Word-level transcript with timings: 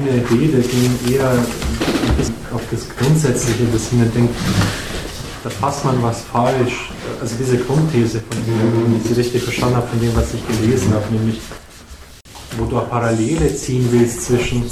meine 0.00 0.30
Rede 0.30 0.60
ging 0.62 1.14
eher 1.14 1.30
auf 2.52 2.62
das 2.70 2.88
Grundsätzliche, 2.96 3.64
dass 3.72 3.86
ich 3.86 3.92
mir 3.92 4.06
denke, 4.06 4.32
da 5.44 5.50
fasst 5.50 5.84
man 5.84 6.02
was 6.02 6.22
falsch. 6.22 6.90
Also 7.20 7.34
diese 7.38 7.58
Grundthese, 7.58 8.20
von 8.20 8.44
dem, 8.46 8.96
ich 8.96 9.08
sie 9.08 9.14
richtig 9.14 9.42
verstanden 9.42 9.76
habe, 9.76 9.88
von 9.88 10.00
dem, 10.00 10.14
was 10.16 10.32
ich 10.34 10.46
gelesen 10.46 10.94
habe, 10.94 11.04
nämlich, 11.12 11.40
wo 12.56 12.64
du 12.64 12.80
Parallele 12.80 13.54
ziehen 13.54 13.86
willst 13.90 14.22
zwischen, 14.22 14.64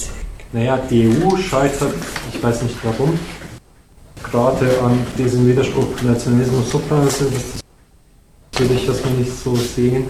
naja, 0.52 0.78
die 0.90 1.08
EU 1.08 1.36
scheitert, 1.36 1.94
ich 2.32 2.42
weiß 2.42 2.62
nicht 2.62 2.76
warum, 2.82 3.18
gerade 4.22 4.66
an 4.82 4.98
diesem 5.18 5.46
Widerspruch 5.46 5.86
Nationalismus, 6.02 6.70
Supranationalismus, 6.70 7.60
das 8.52 8.60
würde 8.60 8.74
ich 8.74 8.88
erstmal 8.88 9.14
nicht 9.14 9.32
so 9.32 9.54
sehen. 9.56 10.04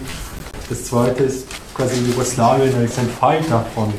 Das 0.69 0.85
zweite 0.85 1.23
ist 1.23 1.47
quasi 1.73 2.01
Jugoslawien 2.01 2.75
als 2.75 2.97
ein 2.97 3.09
Fall 3.09 3.41
davon. 3.49 3.93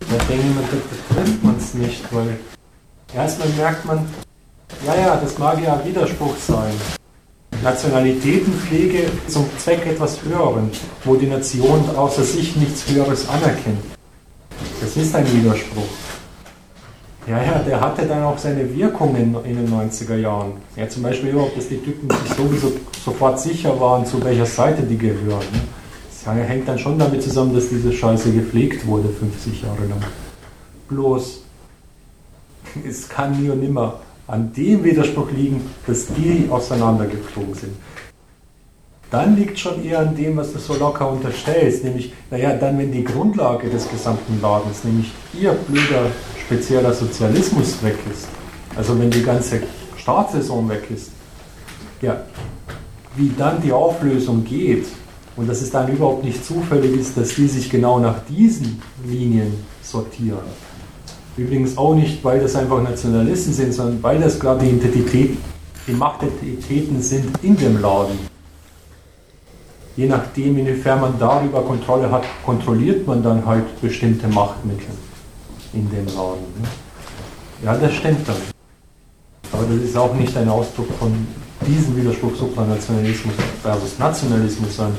Da 0.00 0.16
ich 0.28 0.42
mir, 0.42 0.62
da 0.70 1.14
trennt 1.14 1.44
man 1.44 1.56
es 1.56 1.74
nicht, 1.74 2.02
weil 2.12 2.38
erstmal 3.14 3.48
merkt 3.50 3.84
man, 3.84 4.06
ja, 4.86 4.94
ja, 4.94 5.16
das 5.16 5.38
mag 5.38 5.62
ja 5.62 5.74
ein 5.74 5.86
Widerspruch 5.86 6.36
sein. 6.36 6.72
Nationalitätenpflege 7.62 9.06
zum 9.28 9.46
Zweck 9.58 9.86
etwas 9.86 10.22
Höheren, 10.22 10.70
wo 11.04 11.16
die 11.16 11.26
Nation 11.26 11.84
außer 11.96 12.22
sich 12.22 12.54
nichts 12.56 12.88
Höheres 12.88 13.28
anerkennt. 13.28 13.80
Das 14.80 14.96
ist 14.96 15.14
ein 15.14 15.26
Widerspruch. 15.32 15.88
Ja, 17.26 17.42
ja, 17.42 17.58
der 17.58 17.80
hatte 17.80 18.06
dann 18.06 18.22
auch 18.22 18.38
seine 18.38 18.72
Wirkungen 18.72 19.36
in 19.44 19.56
den 19.56 19.68
90er 19.68 20.16
Jahren. 20.16 20.52
Ja, 20.76 20.88
zum 20.88 21.02
Beispiel 21.02 21.30
überhaupt, 21.30 21.56
dass 21.56 21.68
die 21.68 21.78
Typen 21.78 22.08
sich 22.08 22.36
sowieso 22.36 22.72
sofort 23.04 23.40
sicher 23.40 23.80
waren, 23.80 24.06
zu 24.06 24.22
welcher 24.22 24.46
Seite 24.46 24.82
die 24.82 24.96
gehören. 24.96 25.44
Hängt 26.26 26.66
dann 26.68 26.78
schon 26.78 26.98
damit 26.98 27.22
zusammen, 27.22 27.54
dass 27.54 27.68
diese 27.68 27.92
Scheiße 27.92 28.32
gepflegt 28.32 28.86
wurde 28.86 29.08
50 29.08 29.62
Jahre 29.62 29.86
lang. 29.86 30.02
Bloß, 30.88 31.42
es 32.86 33.08
kann 33.08 33.40
nie 33.40 33.48
und 33.48 33.60
nimmer 33.60 34.00
an 34.26 34.52
dem 34.52 34.82
Widerspruch 34.82 35.30
liegen, 35.30 35.60
dass 35.86 36.06
die 36.06 36.48
auseinandergeflogen 36.50 37.54
sind. 37.54 37.72
Dann 39.10 39.36
liegt 39.36 39.58
schon 39.58 39.84
eher 39.84 40.00
an 40.00 40.16
dem, 40.16 40.36
was 40.36 40.52
du 40.52 40.58
so 40.58 40.74
locker 40.74 41.08
unterstellst, 41.08 41.84
nämlich, 41.84 42.12
naja, 42.30 42.54
dann, 42.56 42.76
wenn 42.76 42.90
die 42.90 43.04
Grundlage 43.04 43.70
des 43.70 43.88
gesamten 43.88 44.40
Ladens, 44.42 44.82
nämlich 44.82 45.12
ihr 45.40 45.52
blöder 45.52 46.10
spezieller 46.44 46.92
Sozialismus 46.92 47.82
weg 47.84 47.98
ist, 48.12 48.26
also 48.74 48.98
wenn 48.98 49.10
die 49.10 49.22
ganze 49.22 49.62
Staatssaison 49.96 50.68
weg 50.68 50.90
ist, 50.92 51.12
ja, 52.02 52.20
wie 53.14 53.30
dann 53.38 53.62
die 53.62 53.72
Auflösung 53.72 54.44
geht 54.44 54.86
und 55.36 55.48
dass 55.48 55.60
es 55.60 55.70
dann 55.70 55.88
überhaupt 55.88 56.24
nicht 56.24 56.44
zufällig 56.44 56.96
ist, 56.96 57.16
dass 57.16 57.34
die 57.34 57.46
sich 57.46 57.70
genau 57.70 57.98
nach 57.98 58.20
diesen 58.28 58.80
Linien 59.04 59.52
sortieren 59.82 60.38
Übrigens 61.36 61.76
auch 61.76 61.94
nicht, 61.94 62.24
weil 62.24 62.40
das 62.40 62.56
einfach 62.56 62.82
Nationalisten 62.82 63.52
sind, 63.52 63.74
sondern 63.74 64.02
weil 64.02 64.18
das 64.18 64.40
gerade 64.40 64.64
die 64.64 64.70
Identität, 64.70 65.36
die 65.86 65.92
Machtentitäten 65.92 67.02
sind 67.02 67.26
in 67.42 67.56
dem 67.56 67.80
Laden. 67.80 68.18
Je 69.96 70.06
nachdem, 70.06 70.58
inwiefern 70.58 71.00
man 71.00 71.18
darüber 71.18 71.62
Kontrolle 71.62 72.10
hat, 72.10 72.24
kontrolliert 72.44 73.06
man 73.06 73.22
dann 73.22 73.44
halt 73.44 73.80
bestimmte 73.82 74.28
Machtmittel 74.28 74.88
in 75.74 75.90
dem 75.90 76.06
Laden. 76.06 76.46
Ne? 76.60 76.68
Ja, 77.64 77.76
das 77.76 77.94
stimmt 77.94 78.26
dann. 78.26 78.36
Aber 79.52 79.64
das 79.64 79.76
ist 79.76 79.96
auch 79.96 80.14
nicht 80.14 80.34
ein 80.36 80.48
Ausdruck 80.48 80.88
von 80.98 81.12
diesem 81.66 81.96
Widerspruch 81.96 82.34
Supranationalismus 82.36 83.34
versus 83.62 83.98
Nationalismus, 83.98 84.76
sondern 84.76 84.96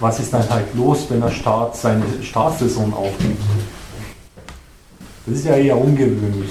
was 0.00 0.20
ist 0.20 0.32
dann 0.32 0.48
halt 0.48 0.66
los, 0.74 1.06
wenn 1.08 1.20
der 1.20 1.30
Staat 1.30 1.76
seine 1.76 2.04
Staatssaison 2.22 2.92
aufgibt? 2.92 3.42
Das 5.26 5.36
ist 5.36 5.44
ja 5.44 5.56
eher 5.56 5.76
ungewöhnlich. 5.76 6.50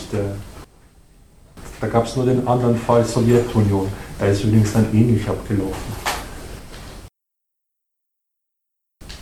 Da 1.81 1.87
gab 1.87 2.05
es 2.05 2.15
nur 2.15 2.25
den 2.25 2.47
anderen 2.47 2.77
Fall 2.77 3.05
Sowjetunion. 3.05 3.87
Da 4.19 4.25
ist 4.27 4.43
übrigens 4.43 4.73
dann 4.73 4.85
ähnlich 4.93 5.27
abgelaufen. 5.27 6.07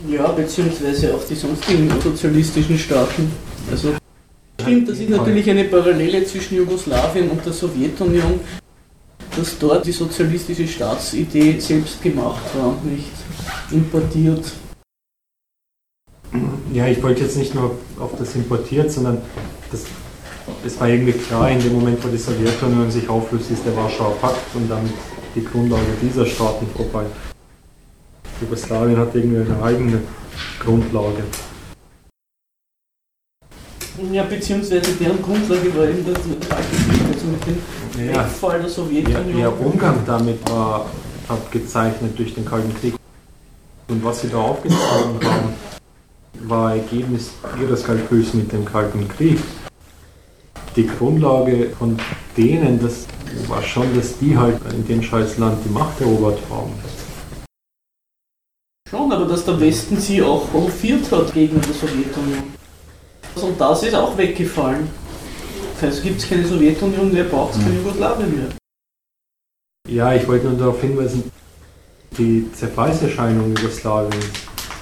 Ja, 0.09 0.28
beziehungsweise 0.28 1.16
auch 1.16 1.23
die 1.28 1.35
sonstigen 1.35 1.89
sozialistischen 2.01 2.78
Staaten. 2.78 3.31
Also 3.72 3.95
stimmt, 4.61 4.89
das 4.89 5.00
ist 5.00 5.09
natürlich 5.09 5.50
eine 5.50 5.63
Parallele 5.66 6.25
zwischen 6.25 6.57
Jugoslawien 6.57 7.29
und 7.29 7.45
der 7.45 7.53
Sowjetunion, 7.53 8.39
dass 9.35 9.57
dort 9.59 9.85
die 9.85 9.91
sozialistische 9.91 10.67
Staatsidee 10.67 11.59
selbst 11.59 12.01
gemacht 12.01 12.43
war, 12.57 12.75
nicht 12.83 13.11
importiert. 13.71 14.51
Ja, 16.73 16.87
ich 16.87 17.01
wollte 17.01 17.23
jetzt 17.23 17.37
nicht 17.37 17.55
nur 17.55 17.77
auf 17.99 18.11
das 18.17 18.35
importiert, 18.35 18.91
sondern 18.91 19.21
das, 19.71 19.85
es 20.65 20.79
war 20.79 20.89
irgendwie 20.89 21.13
klar, 21.13 21.49
in 21.49 21.59
dem 21.59 21.73
Moment, 21.73 22.03
wo 22.03 22.09
die 22.09 22.17
Sowjetunion 22.17 22.91
sich 22.91 23.07
auflöst, 23.07 23.51
ist 23.51 23.65
der 23.65 23.75
Warschauer 23.75 24.17
Pakt 24.17 24.55
und 24.55 24.69
damit 24.69 24.93
die 25.35 25.43
Grundlage 25.43 25.83
dieser 26.01 26.25
Staaten 26.25 26.67
vorbei. 26.75 27.05
Jugoslawien 28.41 28.97
hat 28.97 29.15
irgendwie 29.15 29.51
eine 29.51 29.63
eigene 29.63 30.01
Grundlage. 30.59 31.23
Ja, 34.11 34.23
beziehungsweise 34.23 34.91
deren 34.99 35.21
Grundlage 35.21 35.73
war 35.77 35.87
eben 35.87 36.03
der 36.03 36.15
Krieg, 36.15 37.04
also 37.25 37.31
mit 37.31 37.45
dem 37.47 38.07
ja, 38.07 38.23
Wegfall 38.23 38.59
der 38.61 38.69
Sowjetunion. 38.69 39.37
Ja, 39.39 39.49
der 39.49 39.65
Umgang 39.65 39.99
damit 40.05 40.49
war 40.49 40.85
abgezeichnet 41.27 42.17
durch 42.17 42.33
den 42.33 42.45
Kalten 42.45 42.73
Krieg. 42.79 42.95
Und 43.87 44.03
was 44.03 44.21
sie 44.21 44.29
da 44.29 44.37
aufgezogen 44.37 45.19
haben, 45.23 45.53
war 46.47 46.75
Ergebnis 46.75 47.31
ihres 47.61 47.83
Kalküls 47.83 48.33
mit 48.33 48.51
dem 48.51 48.65
Kalten 48.65 49.07
Krieg. 49.07 49.39
Die 50.75 50.87
Grundlage 50.87 51.69
von 51.77 51.97
denen, 52.35 52.79
das 52.81 53.05
war 53.47 53.61
schon, 53.61 53.95
dass 53.95 54.17
die 54.17 54.37
halt 54.37 54.59
in 54.73 54.85
dem 54.87 55.01
Scheißland 55.01 55.63
die 55.63 55.69
Macht 55.69 56.01
erobert 56.01 56.39
haben. 56.49 56.73
Schon, 58.89 59.11
aber 59.11 59.25
dass 59.25 59.45
der 59.45 59.59
Westen 59.59 59.97
sie 59.97 60.21
auch 60.21 60.51
hofiert 60.53 61.11
hat 61.11 61.33
gegen 61.33 61.61
die 61.61 61.73
Sowjetunion. 61.73 62.43
Und 63.35 63.59
das 63.59 63.83
ist 63.83 63.95
auch 63.95 64.17
weggefallen. 64.17 64.87
Das 65.75 65.89
heißt, 65.89 66.03
gibt 66.03 66.21
es 66.21 66.29
keine 66.29 66.45
Sowjetunion, 66.45 67.09
wer 67.13 67.25
braucht 67.25 67.55
es 67.55 67.59
keine 67.61 67.75
Jugoslawien 67.75 68.35
mehr. 68.35 68.47
Ja, 69.87 70.13
ich 70.13 70.27
wollte 70.27 70.47
nur 70.47 70.57
darauf 70.57 70.81
hinweisen, 70.81 71.31
die 72.17 72.49
Zerfallserscheinung 72.53 73.55
Jugoslawiens 73.55 74.25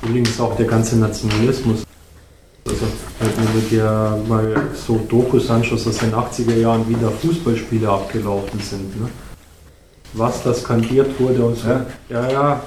Übrigens 0.04 0.40
auch 0.40 0.56
der 0.58 0.66
ganze 0.66 0.98
Nationalismus. 0.98 1.84
Also 2.66 2.86
wenn 3.20 3.54
du 3.54 3.68
dir 3.70 4.22
mal 4.28 4.70
so 4.74 4.98
Dokus 5.10 5.50
anschaust 5.50 5.88
aus 5.88 5.98
den 5.98 6.14
80er 6.14 6.56
Jahren, 6.56 6.88
wie 6.90 6.96
da 7.02 7.10
Fußballspiele 7.10 7.88
abgelaufen 7.88 8.60
sind. 8.60 9.00
Ne? 9.00 9.10
Was 10.14 10.44
da 10.44 10.54
skandiert 10.54 11.20
wurde 11.20 11.46
und 11.46 11.56
so. 11.56 11.68
Ja, 11.70 11.86
ja. 12.10 12.32
ja 12.32 12.64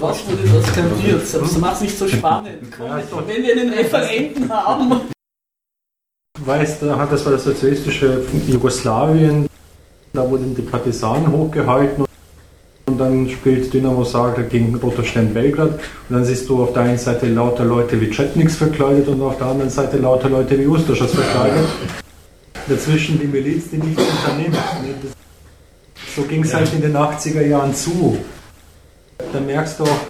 was 0.00 0.24
wurde 0.28 0.48
da 0.48 0.62
skandiert? 0.62 1.22
Das 1.34 1.58
macht 1.58 1.74
es 1.76 1.80
nicht 1.80 1.98
so 1.98 2.06
spannend. 2.06 2.62
Ja, 2.78 3.02
wenn 3.26 3.42
wir 3.42 3.52
einen 3.52 3.72
Referenten 3.72 4.48
haben. 4.48 5.00
Weißt 6.44 6.82
du, 6.82 6.86
das 6.86 7.24
war 7.24 7.32
das 7.32 7.44
sozialistische 7.44 8.22
Jugoslawien, 8.46 9.48
da 10.12 10.28
wurden 10.28 10.54
die 10.54 10.62
Partisanen 10.62 11.30
hochgehalten 11.32 12.04
und 12.86 12.98
dann 12.98 13.28
spielt 13.28 13.72
Dynamo 13.72 14.04
Zagreb 14.04 14.48
gegen 14.48 14.74
Roter 14.76 15.04
Stern 15.04 15.34
Belgrad 15.34 15.72
und 15.72 15.80
dann 16.08 16.24
siehst 16.24 16.48
du 16.48 16.62
auf 16.62 16.72
der 16.72 16.82
einen 16.82 16.98
Seite 16.98 17.28
lauter 17.28 17.64
Leute 17.64 18.00
wie 18.00 18.10
Chetniks 18.10 18.56
verkleidet 18.56 19.08
und 19.08 19.20
auf 19.20 19.36
der 19.38 19.48
anderen 19.48 19.70
Seite 19.70 19.98
lauter 19.98 20.28
Leute 20.28 20.58
wie 20.58 20.66
Ustaschas 20.66 21.10
verkleidet. 21.10 21.66
Dazwischen 22.68 23.18
die 23.18 23.26
Miliz, 23.26 23.70
die 23.70 23.78
nichts 23.78 24.02
unternimmt. 24.02 24.56
So 26.14 26.22
ging 26.22 26.44
es 26.44 26.54
halt 26.54 26.72
in 26.72 26.82
den 26.82 26.96
80er 26.96 27.42
Jahren 27.46 27.74
zu. 27.74 28.16
Da 29.32 29.40
merkst 29.40 29.80
du 29.80 29.84
auch, 29.84 30.00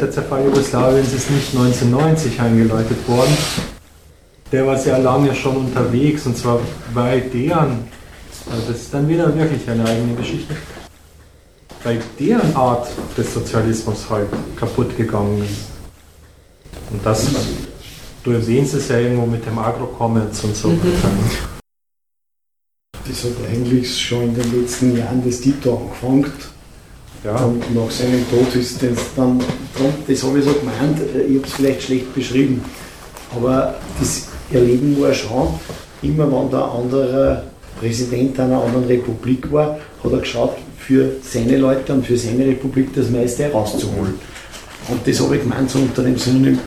der 0.00 0.10
Zerfall 0.10 0.44
Jugoslawiens 0.44 1.12
ist 1.12 1.30
nicht 1.30 1.54
1990 1.54 2.40
eingeleitet 2.40 3.08
worden. 3.08 3.36
Der 4.52 4.66
war 4.66 4.76
sehr 4.76 4.98
lange 4.98 5.34
schon 5.34 5.56
unterwegs 5.56 6.26
und 6.26 6.36
zwar 6.36 6.60
bei 6.94 7.20
deren, 7.20 7.84
also 8.50 8.62
das 8.68 8.80
ist 8.80 8.94
dann 8.94 9.08
wieder 9.08 9.34
wirklich 9.36 9.68
eine 9.68 9.84
eigene 9.84 10.14
Geschichte 10.14 10.54
bei 11.82 11.98
deren 12.18 12.54
Art 12.54 12.88
des 13.16 13.32
Sozialismus 13.32 14.08
halt 14.10 14.28
kaputt 14.56 14.96
gegangen 14.96 15.42
ist. 15.42 15.70
Und 16.90 17.04
das, 17.04 17.28
du 18.22 18.32
erwähnst 18.32 18.74
es 18.74 18.88
ja 18.88 18.98
irgendwo 18.98 19.26
mit 19.26 19.44
dem 19.46 19.58
Agro-Commerce 19.58 20.46
und 20.46 20.56
so 20.56 20.68
mhm. 20.68 20.80
Das 23.06 23.24
hat 23.24 23.32
eigentlich 23.50 23.98
schon 23.98 24.24
in 24.24 24.34
den 24.34 24.60
letzten 24.60 24.96
Jahren 24.96 25.22
das 25.24 25.40
Tito 25.40 25.76
angefangen. 25.76 26.32
Ja. 27.24 27.36
Und 27.36 27.74
nach 27.74 27.90
seinem 27.90 28.28
Tod 28.30 28.54
ist 28.54 28.82
das 28.82 28.98
dann, 29.16 29.42
das 30.06 30.22
habe 30.22 30.38
ich 30.38 30.44
so 30.44 30.52
gemeint, 30.52 31.00
ich 31.00 31.36
habe 31.36 31.46
es 31.46 31.52
vielleicht 31.52 31.82
schlecht 31.82 32.14
beschrieben, 32.14 32.64
aber 33.34 33.74
das 33.98 34.28
Erleben 34.52 35.00
war 35.00 35.12
schon, 35.14 35.48
immer 36.02 36.30
wenn 36.30 36.50
der 36.50 36.64
andere 36.64 37.42
Präsident 37.78 38.38
einer 38.40 38.62
anderen 38.62 38.86
Republik 38.86 39.50
war, 39.52 39.78
hat 40.02 40.12
er 40.12 40.18
geschaut, 40.18 40.56
für 40.78 41.12
seine 41.22 41.56
Leute 41.56 41.92
und 41.92 42.04
für 42.04 42.16
seine 42.16 42.46
Republik 42.46 42.92
das 42.94 43.10
meiste 43.10 43.44
herauszuholen. 43.44 44.14
Und 44.88 45.06
das 45.06 45.20
habe 45.20 45.36
ich 45.36 45.42
gemeint 45.42 45.70
so 45.70 45.78
unter 45.78 46.02
dem 46.02 46.18
Synonym 46.18 46.58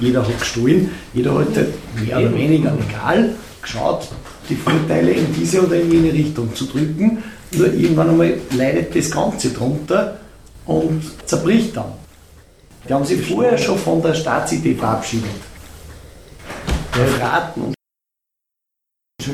Jeder 0.00 0.26
hat 0.26 0.38
gestohlen, 0.38 0.90
jeder 1.14 1.34
hat 1.34 1.56
halt 1.56 1.68
mehr 2.04 2.18
oder 2.18 2.34
weniger 2.34 2.72
legal 2.72 3.30
geschaut, 3.62 4.08
die 4.48 4.56
Vorteile 4.56 5.12
in 5.12 5.32
diese 5.32 5.64
oder 5.64 5.80
in 5.80 5.90
jene 5.90 6.12
Richtung 6.12 6.54
zu 6.54 6.66
drücken. 6.66 7.22
Nur 7.52 7.72
irgendwann 7.72 8.10
einmal 8.10 8.34
leidet 8.56 8.94
das 8.94 9.10
Ganze 9.10 9.50
drunter 9.50 10.18
und 10.66 11.02
zerbricht 11.24 11.76
dann. 11.76 11.92
Die 12.86 12.92
haben 12.92 13.04
sich 13.04 13.24
vorher 13.26 13.56
schon 13.56 13.78
von 13.78 14.02
der 14.02 14.14
Staatsidee 14.14 14.74
verabschiedet. 14.74 15.30
Raten 16.96 17.60
und 17.62 17.74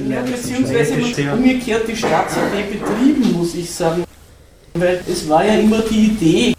ja, 0.08 0.22
beziehungsweise 0.22 0.96
man 0.96 1.38
umgekehrt 1.38 1.88
die 1.88 1.96
Staatsidee 1.96 2.64
betrieben, 2.72 3.32
muss 3.32 3.54
ich 3.54 3.70
sagen. 3.70 4.04
Weil 4.74 5.02
es 5.10 5.28
war 5.28 5.44
ja 5.44 5.54
immer 5.54 5.80
die 5.80 6.06
Idee, 6.06 6.54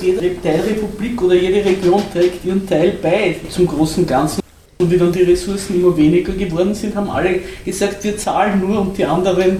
jede 0.00 0.40
Teilrepublik 0.40 1.20
oder 1.20 1.34
jede 1.34 1.64
Region 1.64 2.02
trägt 2.12 2.44
ihren 2.44 2.66
Teil 2.66 2.92
bei 3.02 3.36
zum 3.50 3.66
großen 3.66 4.06
Ganzen. 4.06 4.40
Und 4.78 4.90
wie 4.90 4.98
dann 4.98 5.12
die 5.12 5.22
Ressourcen 5.22 5.76
immer 5.76 5.96
weniger 5.96 6.32
geworden 6.32 6.74
sind, 6.74 6.94
haben 6.94 7.10
alle 7.10 7.40
gesagt, 7.64 8.02
wir 8.04 8.16
zahlen 8.16 8.60
nur 8.60 8.80
und 8.80 8.96
die 8.96 9.04
anderen. 9.04 9.58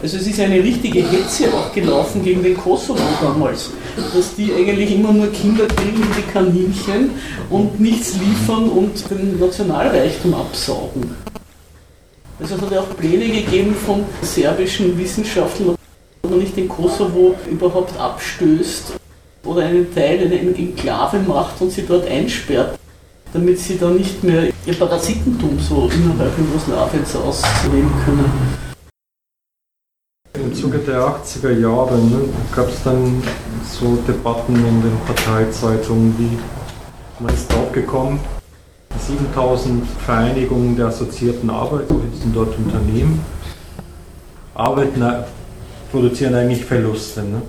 Also 0.00 0.16
es 0.18 0.28
ist 0.28 0.38
eine 0.38 0.62
richtige 0.62 1.00
Hetze 1.00 1.52
auch 1.52 1.72
gelaufen 1.72 2.22
gegen 2.22 2.42
den 2.44 2.56
Kosovo 2.56 3.02
damals, 3.20 3.70
dass 3.96 4.36
die 4.36 4.54
eigentlich 4.54 4.94
immer 4.94 5.12
nur 5.12 5.26
Kinder 5.32 5.66
kriegen 5.66 5.98
wie 5.98 6.22
die 6.22 6.32
Kaninchen 6.32 7.10
und 7.50 7.80
nichts 7.80 8.14
liefern 8.14 8.68
und 8.68 9.10
den 9.10 9.40
Nationalreichtum 9.40 10.34
absaugen. 10.34 11.16
Also 12.38 12.54
es 12.54 12.62
hat 12.62 12.70
ja 12.70 12.80
auch 12.80 12.96
Pläne 12.96 13.26
gegeben 13.26 13.74
von 13.74 14.04
serbischen 14.22 14.96
Wissenschaftlern, 14.96 15.74
ob 16.22 16.30
man 16.30 16.38
nicht 16.38 16.56
den 16.56 16.68
Kosovo 16.68 17.34
überhaupt 17.50 17.98
abstößt 17.98 18.92
oder 19.44 19.62
einen 19.62 19.92
Teil, 19.92 20.20
eine 20.20 20.38
Enklave 20.38 21.18
macht 21.18 21.60
und 21.60 21.72
sie 21.72 21.84
dort 21.84 22.06
einsperrt, 22.06 22.78
damit 23.32 23.58
sie 23.58 23.76
dann 23.76 23.96
nicht 23.96 24.22
mehr 24.22 24.44
ihr 24.64 24.74
Parasitentum 24.74 25.58
so 25.58 25.90
innerhalb 25.92 26.38
Jugoslawiens 26.38 27.16
ausleben 27.16 27.90
können. 28.04 28.67
Im 30.48 30.54
Zuge 30.54 30.78
der 30.78 31.00
80er 31.00 31.50
Jahre 31.58 31.98
ne, 31.98 32.20
gab 32.56 32.70
es 32.70 32.82
dann 32.82 33.22
so 33.70 33.98
Debatten 34.08 34.54
in 34.54 34.80
den 34.80 34.98
Parteizeitungen, 35.06 36.14
wie 36.16 36.38
man 37.22 37.34
ist 37.34 37.52
drauf 37.52 37.70
gekommen, 37.70 38.18
7000 38.98 39.86
Vereinigungen 40.06 40.74
der 40.74 40.86
assoziierten 40.86 41.50
Arbeit, 41.50 41.90
so 41.90 42.00
sind 42.18 42.34
dort 42.34 42.56
Unternehmen, 42.56 43.20
arbeiten, 44.54 45.04
produzieren 45.92 46.34
eigentlich 46.34 46.64
Verluste. 46.64 47.20
Ne? 47.20 47.42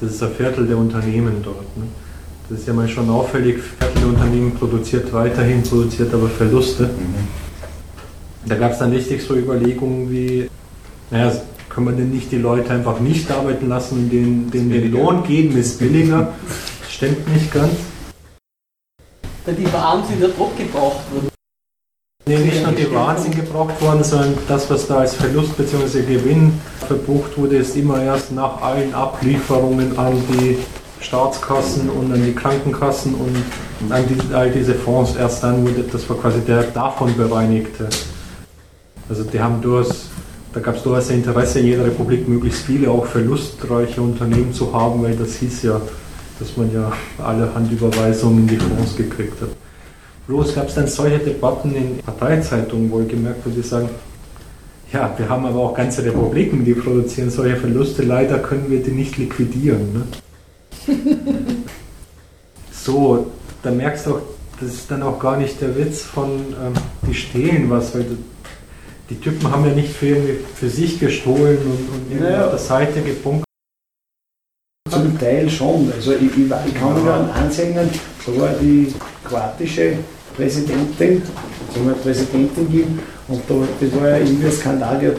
Das 0.00 0.12
ist 0.12 0.22
ein 0.22 0.30
Viertel 0.30 0.68
der 0.68 0.76
Unternehmen 0.76 1.42
dort. 1.42 1.76
Ne? 1.76 1.86
Das 2.48 2.60
ist 2.60 2.68
ja 2.68 2.74
mal 2.74 2.86
schon 2.86 3.10
auffällig, 3.10 3.60
Viertel 3.60 4.02
der 4.02 4.08
Unternehmen 4.08 4.54
produziert 4.54 5.12
weiterhin, 5.12 5.64
produziert 5.64 6.14
aber 6.14 6.28
Verluste. 6.28 6.84
Mhm. 6.84 7.26
Da 8.46 8.54
gab 8.54 8.70
es 8.70 8.78
dann 8.78 8.92
richtig 8.92 9.24
so 9.24 9.34
Überlegungen 9.34 10.08
wie, 10.08 10.48
naja, 11.10 11.32
können 11.76 11.88
wir 11.88 11.94
denn 11.94 12.10
nicht 12.10 12.32
die 12.32 12.38
Leute 12.38 12.70
einfach 12.70 13.00
nicht 13.00 13.30
arbeiten 13.30 13.68
lassen 13.68 13.98
und 13.98 14.10
denen, 14.10 14.50
denen 14.50 14.70
den 14.70 14.92
Lohn 14.92 15.22
geben, 15.24 15.58
ist 15.58 15.78
billiger. 15.78 16.32
Stimmt 16.88 17.30
nicht 17.34 17.52
ganz. 17.52 17.74
Weil 19.44 19.54
die 19.56 19.70
Waren 19.74 20.02
sind 20.06 20.22
ja 20.22 20.28
doch 20.28 20.56
gebraucht 20.56 21.04
worden. 21.12 21.28
Nee, 22.26 22.38
nicht 22.38 22.64
nur 22.64 22.72
die 22.72 22.90
Waren 22.94 23.18
sind 23.18 23.36
gebraucht 23.36 23.78
worden, 23.82 24.02
sondern 24.02 24.38
das, 24.48 24.70
was 24.70 24.86
da 24.86 25.00
als 25.00 25.16
Verlust 25.16 25.54
bzw. 25.58 26.00
Gewinn 26.00 26.58
verbucht 26.86 27.36
wurde, 27.36 27.56
ist 27.56 27.76
immer 27.76 28.02
erst 28.02 28.32
nach 28.32 28.62
allen 28.62 28.94
Ablieferungen 28.94 29.98
an 29.98 30.14
die 30.30 30.56
Staatskassen 31.02 31.90
und 31.90 32.10
an 32.10 32.24
die 32.24 32.34
Krankenkassen 32.34 33.14
und 33.16 33.92
an 33.92 34.02
die, 34.08 34.34
all 34.34 34.50
diese 34.50 34.74
Fonds 34.74 35.14
erst 35.14 35.42
dann 35.44 35.62
wurde, 35.62 35.84
das 35.92 36.08
war 36.08 36.16
quasi 36.16 36.40
der 36.40 36.62
davon 36.62 37.14
bereinigte. 37.18 37.86
Also 39.10 39.24
die 39.24 39.38
haben 39.38 39.60
durchaus, 39.60 40.06
da 40.56 40.62
gab 40.62 40.76
es 40.76 40.82
durchaus 40.82 41.10
ein 41.10 41.18
Interesse 41.18 41.60
in 41.60 41.66
jeder 41.66 41.84
Republik, 41.84 42.26
möglichst 42.26 42.62
viele 42.62 42.90
auch 42.90 43.04
verlustreiche 43.04 44.00
Unternehmen 44.00 44.54
zu 44.54 44.72
haben, 44.72 45.02
weil 45.02 45.14
das 45.14 45.34
hieß 45.34 45.64
ja, 45.64 45.78
dass 46.38 46.56
man 46.56 46.72
ja 46.72 46.90
alle 47.22 47.54
Handüberweisungen 47.54 48.38
in 48.38 48.46
die 48.46 48.56
Fonds 48.56 48.96
gekriegt 48.96 49.38
hat. 49.42 49.50
Bloß 50.26 50.54
gab 50.54 50.68
es 50.68 50.74
dann 50.74 50.86
solche 50.86 51.18
Debatten 51.18 51.76
in 51.76 51.98
Parteizeitungen 51.98 52.90
wohlgemerkt, 52.90 53.44
wo 53.44 53.50
die 53.50 53.60
sagen, 53.60 53.90
ja, 54.94 55.12
wir 55.18 55.28
haben 55.28 55.44
aber 55.44 55.58
auch 55.58 55.74
ganze 55.74 56.02
Republiken, 56.02 56.64
die 56.64 56.72
produzieren 56.72 57.28
solche 57.28 57.56
Verluste, 57.56 58.02
leider 58.02 58.38
können 58.38 58.70
wir 58.70 58.82
die 58.82 58.92
nicht 58.92 59.18
liquidieren. 59.18 59.92
Ne? 59.92 60.96
so, 62.72 63.26
da 63.62 63.70
merkst 63.70 64.06
du 64.06 64.14
auch, 64.14 64.20
das 64.58 64.70
ist 64.70 64.90
dann 64.90 65.02
auch 65.02 65.18
gar 65.18 65.36
nicht 65.36 65.60
der 65.60 65.76
Witz 65.76 66.00
von, 66.00 66.30
ähm, 66.30 66.72
die 67.06 67.12
stehlen 67.12 67.68
was, 67.68 67.94
weil 67.94 68.06
die 69.08 69.16
Typen 69.16 69.50
haben 69.50 69.64
ja 69.66 69.72
nicht 69.72 69.92
für, 69.92 70.16
für 70.54 70.68
sich 70.68 70.98
gestohlen 70.98 71.58
und, 71.58 72.14
und 72.14 72.20
naja. 72.20 72.44
auf 72.44 72.50
der 72.50 72.58
Seite 72.58 73.00
gepunkt. 73.02 73.44
Zum 74.90 75.18
Teil 75.18 75.50
schon. 75.50 75.92
Also 75.94 76.12
ich, 76.12 76.22
ich, 76.22 76.38
ich 76.38 76.74
kann 76.74 76.94
mich 76.94 77.10
an 77.10 77.30
ansehen, 77.30 77.74
da 77.74 78.40
war 78.40 78.50
die 78.60 78.92
kroatische 79.24 79.98
Präsidentin, 80.36 81.22
sagen 81.74 81.86
wir 81.86 81.94
Präsidentin 81.94 82.70
geben 82.70 82.98
und 83.28 83.42
da, 83.48 83.54
das 83.80 84.00
war 84.00 84.10
ja 84.10 84.18
irgendwie 84.18 84.46
ein 84.46 84.52
Skandal, 84.52 84.98
die 85.00 85.06
hat, 85.08 85.16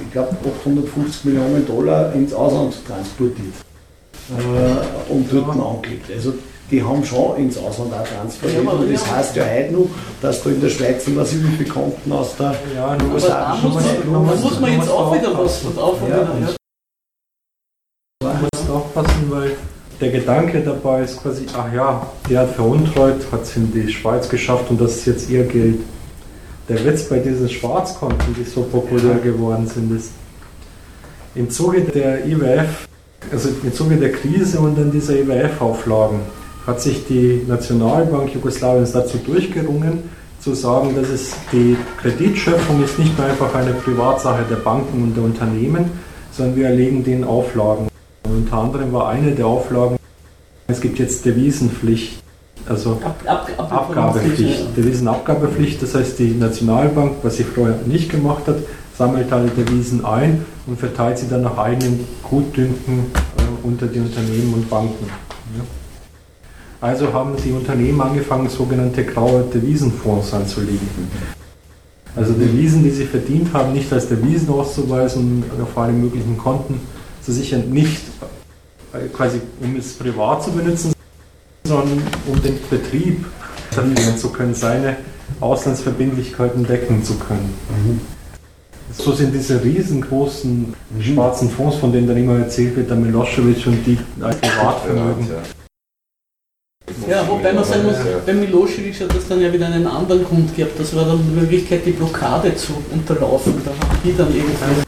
ich 0.00 0.12
glaube 0.12 0.36
850 0.60 1.24
Millionen 1.24 1.66
Dollar 1.66 2.12
ins 2.14 2.34
Ausland 2.34 2.74
transportiert 2.86 3.54
äh, 4.30 5.12
und 5.12 5.32
dort 5.32 5.56
ja. 5.56 5.62
angelegt. 5.62 6.10
Also 6.14 6.34
die 6.70 6.82
haben 6.82 7.04
schon 7.04 7.36
ins 7.36 7.56
Ausland 7.58 7.92
auch 7.94 8.06
transferiert. 8.06 8.64
Ja, 8.64 8.70
und 8.70 8.92
das 8.92 9.10
heißt 9.10 9.36
ja 9.36 9.44
heute 9.44 9.72
noch, 9.72 9.88
dass 10.20 10.42
da 10.42 10.50
in 10.50 10.60
der 10.60 10.68
Schweiz 10.68 11.06
immer 11.06 11.24
so 11.24 11.36
viele 11.36 11.56
Bekannten 11.56 12.12
aus 12.12 12.36
der 12.36 12.56
ja, 12.74 12.96
USA 13.12 13.56
da 13.62 13.68
muss, 13.68 13.74
man, 14.04 14.40
muss 14.40 14.60
man 14.60 14.72
jetzt 14.72 14.90
auch 14.90 15.14
wieder 15.14 15.38
was 15.38 15.62
drauf 15.62 15.98
ja. 16.08 16.28
Du 18.20 18.26
musst 18.26 18.70
aufpassen, 18.70 19.30
weil 19.30 19.56
der 20.00 20.10
Gedanke 20.10 20.60
dabei 20.60 21.02
ist 21.02 21.22
quasi, 21.22 21.46
ach 21.56 21.72
ja, 21.72 22.06
der 22.28 22.40
hat 22.40 22.54
veruntreut, 22.54 23.20
hat 23.30 23.42
es 23.42 23.56
in 23.56 23.72
die 23.72 23.90
Schweiz 23.90 24.28
geschafft 24.28 24.70
und 24.70 24.80
das 24.80 24.96
ist 24.96 25.06
jetzt 25.06 25.30
ihr 25.30 25.44
Geld. 25.44 25.80
Der 26.68 26.84
Witz 26.84 27.04
bei 27.04 27.20
diesen 27.20 27.48
Schwarzkonten, 27.48 28.34
die 28.34 28.44
so 28.44 28.62
populär 28.62 29.16
geworden 29.16 29.66
sind, 29.68 29.96
ist, 29.96 30.10
im 31.36 31.48
Zuge 31.48 31.82
der 31.82 32.26
IWF, 32.26 32.88
also 33.30 33.50
im 33.62 33.72
Zuge 33.72 33.96
der 33.96 34.12
Krise 34.12 34.58
und 34.58 34.76
dann 34.76 34.90
dieser 34.90 35.14
IWF-Auflagen, 35.14 36.20
hat 36.66 36.80
sich 36.80 37.06
die 37.06 37.42
Nationalbank 37.46 38.34
Jugoslawiens 38.34 38.92
dazu 38.92 39.18
durchgerungen, 39.18 40.02
zu 40.40 40.54
sagen, 40.54 40.94
dass 40.94 41.08
es 41.08 41.34
die 41.52 41.76
Kreditschöpfung 42.00 42.82
ist 42.82 42.98
nicht 42.98 43.16
mehr 43.18 43.28
einfach 43.28 43.54
eine 43.54 43.72
Privatsache 43.72 44.44
der 44.48 44.56
Banken 44.56 45.02
und 45.02 45.16
der 45.16 45.24
Unternehmen, 45.24 45.90
sondern 46.32 46.56
wir 46.56 46.66
erlegen 46.66 47.02
denen 47.04 47.24
Auflagen. 47.24 47.88
Unter 48.24 48.56
anderem 48.56 48.92
war 48.92 49.08
eine 49.08 49.32
der 49.32 49.46
Auflagen, 49.46 49.96
es 50.68 50.80
gibt 50.80 50.98
jetzt 50.98 51.24
Devisenpflicht, 51.24 52.22
also 52.68 53.00
Ab, 53.04 53.20
Ab, 53.24 53.50
Ab, 53.56 53.72
Abgabepflicht, 53.72 54.60
ja. 54.60 54.66
Devisenabgabepflicht, 54.76 55.80
das 55.82 55.94
heißt 55.94 56.18
die 56.18 56.34
Nationalbank, 56.34 57.18
was 57.22 57.36
sie 57.36 57.44
vorher 57.44 57.78
nicht 57.86 58.10
gemacht 58.10 58.46
hat, 58.48 58.56
sammelt 58.98 59.32
alle 59.32 59.48
Devisen 59.48 60.04
ein 60.04 60.44
und 60.66 60.78
verteilt 60.78 61.18
sie 61.18 61.28
dann 61.28 61.42
nach 61.42 61.58
eigenem 61.58 62.00
Gutdünken 62.28 63.06
äh, 63.36 63.66
unter 63.66 63.86
die 63.86 64.00
Unternehmen 64.00 64.54
und 64.54 64.68
Banken. 64.68 65.06
Also 66.86 67.12
haben 67.12 67.34
die 67.44 67.50
Unternehmen 67.50 68.00
angefangen, 68.00 68.48
sogenannte 68.48 69.04
graue 69.04 69.42
Devisenfonds 69.52 70.32
anzulegen. 70.32 70.86
Also 72.14 72.32
Devisen, 72.32 72.84
die 72.84 72.90
sie 72.90 73.06
verdient 73.06 73.52
haben, 73.52 73.72
nicht 73.72 73.92
als 73.92 74.08
Devisen 74.08 74.48
auszuweisen 74.50 75.42
auf 75.60 75.76
alle 75.76 75.92
möglichen 75.92 76.38
Konten, 76.38 76.80
zu 77.24 77.32
sichern, 77.32 77.70
nicht 77.70 78.02
äh, 78.92 79.08
quasi 79.08 79.40
um 79.60 79.74
es 79.74 79.94
privat 79.94 80.44
zu 80.44 80.52
benutzen, 80.52 80.92
sondern 81.64 82.00
um 82.28 82.40
den 82.40 82.56
Betrieb 82.70 83.26
verlieren 83.72 84.16
zu 84.16 84.28
können, 84.28 84.54
seine 84.54 84.98
Auslandsverbindlichkeiten 85.40 86.64
decken 86.68 87.02
zu 87.02 87.14
können. 87.14 87.52
Mhm. 87.68 88.00
So 88.96 89.10
sind 89.10 89.34
diese 89.34 89.62
riesengroßen 89.64 90.72
schwarzen 91.00 91.50
Fonds, 91.50 91.78
von 91.78 91.92
denen 91.92 92.06
dann 92.06 92.16
immer 92.16 92.38
erzählt 92.38 92.76
wird, 92.76 92.90
der 92.90 92.96
Milosevic 92.96 93.66
und 93.66 93.84
die 93.84 93.98
als 94.20 94.36
Privatvermögen. 94.36 95.26
Ja, 95.26 95.55
wobei 97.28 97.52
man 97.52 97.64
sagen 97.64 97.84
muss, 97.84 97.96
bei 98.24 98.32
Milosevic 98.32 99.00
hat 99.00 99.14
das 99.14 99.26
dann 99.28 99.40
ja 99.40 99.52
wieder 99.52 99.66
einen 99.66 99.86
anderen 99.86 100.24
Grund 100.24 100.54
gehabt. 100.54 100.78
Das 100.78 100.94
war 100.94 101.04
dann 101.04 101.18
die 101.18 101.40
Möglichkeit, 101.40 101.84
die 101.84 101.92
Blockade 101.92 102.54
zu 102.54 102.72
unterlaufen. 102.92 103.54
Da 103.64 103.70
haben 103.70 104.00
die 104.04 104.16
dann 104.16 104.34
irgendwie 104.34 104.84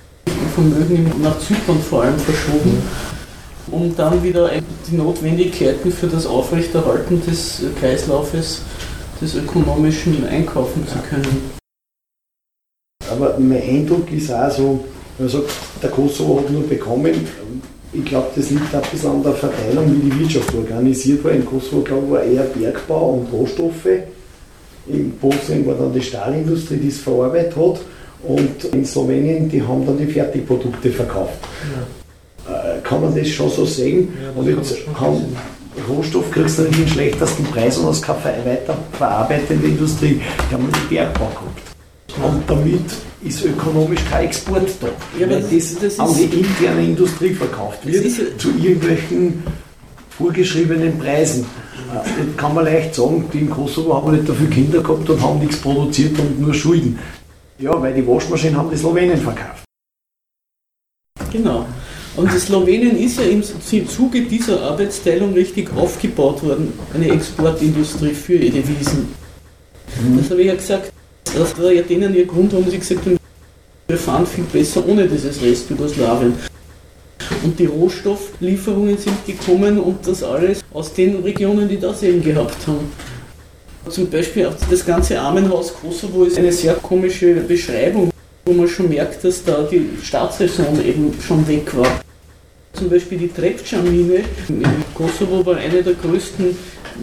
Vermögen 0.54 1.12
nach 1.22 1.38
Zypern 1.38 1.80
vor 1.80 2.02
allem 2.02 2.18
verschoben, 2.18 2.82
um 3.70 3.94
dann 3.94 4.22
wieder 4.22 4.50
die 4.90 4.96
Notwendigkeiten 4.96 5.92
für 5.92 6.08
das 6.08 6.26
Aufrechterhalten 6.26 7.22
des 7.24 7.62
Kreislaufes 7.80 8.62
des 9.20 9.34
ökonomischen 9.34 10.26
einkaufen 10.26 10.86
zu 10.86 10.98
können. 11.08 11.58
Aber 13.10 13.38
mein 13.38 13.62
Eindruck 13.62 14.10
ist 14.12 14.32
auch 14.32 14.50
so, 14.50 14.84
wenn 15.16 15.26
man 15.26 15.32
sagt, 15.32 15.50
der 15.82 15.90
Kosovo 15.90 16.40
hat 16.40 16.50
nur 16.50 16.66
bekommen, 16.66 17.26
ich 17.98 18.04
glaube, 18.04 18.28
das 18.36 18.50
liegt 18.50 18.74
auch 18.74 18.82
ein 18.82 18.90
bisschen 18.90 19.10
an 19.10 19.22
der 19.22 19.32
Verteilung, 19.32 19.92
wie 19.92 20.08
die 20.08 20.20
Wirtschaft 20.20 20.54
organisiert 20.54 21.24
war. 21.24 21.32
In 21.32 21.44
Kosovo, 21.44 21.82
glaube 21.82 22.10
war 22.10 22.22
eher 22.22 22.44
Bergbau 22.44 23.14
und 23.14 23.32
Rohstoffe. 23.32 23.88
In 24.86 25.10
Bosnien 25.18 25.66
war 25.66 25.74
dann 25.74 25.92
die 25.92 26.02
Stahlindustrie, 26.02 26.76
die 26.76 26.88
es 26.88 26.98
verarbeitet 26.98 27.56
hat. 27.56 27.80
Und 28.22 28.64
in 28.72 28.84
Slowenien, 28.84 29.48
die 29.48 29.62
haben 29.62 29.84
dann 29.84 29.98
die 29.98 30.06
Fertigprodukte 30.06 30.90
verkauft. 30.90 31.38
Ja. 32.46 32.76
Äh, 32.76 32.80
kann 32.82 33.00
man 33.02 33.14
das 33.14 33.28
schon 33.28 33.50
so 33.50 33.64
sehen? 33.64 34.08
Ja, 34.22 34.40
und 34.40 34.48
jetzt 34.48 34.76
haben 34.94 35.36
Rohstoff 35.88 36.30
kriegst 36.30 36.58
du 36.58 36.62
nicht 36.62 36.78
den 36.78 36.88
schlechtesten 36.88 37.44
Preis 37.44 37.78
und 37.78 37.86
hast 37.86 38.02
keine 38.02 38.44
weiter 38.44 38.76
verarbeitende 38.92 39.66
Industrie. 39.66 40.20
Die 40.50 40.54
haben 40.54 40.64
den 40.64 40.88
Bergbau 40.88 41.26
gehabt. 41.26 42.32
Und 42.32 42.42
damit 42.48 42.90
ist 43.24 43.44
ökonomisch 43.44 44.04
kein 44.10 44.26
Export 44.26 44.68
da. 44.80 44.88
Ja, 45.18 45.28
weil 45.28 45.42
das, 45.42 45.74
das 45.76 45.98
an 45.98 46.14
die 46.14 46.24
interne 46.24 46.84
Industrie 46.84 47.34
verkauft 47.34 47.84
wird, 47.84 48.40
zu 48.40 48.50
irgendwelchen 48.50 49.42
vorgeschriebenen 50.10 50.98
Preisen. 50.98 51.46
Das 51.92 52.36
kann 52.36 52.54
man 52.54 52.64
leicht 52.64 52.94
sagen, 52.94 53.24
die 53.32 53.40
in 53.40 53.50
Kosovo 53.50 53.94
haben 53.94 54.12
nicht 54.12 54.28
dafür 54.28 54.48
Kinder 54.48 54.82
gehabt 54.82 55.08
und 55.08 55.22
haben 55.22 55.38
nichts 55.38 55.56
produziert 55.56 56.18
und 56.18 56.40
nur 56.40 56.52
Schulden. 56.52 56.98
Ja, 57.58 57.80
weil 57.80 57.94
die 57.94 58.06
Waschmaschinen 58.06 58.56
haben 58.56 58.70
die 58.70 58.76
Slowenien 58.76 59.18
verkauft. 59.18 59.64
Genau. 61.32 61.66
Und 62.16 62.30
Slowenien 62.32 62.96
ist 62.98 63.18
ja 63.18 63.24
im 63.24 63.88
Zuge 63.88 64.22
dieser 64.22 64.60
Arbeitsteilung 64.62 65.34
richtig 65.34 65.70
aufgebaut 65.76 66.42
worden, 66.42 66.72
eine 66.94 67.10
Exportindustrie 67.10 68.12
für 68.12 68.38
Devisen. 68.38 69.08
Mhm. 70.02 70.18
Das 70.18 70.30
habe 70.30 70.40
ich 70.40 70.46
ja 70.48 70.54
gesagt, 70.54 70.92
das 71.34 71.58
war 71.58 71.72
ja 71.72 71.82
denen 71.82 72.14
ihr 72.14 72.26
Grund, 72.26 72.52
warum 72.52 72.70
sie 72.70 72.78
gesagt 72.78 73.04
haben, 73.06 73.16
wir 73.88 73.96
fahren 73.96 74.26
viel 74.26 74.44
besser 74.44 74.86
ohne 74.86 75.06
dieses 75.08 75.40
Rest 75.42 75.70
Jugoslawien. 75.70 76.34
Und 77.42 77.58
die 77.58 77.66
Rohstofflieferungen 77.66 78.98
sind 78.98 79.24
gekommen 79.26 79.78
und 79.80 80.06
das 80.06 80.22
alles 80.22 80.60
aus 80.72 80.92
den 80.92 81.22
Regionen, 81.22 81.68
die 81.68 81.78
das 81.78 82.02
eben 82.02 82.22
gehabt 82.22 82.66
haben. 82.66 82.90
Zum 83.88 84.10
Beispiel 84.10 84.50
das 84.70 84.84
ganze 84.84 85.18
Armenhaus 85.18 85.72
Kosovo 85.74 86.24
ist 86.24 86.38
eine 86.38 86.52
sehr 86.52 86.74
komische 86.74 87.34
Beschreibung, 87.36 88.10
wo 88.44 88.52
man 88.52 88.68
schon 88.68 88.88
merkt, 88.88 89.24
dass 89.24 89.42
da 89.42 89.62
die 89.62 89.88
Staatsräson 90.02 90.84
eben 90.84 91.14
schon 91.26 91.46
weg 91.48 91.74
war. 91.76 92.00
Zum 92.74 92.90
Beispiel 92.90 93.18
die 93.18 93.28
Trepča-Mine 93.28 94.24
in 94.48 94.62
Kosovo 94.94 95.44
war 95.46 95.56
eine 95.56 95.82
der 95.82 95.94
größten 95.94 96.54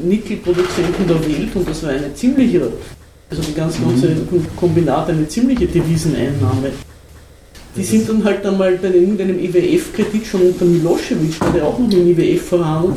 Nickelproduzenten 0.04 1.08
der 1.08 1.22
Welt 1.28 1.56
und 1.56 1.68
das 1.68 1.84
war 1.84 1.90
eine 1.90 2.14
ziemliche, 2.14 2.72
also 3.38 3.50
die 3.50 3.56
ganze, 3.56 3.82
ganze 3.82 4.08
mhm. 4.08 4.48
Kombinat 4.56 5.10
eine 5.10 5.28
ziemliche 5.28 5.68
Deviseneinnahme. 5.68 6.72
Die 7.76 7.84
sind 7.84 8.08
dann 8.08 8.24
halt 8.24 8.46
einmal 8.46 8.78
bei 8.78 8.88
irgendeinem 8.88 9.38
IWF-Kredit 9.38 10.26
schon 10.26 10.42
unter 10.42 10.64
Milosevic, 10.64 11.36
der 11.54 11.66
auch 11.66 11.78
noch 11.78 11.92
im 11.92 12.08
IWF 12.08 12.48
verhandelt. 12.48 12.96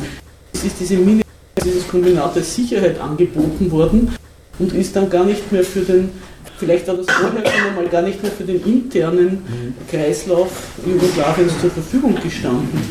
Es 0.53 0.63
ist 0.63 0.75
diese 0.79 0.95
Mine, 0.95 1.21
dieses 1.63 1.87
Kombinat 1.87 2.35
als 2.35 2.55
Sicherheit 2.55 2.99
angeboten 2.99 3.69
worden 3.69 4.09
und 4.57 4.73
ist 4.73 4.95
dann 4.95 5.09
gar 5.09 5.25
nicht 5.25 5.51
mehr 5.51 5.63
für 5.63 5.81
den 5.81 6.09
Vielleicht 6.57 6.87
war 6.89 6.95
das 6.95 7.05
vorher 7.05 7.49
schon 7.49 7.67
einmal 7.69 7.87
gar 7.87 8.01
nicht 8.01 8.21
mehr 8.21 8.31
für 8.33 8.43
den 8.43 8.61
internen 8.65 9.41
Kreislauf 9.89 10.49
Jugoslawiens 10.85 11.53
zur 11.61 11.71
Verfügung 11.71 12.15
gestanden. 12.21 12.81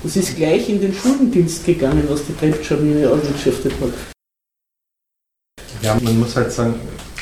Das 0.00 0.14
ist 0.14 0.36
gleich 0.36 0.68
in 0.68 0.80
den 0.80 0.94
Schuldendienst 0.94 1.66
gegangen, 1.66 2.04
was 2.08 2.24
die 2.24 2.34
Trepča-Mine 2.34 3.02
erwirtschaftet 3.02 3.72
hat. 3.80 4.17
Ja, 5.82 5.96
man 6.02 6.18
muss 6.18 6.34
halt 6.34 6.50
sagen, 6.50 6.74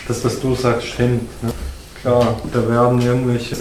das, 0.08 0.24
was 0.24 0.40
du 0.40 0.54
sagst, 0.54 0.86
stimmt. 0.86 1.42
Ne? 1.42 1.52
Klar, 2.00 2.40
da 2.52 2.68
werden 2.68 3.00
irgendwelche 3.00 3.56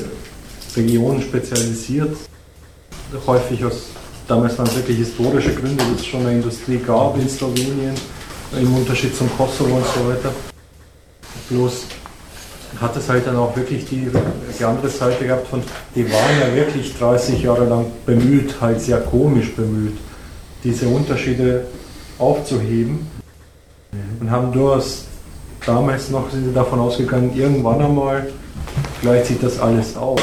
Regionen 0.75 1.21
spezialisiert, 1.21 2.15
häufig 3.25 3.63
aus, 3.65 3.87
damals 4.27 4.57
waren 4.57 4.67
es 4.67 4.75
wirklich 4.75 4.97
historische 4.97 5.53
Gründe, 5.53 5.83
dass 5.83 6.01
es 6.01 6.05
schon 6.05 6.21
eine 6.21 6.33
Industrie 6.33 6.77
gab 6.77 7.17
in 7.17 7.29
Slowenien, 7.29 7.95
im 8.59 8.75
Unterschied 8.75 9.15
zum 9.15 9.29
Kosovo 9.37 9.75
und 9.75 9.85
so 9.85 10.09
weiter. 10.09 10.33
Bloß 11.49 11.85
hat 12.79 12.95
es 12.97 13.07
halt 13.07 13.25
dann 13.25 13.37
auch 13.37 13.55
wirklich 13.55 13.85
die, 13.85 14.09
die 14.59 14.63
andere 14.63 14.89
Seite 14.89 15.25
gehabt 15.25 15.47
von, 15.47 15.63
die 15.95 16.05
waren 16.11 16.39
ja 16.41 16.53
wirklich 16.53 16.97
30 16.97 17.41
Jahre 17.41 17.65
lang 17.65 17.85
bemüht, 18.05 18.55
halt 18.59 18.81
sehr 18.81 18.99
komisch 18.99 19.55
bemüht, 19.55 19.97
diese 20.63 20.87
Unterschiede 20.87 21.67
aufzuheben 22.17 23.14
mhm. 23.95 24.21
und 24.21 24.31
haben 24.31 24.51
durchaus 24.51 25.05
damals 25.65 26.09
noch 26.09 26.29
sind 26.29 26.55
davon 26.55 26.79
ausgegangen, 26.79 27.31
irgendwann 27.35 27.81
einmal 27.81 28.27
gleicht 29.01 29.27
sich 29.27 29.39
das 29.39 29.59
alles 29.59 29.97
auf. 29.97 30.21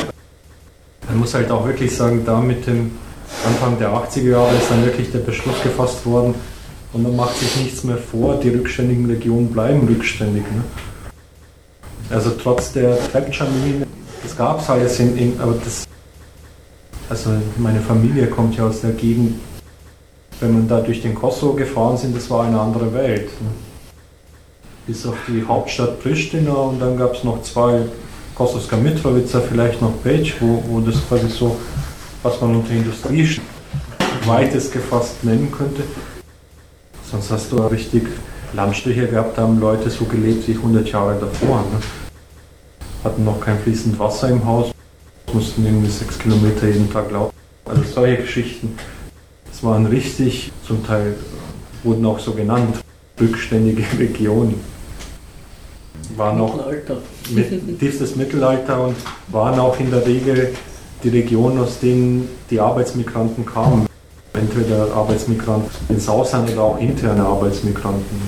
Man 1.08 1.18
muss 1.18 1.34
halt 1.34 1.50
auch 1.50 1.66
wirklich 1.66 1.94
sagen, 1.94 2.22
da 2.24 2.40
mit 2.40 2.66
dem 2.66 2.92
Anfang 3.46 3.78
der 3.78 3.90
80er 3.90 4.30
Jahre 4.30 4.54
ist 4.54 4.70
dann 4.70 4.84
wirklich 4.84 5.10
der 5.10 5.18
Beschluss 5.18 5.60
gefasst 5.62 6.04
worden 6.06 6.34
und 6.92 7.02
man 7.02 7.16
macht 7.16 7.36
sich 7.36 7.56
nichts 7.56 7.84
mehr 7.84 7.98
vor, 7.98 8.38
die 8.40 8.50
rückständigen 8.50 9.06
Regionen 9.06 9.50
bleiben 9.50 9.86
rückständig. 9.88 10.44
Ne? 10.44 10.62
Also 12.10 12.30
trotz 12.30 12.72
der 12.72 12.98
Trepčan-Mine, 13.10 13.86
das 14.22 14.36
gab 14.36 14.60
es 14.60 14.68
alles 14.68 15.00
in, 15.00 15.16
in, 15.16 15.40
aber 15.40 15.54
das, 15.64 15.84
also 17.08 17.30
meine 17.56 17.80
Familie 17.80 18.26
kommt 18.26 18.56
ja 18.56 18.66
aus 18.66 18.82
der 18.82 18.92
Gegend, 18.92 19.40
wenn 20.42 20.52
man 20.52 20.68
da 20.68 20.80
durch 20.80 21.00
den 21.00 21.14
Kosovo 21.14 21.54
gefahren 21.54 21.96
sind, 21.96 22.16
das 22.16 22.28
war 22.28 22.44
eine 22.44 22.60
andere 22.60 22.92
Welt. 22.92 23.28
Ne? 23.40 23.48
Bis 24.86 25.06
auf 25.06 25.16
die 25.28 25.44
Hauptstadt 25.46 26.02
Pristina 26.02 26.52
und 26.52 26.80
dann 26.80 26.98
gab 26.98 27.14
es 27.14 27.24
noch 27.24 27.42
zwei, 27.42 27.82
Kosovska 28.34 28.76
Mitrovica, 28.76 29.40
vielleicht 29.40 29.80
noch 29.80 30.02
Peć, 30.02 30.34
wo, 30.40 30.62
wo 30.66 30.80
das 30.80 30.96
quasi 31.08 31.28
so, 31.28 31.56
was 32.22 32.40
man 32.40 32.56
unter 32.56 32.72
Industrie 32.72 33.40
weitest 34.26 34.72
gefasst 34.72 35.22
nennen 35.22 35.52
könnte. 35.56 35.82
Sonst 37.10 37.30
hast 37.30 37.52
du 37.52 37.58
richtig 37.58 38.04
Landstriche 38.52 39.06
gehabt, 39.06 39.38
da 39.38 39.42
haben 39.42 39.60
Leute 39.60 39.90
so 39.90 40.04
gelebt 40.04 40.48
wie 40.48 40.54
100 40.54 40.90
Jahre 40.90 41.18
davor. 41.20 41.64
Ne? 41.72 41.80
hatten 43.04 43.24
noch 43.24 43.40
kein 43.40 43.58
fließend 43.58 43.98
Wasser 43.98 44.28
im 44.28 44.44
Haus, 44.44 44.70
mussten 45.32 45.64
irgendwie 45.64 45.90
sechs 45.90 46.18
Kilometer 46.18 46.66
jeden 46.66 46.90
Tag 46.92 47.10
laufen. 47.10 47.32
Also 47.64 47.82
solche 47.82 48.22
Geschichten. 48.22 48.76
Es 49.62 49.68
waren 49.68 49.86
richtig, 49.86 50.50
zum 50.66 50.84
Teil 50.84 51.14
wurden 51.84 52.04
auch 52.04 52.18
so 52.18 52.32
genannt, 52.32 52.78
rückständige 53.20 53.84
Regionen. 54.00 54.58
Waren 56.16 56.38
noch 56.38 56.58
mit, 57.30 57.78
tiefstes 57.78 58.16
Mittelalter 58.16 58.88
und 58.88 58.96
waren 59.28 59.60
auch 59.60 59.78
in 59.78 59.88
der 59.92 60.04
Regel 60.04 60.52
die 61.04 61.10
Regionen, 61.10 61.60
aus 61.60 61.78
denen 61.78 62.28
die 62.50 62.58
Arbeitsmigranten 62.58 63.46
kamen. 63.46 63.86
Entweder 64.32 64.92
Arbeitsmigranten 64.96 65.70
ins 65.90 66.08
Ausland 66.08 66.50
oder 66.50 66.62
auch 66.62 66.80
interne 66.80 67.22
Arbeitsmigranten. 67.24 68.20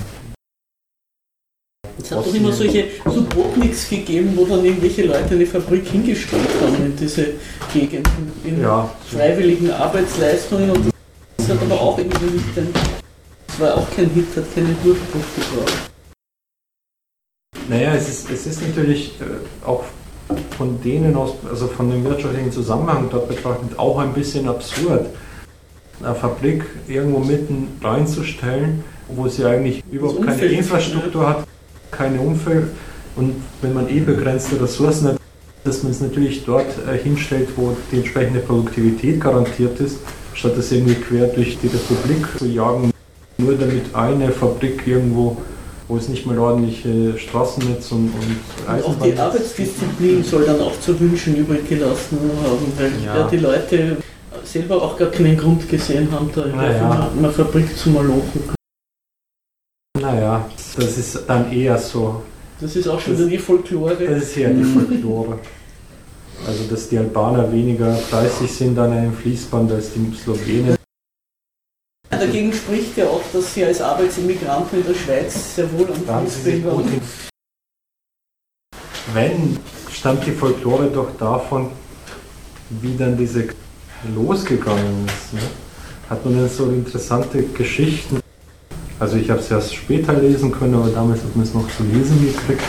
Es 2.01 2.11
hat 2.11 2.25
doch 2.25 2.33
immer 2.33 2.53
solche 2.53 2.85
Subotniks 3.03 3.89
gegeben, 3.89 4.31
wo 4.37 4.45
dann 4.45 4.63
irgendwelche 4.63 5.03
Leute 5.03 5.31
eine 5.31 5.45
Fabrik 5.45 5.85
hingestellt 5.85 6.47
haben 6.61 6.85
in 6.85 6.95
diese 6.95 7.27
Gegenden, 7.73 8.31
in 8.45 8.61
ja. 8.61 8.89
freiwilligen 9.11 9.71
Arbeitsleistungen. 9.71 10.69
Und 10.69 10.94
das 11.47 11.57
hat 11.57 11.63
aber 11.63 11.79
auch 11.79 11.97
irgendwie 11.97 12.25
nicht 12.25 12.57
ein, 12.57 12.73
das 13.47 13.59
war 13.59 13.75
auch 13.75 13.87
kein 13.95 14.09
Hit, 14.09 14.35
hat 14.35 14.55
keine 14.55 14.69
Durchbruch 14.83 15.21
gebraucht. 15.35 15.91
Naja, 17.69 17.93
es 17.93 18.09
ist, 18.09 18.31
es 18.31 18.47
ist 18.47 18.61
natürlich 18.61 19.13
äh, 19.21 19.65
auch 19.65 19.83
von 20.57 20.81
denen 20.81 21.15
aus, 21.15 21.33
also 21.47 21.67
von 21.67 21.89
dem 21.91 22.03
wirtschaftlichen 22.03 22.51
Zusammenhang 22.51 23.09
dort 23.11 23.27
betrachtet, 23.27 23.77
auch 23.77 23.99
ein 23.99 24.13
bisschen 24.13 24.47
absurd, 24.47 25.07
eine 26.01 26.15
Fabrik 26.15 26.65
irgendwo 26.87 27.19
mitten 27.19 27.79
reinzustellen, 27.81 28.83
wo 29.07 29.27
sie 29.27 29.45
eigentlich 29.45 29.83
überhaupt 29.91 30.25
keine 30.25 30.45
Infrastruktur 30.45 31.29
hat 31.29 31.47
keine 31.91 32.19
Umfeld 32.19 32.67
und 33.15 33.35
wenn 33.61 33.73
man 33.73 33.87
eh 33.87 33.99
begrenzte 33.99 34.59
Ressourcen 34.59 35.09
hat, 35.09 35.17
dass 35.63 35.83
man 35.83 35.91
es 35.91 36.01
natürlich 36.01 36.43
dort 36.43 36.67
äh, 36.87 36.97
hinstellt, 36.97 37.49
wo 37.55 37.75
die 37.91 37.97
entsprechende 37.97 38.39
Produktivität 38.39 39.21
garantiert 39.21 39.79
ist, 39.79 39.99
statt 40.35 40.57
es 40.57 40.71
irgendwie 40.71 40.95
quer 40.95 41.27
durch 41.27 41.57
die 41.57 41.67
Republik 41.67 42.27
zu 42.37 42.45
jagen, 42.45 42.91
nur 43.37 43.55
damit 43.55 43.93
eine 43.95 44.31
Fabrik 44.31 44.85
irgendwo, 44.85 45.37
wo 45.87 45.97
es 45.97 46.09
nicht 46.09 46.25
mal 46.25 46.37
ordentliche 46.37 47.17
Straßennetz 47.17 47.91
und, 47.91 48.11
und 48.13 48.69
Eisenbahn 48.69 48.95
Auch 48.95 49.03
die 49.03 49.17
Arbeitsdisziplin 49.17 50.23
soll 50.23 50.45
dann 50.45 50.61
auch 50.61 50.79
zu 50.79 50.99
wünschen 50.99 51.35
übrig 51.35 51.67
gelassen 51.67 52.19
haben, 52.43 52.73
weil 52.77 52.91
ja. 53.03 53.17
Ja, 53.17 53.27
die 53.27 53.37
Leute 53.37 53.97
selber 54.43 54.81
auch 54.81 54.97
gar 54.97 55.09
keinen 55.09 55.37
Grund 55.37 55.67
gesehen 55.67 56.11
haben, 56.11 56.29
da 56.35 56.45
naja. 56.45 57.09
eine 57.17 57.31
Fabrik 57.31 57.75
zu 57.75 57.89
malochen. 57.89 58.55
Naja, 59.99 60.49
das 60.75 60.97
ist 60.97 61.23
dann 61.27 61.51
eher 61.51 61.77
so. 61.77 62.21
Das 62.59 62.75
ist 62.75 62.87
auch 62.87 62.99
schon 62.99 63.17
das, 63.17 63.27
die 63.27 63.37
Folklore. 63.37 63.95
Das 63.95 64.23
ist 64.23 64.35
ja 64.35 64.49
die 64.49 64.63
Folklore. 64.63 65.39
Also, 66.47 66.63
dass 66.69 66.89
die 66.89 66.97
Albaner 66.97 67.51
weniger 67.51 67.93
fleißig 67.95 68.51
sind 68.51 68.77
an 68.77 68.91
einem 68.91 69.13
Fließband 69.13 69.71
als 69.71 69.93
die 69.93 70.15
Slowenen. 70.15 70.75
Dagegen 72.09 72.53
spricht 72.53 72.97
ja 72.97 73.05
auch, 73.05 73.21
dass 73.33 73.53
sie 73.53 73.65
als 73.65 73.81
Arbeitsimmigranten 73.81 74.79
in 74.79 74.85
der 74.85 74.93
Schweiz 74.93 75.55
sehr 75.55 75.71
wohl 75.73 75.87
am 76.07 76.27
Fließband 76.27 76.65
waren. 76.65 77.01
Wenn, 79.13 79.59
stammt 79.91 80.25
die 80.25 80.31
Folklore 80.31 80.87
doch 80.87 81.15
davon, 81.17 81.71
wie 82.69 82.95
dann 82.95 83.17
diese 83.17 83.47
losgegangen 84.13 85.05
ist. 85.07 85.33
Ne? 85.33 85.41
Hat 86.09 86.23
man 86.25 86.37
dann 86.37 86.49
so 86.49 86.69
interessante 86.69 87.43
Geschichten. 87.43 88.19
Also 88.99 89.17
ich 89.17 89.29
habe 89.29 89.39
es 89.39 89.51
erst 89.51 89.75
später 89.75 90.13
lesen 90.13 90.51
können, 90.51 90.75
aber 90.75 90.89
damals 90.89 91.21
hat 91.21 91.35
man 91.35 91.45
es 91.45 91.53
noch 91.53 91.67
zu 91.75 91.83
lesen 91.83 92.19
gekriegt, 92.25 92.61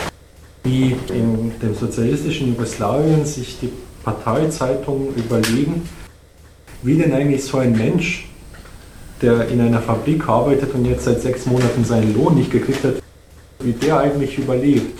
wie 0.67 0.95
in 1.13 1.57
dem 1.61 1.75
sozialistischen 1.75 2.49
Jugoslawien 2.49 3.25
sich 3.25 3.57
die 3.59 3.71
Parteizeitungen 4.03 5.15
überlegen, 5.15 5.87
wie 6.83 6.97
denn 6.97 7.13
eigentlich 7.13 7.43
so 7.45 7.57
ein 7.57 7.71
Mensch, 7.71 8.27
der 9.21 9.47
in 9.47 9.61
einer 9.61 9.81
Fabrik 9.81 10.27
arbeitet 10.27 10.73
und 10.73 10.85
jetzt 10.85 11.05
seit 11.05 11.21
sechs 11.21 11.45
Monaten 11.45 11.83
seinen 11.85 12.13
Lohn 12.13 12.35
nicht 12.35 12.51
gekriegt 12.51 12.83
hat, 12.83 12.95
wie 13.59 13.71
der 13.71 13.99
eigentlich 13.99 14.37
überlebt. 14.37 14.99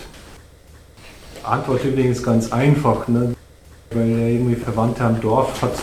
Antwort 1.43 1.83
übrigens 1.83 2.23
ganz 2.23 2.51
einfach, 2.51 3.07
ne? 3.07 3.33
weil 3.91 4.09
er 4.09 4.27
irgendwie 4.29 4.55
Verwandte 4.55 5.03
am 5.03 5.21
Dorf 5.21 5.61
hat, 5.61 5.75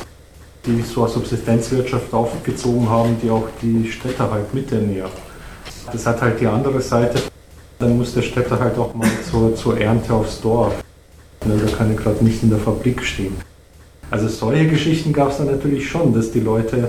die 0.67 0.83
so 0.83 1.05
eine 1.05 1.12
Subsistenzwirtschaft 1.12 2.12
aufgezogen 2.12 2.88
haben, 2.88 3.17
die 3.23 3.31
auch 3.31 3.49
die 3.62 3.91
Städte 3.91 4.31
halt 4.31 4.53
miternährt. 4.53 5.12
Das 5.93 6.07
hat 6.07 6.21
halt 6.21 6.41
die 6.41 6.47
andere 6.47 6.81
Seite, 6.81 7.23
dann 7.85 7.99
muss 7.99 8.14
der 8.14 8.23
Städter 8.23 8.59
halt 8.59 8.79
auch 8.79 8.95
mal 8.95 9.09
zur, 9.31 9.55
zur 9.55 9.79
Ernte 9.79 10.12
aufs 10.14 10.41
Dorf. 10.41 10.83
Ne? 11.45 11.55
Da 11.64 11.76
kann 11.76 11.91
er 11.91 11.97
gerade 11.97 12.25
nicht 12.25 12.43
in 12.43 12.50
der 12.50 12.59
Fabrik 12.59 13.05
stehen. 13.05 13.35
Also 14.11 14.29
solche 14.29 14.69
Geschichten 14.69 15.12
gab 15.12 15.31
es 15.31 15.38
dann 15.38 15.47
natürlich 15.47 15.88
schon, 15.88 16.14
dass 16.14 16.33
die 16.33 16.41
Leute, 16.41 16.88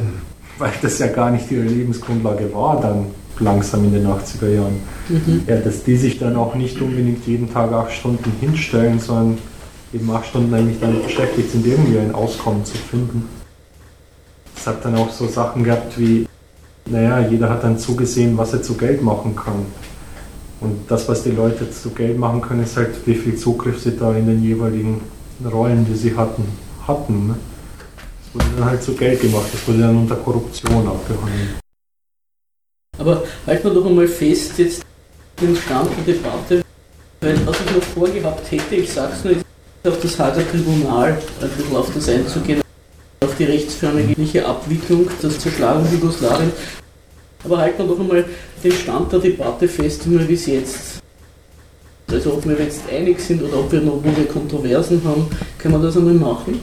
weil 0.57 0.71
das 0.81 0.99
ja 0.99 1.07
gar 1.07 1.31
nicht 1.31 1.51
ihre 1.51 1.63
Lebensgrundlage 1.63 2.53
war, 2.53 2.79
dann 2.79 3.07
langsam 3.39 3.83
in 3.85 3.93
den 3.93 4.07
80er 4.07 4.49
Jahren, 4.49 4.75
mhm. 5.09 5.41
ja, 5.47 5.57
dass 5.57 5.83
die 5.83 5.97
sich 5.97 6.19
dann 6.19 6.37
auch 6.37 6.55
nicht 6.55 6.79
unbedingt 6.81 7.27
jeden 7.27 7.51
Tag 7.51 7.73
acht 7.73 7.91
Stunden 7.91 8.31
hinstellen, 8.39 8.99
sondern 8.99 9.37
eben 9.93 10.09
acht 10.11 10.27
Stunden 10.27 10.53
eigentlich 10.53 10.79
damit 10.79 11.03
beschäftigt 11.03 11.51
sind, 11.51 11.65
irgendwie 11.65 11.99
ein 11.99 12.15
Auskommen 12.15 12.63
zu 12.63 12.77
finden. 12.77 13.27
Es 14.55 14.65
hat 14.65 14.85
dann 14.85 14.95
auch 14.95 15.11
so 15.11 15.27
Sachen 15.27 15.65
gehabt 15.65 15.99
wie, 15.99 16.27
naja, 16.85 17.19
jeder 17.19 17.49
hat 17.49 17.63
dann 17.63 17.77
zugesehen, 17.77 18.37
was 18.37 18.53
er 18.53 18.61
zu 18.61 18.75
Geld 18.75 19.01
machen 19.01 19.35
kann. 19.35 19.65
Und 20.65 20.79
das, 20.87 21.07
was 21.07 21.21
die 21.21 21.29
Leute 21.29 21.69
zu 21.69 21.91
Geld 21.91 22.17
machen 22.17 22.41
können, 22.41 22.63
ist 22.63 22.75
halt, 22.75 22.95
wie 23.05 23.13
viel 23.13 23.35
Zugriff 23.35 23.79
sie 23.79 23.95
da 23.95 24.15
in 24.15 24.25
den 24.25 24.43
jeweiligen 24.43 24.99
Rollen, 25.45 25.85
die 25.85 25.95
sie 25.95 26.17
hatten, 26.17 26.43
hatten. 26.87 27.27
Ne? 27.27 27.35
Das 28.33 28.33
wurde 28.33 28.55
dann 28.57 28.65
halt 28.65 28.81
zu 28.81 28.93
Geld 28.93 29.21
gemacht, 29.21 29.45
das 29.53 29.67
wurde 29.67 29.81
dann 29.81 29.95
unter 29.95 30.15
Korruption 30.15 30.87
abgehandelt. 30.87 31.59
Aber 32.97 33.23
halten 33.45 33.63
wir 33.63 33.73
doch 33.75 33.85
einmal 33.85 34.07
fest, 34.07 34.57
jetzt 34.57 34.81
den 35.39 35.55
Stand 35.55 35.91
der 35.97 36.15
Debatte, 36.15 36.63
weil 37.21 37.45
was 37.45 37.57
ich 37.59 37.75
noch 37.75 37.83
vorgehabt 37.83 38.51
hätte, 38.51 38.75
ich 38.75 38.91
sage 38.91 39.13
es 39.13 39.23
nur, 39.23 39.33
ist 39.33 39.45
auf 39.87 39.99
das 40.01 40.17
Hager 40.17 40.49
Tribunal 40.49 41.21
ein 41.41 41.49
bisschen 41.49 41.75
auf 41.75 41.93
das 41.93 42.09
einzugehen, 42.09 42.61
auf 43.23 43.35
die 43.37 43.43
rechtsförmige 43.43 44.43
Abwicklung 44.43 45.07
der 45.21 45.29
Zerschlagung 45.29 45.85
Jugoslawien. 45.91 46.51
Aber 47.45 47.59
halten 47.59 47.79
wir 47.79 47.87
doch 47.87 47.99
einmal 47.99 48.25
den 48.63 48.71
Stand 48.71 49.11
der 49.11 49.19
Debatte 49.19 49.67
fest, 49.67 50.01
wie 50.05 50.33
es 50.33 50.45
jetzt 50.47 50.95
also 52.11 52.33
ob 52.33 52.47
wir 52.47 52.57
jetzt 52.59 52.81
einig 52.91 53.19
sind 53.19 53.41
oder 53.41 53.59
ob 53.59 53.71
wir 53.71 53.81
noch 53.81 54.01
wir 54.03 54.25
Kontroversen 54.25 55.01
haben, 55.03 55.27
können 55.57 55.73
wir 55.73 55.81
das 55.81 55.97
einmal 55.97 56.13
machen? 56.13 56.61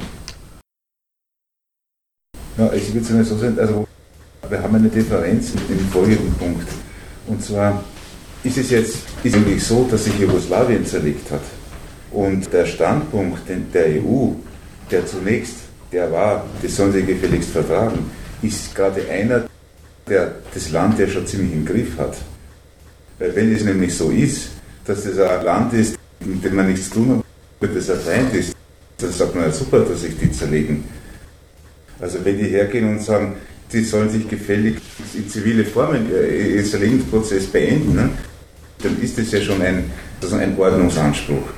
Ja, 2.57 2.73
ich 2.73 2.95
würde 2.95 3.21
es 3.21 3.29
so 3.29 3.37
sagen, 3.37 3.59
also 3.59 3.87
wir 4.49 4.63
haben 4.63 4.75
eine 4.75 4.89
Differenz 4.89 5.53
mit 5.55 5.71
dem 5.71 5.89
folgenden 5.89 6.33
Punkt. 6.35 6.69
Und 7.27 7.43
zwar 7.43 7.83
ist 8.45 8.59
es 8.59 8.71
jetzt 8.71 8.99
ist 9.25 9.35
eigentlich 9.35 9.65
so, 9.65 9.87
dass 9.91 10.05
sich 10.05 10.19
Jugoslawien 10.19 10.85
zerlegt 10.85 11.31
hat. 11.31 11.43
Und 12.13 12.53
der 12.53 12.67
Standpunkt 12.67 13.43
der 13.73 13.87
EU, 13.87 14.33
der 14.91 15.07
zunächst, 15.07 15.57
der 15.91 16.13
war, 16.13 16.45
das 16.63 16.77
sollen 16.77 16.93
sie 16.93 17.03
gefälligst 17.03 17.51
vertragen, 17.51 18.11
ist 18.43 18.75
gerade 18.75 19.09
einer, 19.09 19.45
der 20.13 20.33
das 20.53 20.71
Land 20.71 20.99
ja 20.99 21.09
schon 21.09 21.27
ziemlich 21.27 21.53
im 21.53 21.65
Griff 21.65 21.97
hat. 21.97 22.17
Weil 23.19 23.35
wenn 23.35 23.55
es 23.55 23.65
nämlich 23.65 23.95
so 23.95 24.11
ist, 24.11 24.51
dass 24.85 25.05
das 25.05 25.19
ein 25.19 25.45
Land 25.45 25.73
ist, 25.73 25.97
mit 26.21 26.45
dem 26.45 26.55
man 26.55 26.69
nichts 26.69 26.91
tun 26.91 27.23
hat, 27.61 27.71
das 27.75 27.89
ein 27.89 28.01
Feind 28.01 28.35
ist, 28.35 28.55
dann 28.99 29.13
sagt 29.13 29.35
man 29.35 29.45
ja 29.45 29.53
super, 29.53 29.81
dass 29.81 30.03
sich 30.03 30.17
die 30.19 30.31
zerlegen. 30.31 30.85
Also 31.99 32.19
wenn 32.25 32.37
die 32.37 32.45
hergehen 32.45 32.89
und 32.89 33.03
sagen, 33.03 33.37
die 33.73 33.85
sollen 33.85 34.11
sich 34.11 34.29
gefällig 34.29 34.77
in 35.15 35.29
zivile 35.29 35.65
Formen, 35.65 36.13
äh, 36.13 36.57
den 36.57 36.65
Zerlegungsprozess 36.65 37.47
beenden, 37.47 37.95
ne? 37.95 38.11
dann 38.83 39.01
ist 39.01 39.17
das 39.17 39.31
ja 39.33 39.41
schon 39.41 39.63
ein, 39.63 39.91
also 40.21 40.37
ein 40.37 40.59
Ordnungsanspruch. 40.59 41.49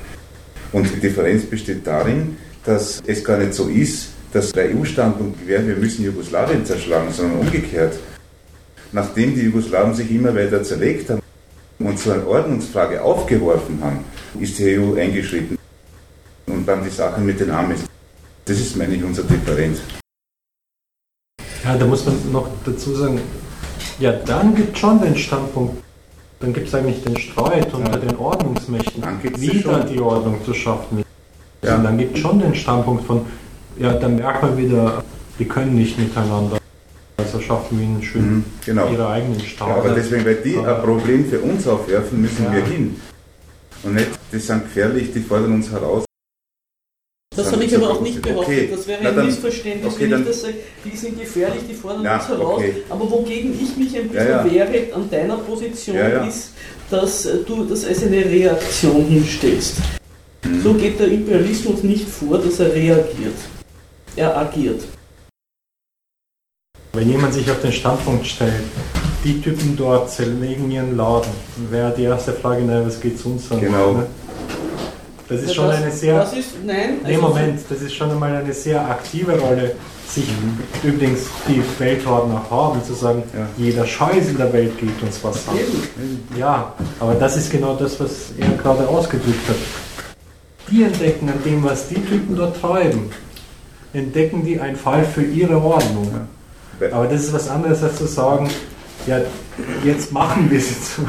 Und 0.71 0.89
die 0.95 0.99
Differenz 0.99 1.43
besteht 1.45 1.85
darin, 1.85 2.37
dass 2.63 3.01
es 3.05 3.23
gar 3.23 3.37
nicht 3.37 3.53
so 3.53 3.67
ist, 3.67 4.09
dass 4.31 4.51
der 4.51 4.69
EU-Standpunkt 4.75 5.45
wäre, 5.45 5.67
wir 5.67 5.75
müssen 5.75 6.05
Jugoslawien 6.05 6.65
zerschlagen, 6.65 7.11
sondern 7.11 7.39
umgekehrt. 7.39 7.97
Nachdem 8.95 9.35
die 9.35 9.41
Jugoslawen 9.41 9.93
sich 9.93 10.09
immer 10.09 10.33
weiter 10.33 10.63
zerlegt 10.63 11.09
haben 11.09 11.21
und 11.79 11.99
so 11.99 12.11
eine 12.13 12.25
Ordnungsfrage 12.25 13.03
aufgeworfen 13.03 13.77
haben, 13.83 13.99
ist 14.39 14.57
die 14.57 14.79
EU 14.79 14.95
eingeschritten 14.95 15.57
und 16.47 16.65
dann 16.65 16.81
die 16.81 16.89
Sache 16.89 17.19
mit 17.19 17.37
den 17.41 17.51
Amis. 17.51 17.81
Das 18.45 18.57
ist, 18.57 18.77
meine 18.77 18.95
ich, 18.95 19.03
unsere 19.03 19.27
Differenz. 19.27 19.79
Ja, 21.65 21.75
da 21.75 21.85
muss 21.85 22.05
man 22.05 22.15
noch 22.31 22.47
dazu 22.63 22.95
sagen, 22.95 23.19
ja, 23.99 24.13
dann 24.13 24.55
gibt 24.55 24.75
es 24.75 24.79
schon 24.79 25.01
den 25.01 25.17
Standpunkt, 25.17 25.83
dann 26.39 26.53
gibt 26.53 26.69
es 26.69 26.75
eigentlich 26.75 27.03
den 27.03 27.17
Streit 27.17 27.73
unter 27.73 27.91
ja. 27.91 27.97
den 27.97 28.15
Ordnungsmächten, 28.15 29.03
wieder 29.37 29.83
die 29.83 29.99
Ordnung 29.99 30.37
zu 30.45 30.53
schaffen. 30.53 31.03
Ja. 31.61 31.75
Und 31.75 31.83
dann 31.83 31.97
gibt 31.97 32.15
es 32.15 32.21
schon 32.21 32.39
den 32.39 32.55
Standpunkt 32.55 33.03
von, 33.03 33.25
ja, 33.77 33.91
dann 33.91 34.15
merkt 34.15 34.41
man 34.41 34.57
wieder, 34.57 35.03
die 35.37 35.45
können 35.45 35.75
nicht 35.75 35.99
miteinander. 35.99 36.59
Also 37.17 37.39
schaffen 37.39 37.79
wir 37.79 37.85
ihnen 37.85 38.03
schön 38.03 38.21
mhm, 38.21 38.43
genau. 38.65 38.91
ihre 38.91 39.07
eigenen 39.07 39.39
Staaten. 39.39 39.71
Ja, 39.71 39.77
aber 39.77 39.95
deswegen, 39.95 40.25
weil 40.25 40.35
die 40.35 40.57
ein 40.57 40.81
Problem 40.81 41.29
für 41.29 41.39
uns 41.39 41.67
aufwerfen, 41.67 42.21
müssen 42.21 42.43
ja. 42.45 42.53
wir 42.53 42.65
hin. 42.65 42.99
Und 43.83 43.95
nicht, 43.95 44.09
die 44.31 44.39
sind 44.39 44.63
gefährlich, 44.63 45.13
die 45.13 45.21
fordern 45.21 45.53
uns 45.53 45.71
heraus. 45.71 46.05
Das 47.35 47.51
habe 47.51 47.63
ich 47.65 47.75
aber 47.75 47.91
auch 47.91 48.01
nicht 48.01 48.21
behauptet. 48.21 48.47
Okay. 48.47 48.69
Das 48.71 48.87
wäre 48.87 49.07
ein 49.07 49.15
dann, 49.15 49.25
Missverständnis, 49.25 49.93
okay, 49.93 50.09
wenn 50.09 50.21
ich 50.21 50.27
das 50.27 50.41
sage, 50.41 50.53
die 50.85 50.97
sind 50.97 51.19
gefährlich, 51.19 51.63
die 51.69 51.73
fordern 51.73 52.03
ja, 52.03 52.15
uns 52.15 52.27
heraus. 52.29 52.57
Okay. 52.57 52.73
Aber 52.89 53.11
wogegen 53.11 53.53
ich 53.53 53.75
mich 53.75 53.97
ein 53.97 54.07
bisschen 54.07 54.29
ja, 54.29 54.45
ja. 54.45 54.51
wehre 54.51 54.93
an 54.93 55.09
deiner 55.09 55.37
Position 55.37 55.97
ist, 56.27 56.51
dass 56.89 57.27
du 57.45 57.65
das 57.65 57.85
als 57.85 58.03
eine 58.03 58.23
Reaktion 58.23 59.05
hinstellst. 59.05 59.75
Mhm. 60.43 60.61
So 60.61 60.73
geht 60.73 60.99
der 60.99 61.07
Imperialismus 61.07 61.83
nicht 61.83 62.07
vor, 62.07 62.37
dass 62.37 62.59
er 62.59 62.73
reagiert. 62.73 63.35
Er 64.15 64.37
agiert. 64.37 64.81
Wenn 66.95 67.09
jemand 67.09 67.33
sich 67.33 67.51
auf 67.51 67.59
den 67.59 67.73
Standpunkt 67.73 68.25
stellt, 68.25 68.63
die 69.25 69.41
Typen 69.41 69.75
dort 69.75 70.09
zerlegen 70.09 70.71
ihren 70.71 70.95
Laden, 70.95 71.31
wäre 71.69 71.93
die 71.95 72.03
erste 72.03 72.31
Frage, 72.31 72.63
naja, 72.63 72.85
was 72.85 73.01
geht 73.01 73.15
es 73.15 73.25
uns 73.25 73.51
an? 73.51 73.59
Genau. 73.59 73.91
Ne? 73.91 74.05
Das 75.27 75.41
ist 75.41 75.55
schon 75.55 75.67
das, 75.67 75.81
eine 75.81 75.91
sehr. 75.91 76.19
Das 76.19 76.33
ist, 76.33 76.63
nein. 76.65 76.99
Nee, 77.03 77.15
also 77.15 77.27
Moment, 77.27 77.59
das 77.67 77.81
ist 77.81 77.93
schon 77.93 78.11
einmal 78.11 78.33
eine 78.33 78.53
sehr 78.53 78.79
aktive 78.87 79.37
Rolle, 79.37 79.75
sich 80.07 80.25
mhm. 80.27 80.89
übrigens 80.89 81.23
die 81.49 81.61
Weltordner 81.79 82.45
haben, 82.49 82.81
zu 82.81 82.93
sagen, 82.93 83.23
ja. 83.35 83.47
jeder 83.57 83.85
Scheiß 83.85 84.29
in 84.29 84.37
der 84.37 84.53
Welt 84.53 84.77
geht 84.77 85.01
uns 85.01 85.21
was 85.21 85.49
an. 85.49 85.55
Ja, 86.37 86.73
aber 87.01 87.15
das 87.15 87.35
ist 87.35 87.51
genau 87.51 87.75
das, 87.75 87.99
was 87.99 88.31
er 88.37 88.49
gerade 88.51 88.87
ausgedrückt 88.87 89.49
hat. 89.49 89.57
Die 90.71 90.83
entdecken 90.83 91.27
an 91.27 91.43
dem, 91.43 91.61
was 91.63 91.89
die 91.89 91.95
Typen 91.95 92.37
dort 92.37 92.61
treiben, 92.61 93.09
entdecken 93.91 94.45
die 94.45 94.59
einen 94.59 94.77
Fall 94.77 95.03
für 95.03 95.23
ihre 95.23 95.61
Ordnung. 95.61 96.09
Ja. 96.13 96.27
Aber 96.91 97.07
das 97.07 97.23
ist 97.23 97.33
was 97.33 97.49
anderes, 97.49 97.81
als 97.83 97.97
zu 97.97 98.05
sagen, 98.05 98.49
ja, 99.07 99.21
jetzt 99.83 100.11
machen 100.11 100.49
wir 100.49 100.59
sie 100.59 100.79
zu. 100.81 101.07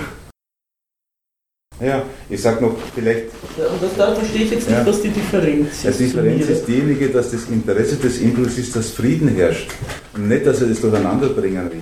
Ja, 1.81 2.02
ich 2.31 2.40
sage 2.40 2.64
noch 2.64 2.74
vielleicht. 2.94 3.26
Ja, 3.59 3.66
und 3.66 3.83
das, 3.83 3.94
da 3.96 4.14
verstehe 4.14 4.44
ich 4.44 4.50
jetzt 4.50 4.68
nicht, 4.68 4.79
ja. 4.79 4.87
was 4.87 5.02
die 5.02 5.11
Differenz 5.11 5.85
ist. 5.85 6.00
Die 6.00 6.05
Differenz 6.05 6.48
ist 6.48 6.66
diejenige, 6.66 7.11
dass 7.11 7.33
das 7.33 7.44
Interesse 7.48 7.96
des 7.96 8.18
Impuls 8.20 8.57
ist, 8.57 8.74
dass 8.74 8.90
Frieden 8.90 9.29
herrscht 9.29 9.70
und 10.14 10.29
nicht, 10.29 10.46
dass 10.46 10.62
er 10.62 10.68
das 10.68 10.81
durcheinanderbringen 10.81 11.70
will. 11.70 11.81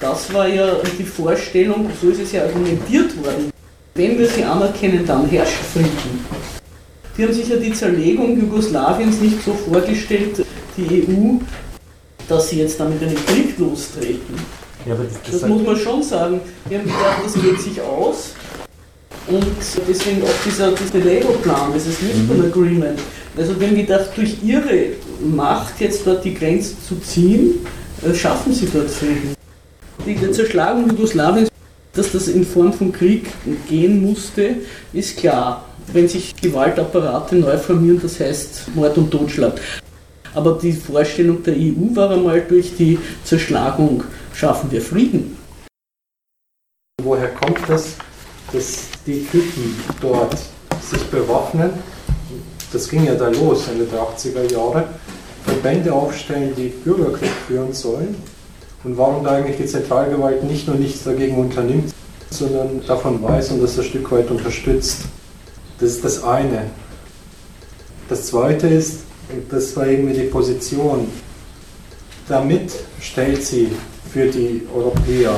Das 0.00 0.32
war 0.34 0.46
ja 0.46 0.76
die 0.98 1.04
Vorstellung, 1.04 1.88
so 2.00 2.10
ist 2.10 2.20
es 2.20 2.32
ja 2.32 2.42
argumentiert 2.42 3.16
worden. 3.24 3.50
Wenn 3.94 4.18
wir 4.18 4.28
sie 4.28 4.44
anerkennen, 4.44 5.06
dann 5.06 5.26
herrscht 5.26 5.62
Frieden. 5.72 6.26
Die 7.16 7.22
haben 7.22 7.32
sich 7.32 7.48
ja 7.48 7.56
die 7.56 7.72
Zerlegung 7.72 8.38
Jugoslawiens 8.38 9.20
nicht 9.20 9.42
so 9.42 9.54
vorgestellt, 9.54 10.44
die 10.76 11.06
EU, 11.08 11.38
dass 12.28 12.48
sie 12.48 12.60
jetzt 12.60 12.78
damit 12.80 13.02
einen 13.02 13.16
Krieg 13.26 13.58
lostreten 13.58 14.36
ja, 14.86 14.94
das, 14.94 15.06
das, 15.22 15.40
das 15.40 15.48
muss 15.48 15.62
man 15.62 15.76
schon 15.76 16.02
sagen. 16.02 16.40
Wir 16.68 16.78
haben 16.78 16.84
gedacht, 16.84 17.20
das 17.24 17.34
geht 17.34 17.60
sich 17.60 17.80
aus. 17.80 18.34
Und 19.26 19.46
deswegen 19.88 20.22
auch 20.22 20.44
dieser, 20.44 20.72
dieser 20.72 20.98
Lego-Plan, 20.98 21.72
dieses 21.74 22.02
Lisbon 22.02 22.38
mhm. 22.38 22.44
Agreement. 22.44 23.00
Also 23.36 23.58
wir 23.58 23.68
haben 23.68 23.76
gedacht, 23.76 24.10
durch 24.16 24.36
ihre 24.42 24.88
Macht 25.24 25.80
jetzt 25.80 26.06
dort 26.06 26.24
die 26.24 26.34
Grenze 26.34 26.74
zu 26.86 26.96
ziehen, 26.96 27.66
äh, 28.06 28.14
schaffen 28.14 28.52
sie 28.52 28.68
dort 28.70 28.90
Frieden. 28.90 29.34
Die 30.04 30.30
Zerschlagung 30.32 30.90
Jugoslawiens, 30.90 31.48
dass 31.94 32.12
das 32.12 32.28
in 32.28 32.44
Form 32.44 32.72
von 32.72 32.92
Krieg 32.92 33.30
gehen 33.68 34.02
musste, 34.02 34.56
ist 34.92 35.16
klar. 35.16 35.64
Wenn 35.92 36.08
sich 36.08 36.36
Gewaltapparate 36.36 37.36
neu 37.36 37.56
formieren, 37.56 38.00
das 38.02 38.20
heißt 38.20 38.74
Mord 38.74 38.98
und 38.98 39.10
Totschlag. 39.10 39.58
Aber 40.34 40.58
die 40.60 40.72
Vorstellung 40.72 41.42
der 41.42 41.54
EU 41.54 41.94
war 41.94 42.10
einmal 42.10 42.40
durch 42.42 42.76
die 42.76 42.98
Zerschlagung 43.24 44.02
schaffen 44.32 44.70
wir 44.70 44.82
Frieden. 44.82 45.36
Woher 47.02 47.28
kommt 47.28 47.60
das, 47.68 47.94
dass 48.52 48.88
die 49.06 49.24
Typen 49.26 49.76
dort 50.00 50.36
sich 50.82 51.02
bewaffnen? 51.04 51.70
Das 52.72 52.88
ging 52.88 53.04
ja 53.04 53.14
da 53.14 53.28
los, 53.28 53.68
Ende 53.68 53.84
der 53.84 54.00
80er 54.00 54.52
Jahre. 54.52 54.88
Verbände 55.44 55.92
aufstellen, 55.92 56.52
die 56.56 56.68
Bürgerkrieg 56.68 57.30
führen 57.46 57.72
sollen. 57.72 58.16
Und 58.82 58.96
warum 58.98 59.22
da 59.22 59.32
eigentlich 59.32 59.58
die 59.58 59.66
Zentralgewalt 59.66 60.42
nicht 60.44 60.66
nur 60.66 60.76
nichts 60.76 61.04
dagegen 61.04 61.36
unternimmt, 61.36 61.94
sondern 62.30 62.84
davon 62.86 63.22
weiß 63.22 63.52
und 63.52 63.62
das 63.62 63.78
ein 63.78 63.84
Stück 63.84 64.10
weit 64.10 64.30
unterstützt. 64.30 65.02
Das 65.78 65.90
ist 65.90 66.04
das 66.04 66.24
eine. 66.24 66.70
Das 68.08 68.26
zweite 68.26 68.66
ist, 68.66 69.00
das 69.50 69.76
war 69.76 69.86
irgendwie 69.86 70.14
die 70.14 70.26
Position. 70.26 71.08
Damit 72.28 72.72
stellt 73.00 73.44
sie 73.44 73.70
für 74.12 74.26
die 74.26 74.62
Europäer 74.74 75.34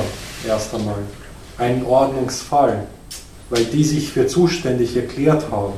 erst 0.47 0.73
einmal 0.73 1.03
einen 1.57 1.85
Ordnungsfall, 1.85 2.87
weil 3.49 3.65
die 3.65 3.83
sich 3.83 4.11
für 4.11 4.27
zuständig 4.27 4.95
erklärt 4.95 5.49
haben. 5.51 5.73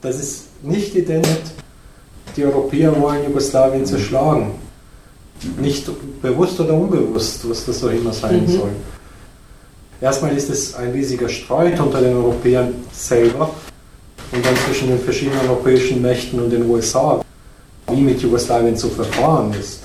Das 0.00 0.18
ist 0.18 0.62
nicht 0.62 0.94
ident, 0.94 1.26
die 2.36 2.44
Europäer 2.44 3.00
wollen 3.00 3.24
Jugoslawien 3.24 3.84
zerschlagen. 3.84 4.52
Nicht 5.60 5.88
bewusst 6.20 6.58
oder 6.60 6.74
unbewusst, 6.74 7.48
was 7.48 7.64
das 7.64 7.82
auch 7.82 7.90
immer 7.90 8.12
sein 8.12 8.42
mhm. 8.42 8.48
soll. 8.48 8.70
Erstmal 10.00 10.36
ist 10.36 10.50
es 10.50 10.74
ein 10.74 10.92
riesiger 10.92 11.28
Streit 11.28 11.80
unter 11.80 12.00
den 12.00 12.14
Europäern 12.16 12.74
selber 12.92 13.50
und 14.32 14.44
dann 14.44 14.56
zwischen 14.56 14.88
den 14.88 15.00
verschiedenen 15.00 15.40
europäischen 15.48 16.02
Mächten 16.02 16.40
und 16.40 16.50
den 16.50 16.68
USA, 16.68 17.22
wie 17.90 18.00
mit 18.00 18.20
Jugoslawien 18.20 18.76
zu 18.76 18.88
verfahren 18.88 19.52
ist. 19.58 19.82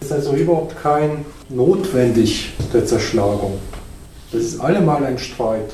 Es 0.00 0.06
ist 0.06 0.12
also 0.12 0.32
überhaupt 0.34 0.80
kein 0.80 1.24
notwendig 1.48 2.52
der 2.72 2.86
Zerschlagung. 2.86 3.58
Das 4.32 4.42
ist 4.42 4.60
allemal 4.60 5.04
ein 5.04 5.18
Streit. 5.18 5.70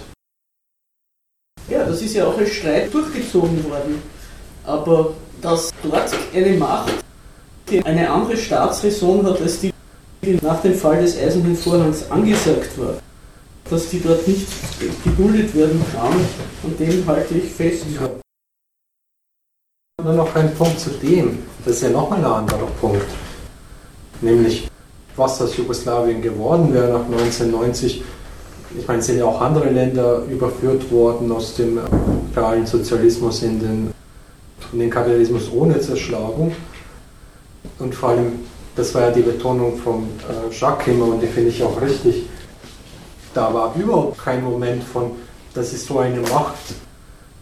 Ja, 1.68 1.84
das 1.84 2.02
ist 2.02 2.14
ja 2.14 2.26
auch 2.26 2.38
als 2.38 2.50
Streit 2.50 2.92
durchgezogen 2.92 3.64
worden. 3.64 4.02
Aber 4.64 5.14
dass 5.40 5.70
dort 5.82 6.10
eine 6.34 6.56
Macht, 6.56 6.92
die 7.70 7.84
eine 7.84 8.10
andere 8.10 8.36
Staatsräson 8.36 9.26
hat, 9.26 9.40
als 9.40 9.60
die, 9.60 9.72
die 10.22 10.38
nach 10.42 10.60
dem 10.62 10.74
Fall 10.74 11.02
des 11.02 11.18
Eisernen 11.18 11.56
Vorhangs 11.56 12.10
angesagt 12.10 12.78
war, 12.78 12.94
dass 13.70 13.88
die 13.88 14.00
dort 14.00 14.26
nicht 14.28 14.46
geduldet 15.02 15.54
werden 15.54 15.82
kann, 15.92 16.12
an 16.12 16.76
dem 16.78 17.06
halte 17.06 17.34
ich 17.34 17.50
fest. 17.50 17.84
Nur 20.02 20.12
noch 20.12 20.34
ein 20.34 20.54
Punkt 20.54 20.78
zu 20.78 20.90
dem, 20.90 21.38
das 21.64 21.76
ist 21.76 21.82
ja 21.82 21.90
nochmal 21.90 22.18
ein 22.18 22.24
anderer 22.24 22.66
Punkt, 22.80 23.06
nämlich 24.20 24.68
was 25.16 25.40
aus 25.40 25.56
Jugoslawien 25.56 26.20
geworden 26.20 26.74
wäre 26.74 26.92
nach 26.92 27.06
1990. 27.06 28.02
Ich 28.76 28.88
meine, 28.88 28.98
es 28.98 29.06
sind 29.06 29.18
ja 29.18 29.24
auch 29.24 29.40
andere 29.40 29.70
Länder 29.70 30.22
überführt 30.28 30.90
worden 30.90 31.30
aus 31.30 31.54
dem 31.54 31.78
realen 32.34 32.66
Sozialismus 32.66 33.42
in 33.42 33.60
den, 33.60 33.90
in 34.72 34.78
den 34.78 34.90
Kapitalismus 34.90 35.50
ohne 35.52 35.80
Zerschlagung. 35.80 36.54
Und 37.78 37.94
vor 37.94 38.10
allem, 38.10 38.40
das 38.74 38.94
war 38.94 39.02
ja 39.02 39.10
die 39.12 39.22
Betonung 39.22 39.76
von 39.78 40.08
äh, 40.28 40.52
Jacques 40.52 40.88
immer 40.88 41.06
und 41.06 41.22
die 41.22 41.28
finde 41.28 41.50
ich 41.50 41.62
auch 41.62 41.80
richtig, 41.80 42.26
da 43.34 43.52
war 43.52 43.74
überhaupt 43.76 44.18
kein 44.18 44.42
Moment 44.42 44.82
von, 44.82 45.12
das 45.52 45.72
ist 45.72 45.86
so 45.86 45.98
eine 45.98 46.20
Macht 46.20 46.74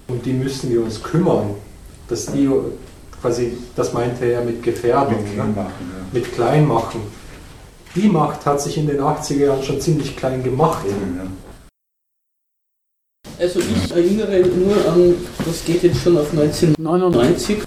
und 0.08 0.24
die 0.26 0.32
müssen 0.32 0.70
wir 0.70 0.82
uns 0.82 1.02
kümmern. 1.02 1.54
Dass 2.08 2.26
die 2.26 2.50
quasi, 3.20 3.56
das 3.76 3.92
meinte 3.92 4.24
er 4.24 4.44
mit 4.44 4.62
Gefährdung, 4.62 5.22
mit 5.22 5.34
klein, 5.34 5.48
ne? 5.48 5.54
machen, 5.54 5.72
ja. 5.80 6.06
mit 6.12 6.34
klein 6.34 6.66
machen. 6.66 7.00
Die 7.94 8.08
Macht 8.08 8.44
hat 8.46 8.60
sich 8.60 8.78
in 8.78 8.86
den 8.86 9.00
80er 9.00 9.36
Jahren 9.36 9.62
schon 9.62 9.80
ziemlich 9.80 10.16
klein 10.16 10.42
gemacht. 10.42 10.84
Ja. 10.86 11.26
Also 13.38 13.60
ich 13.60 13.90
erinnere 13.90 14.40
nur 14.40 14.76
an, 14.88 15.14
das 15.44 15.64
geht 15.64 15.82
jetzt 15.82 16.02
schon 16.02 16.16
auf 16.16 16.30
1999, 16.30 17.58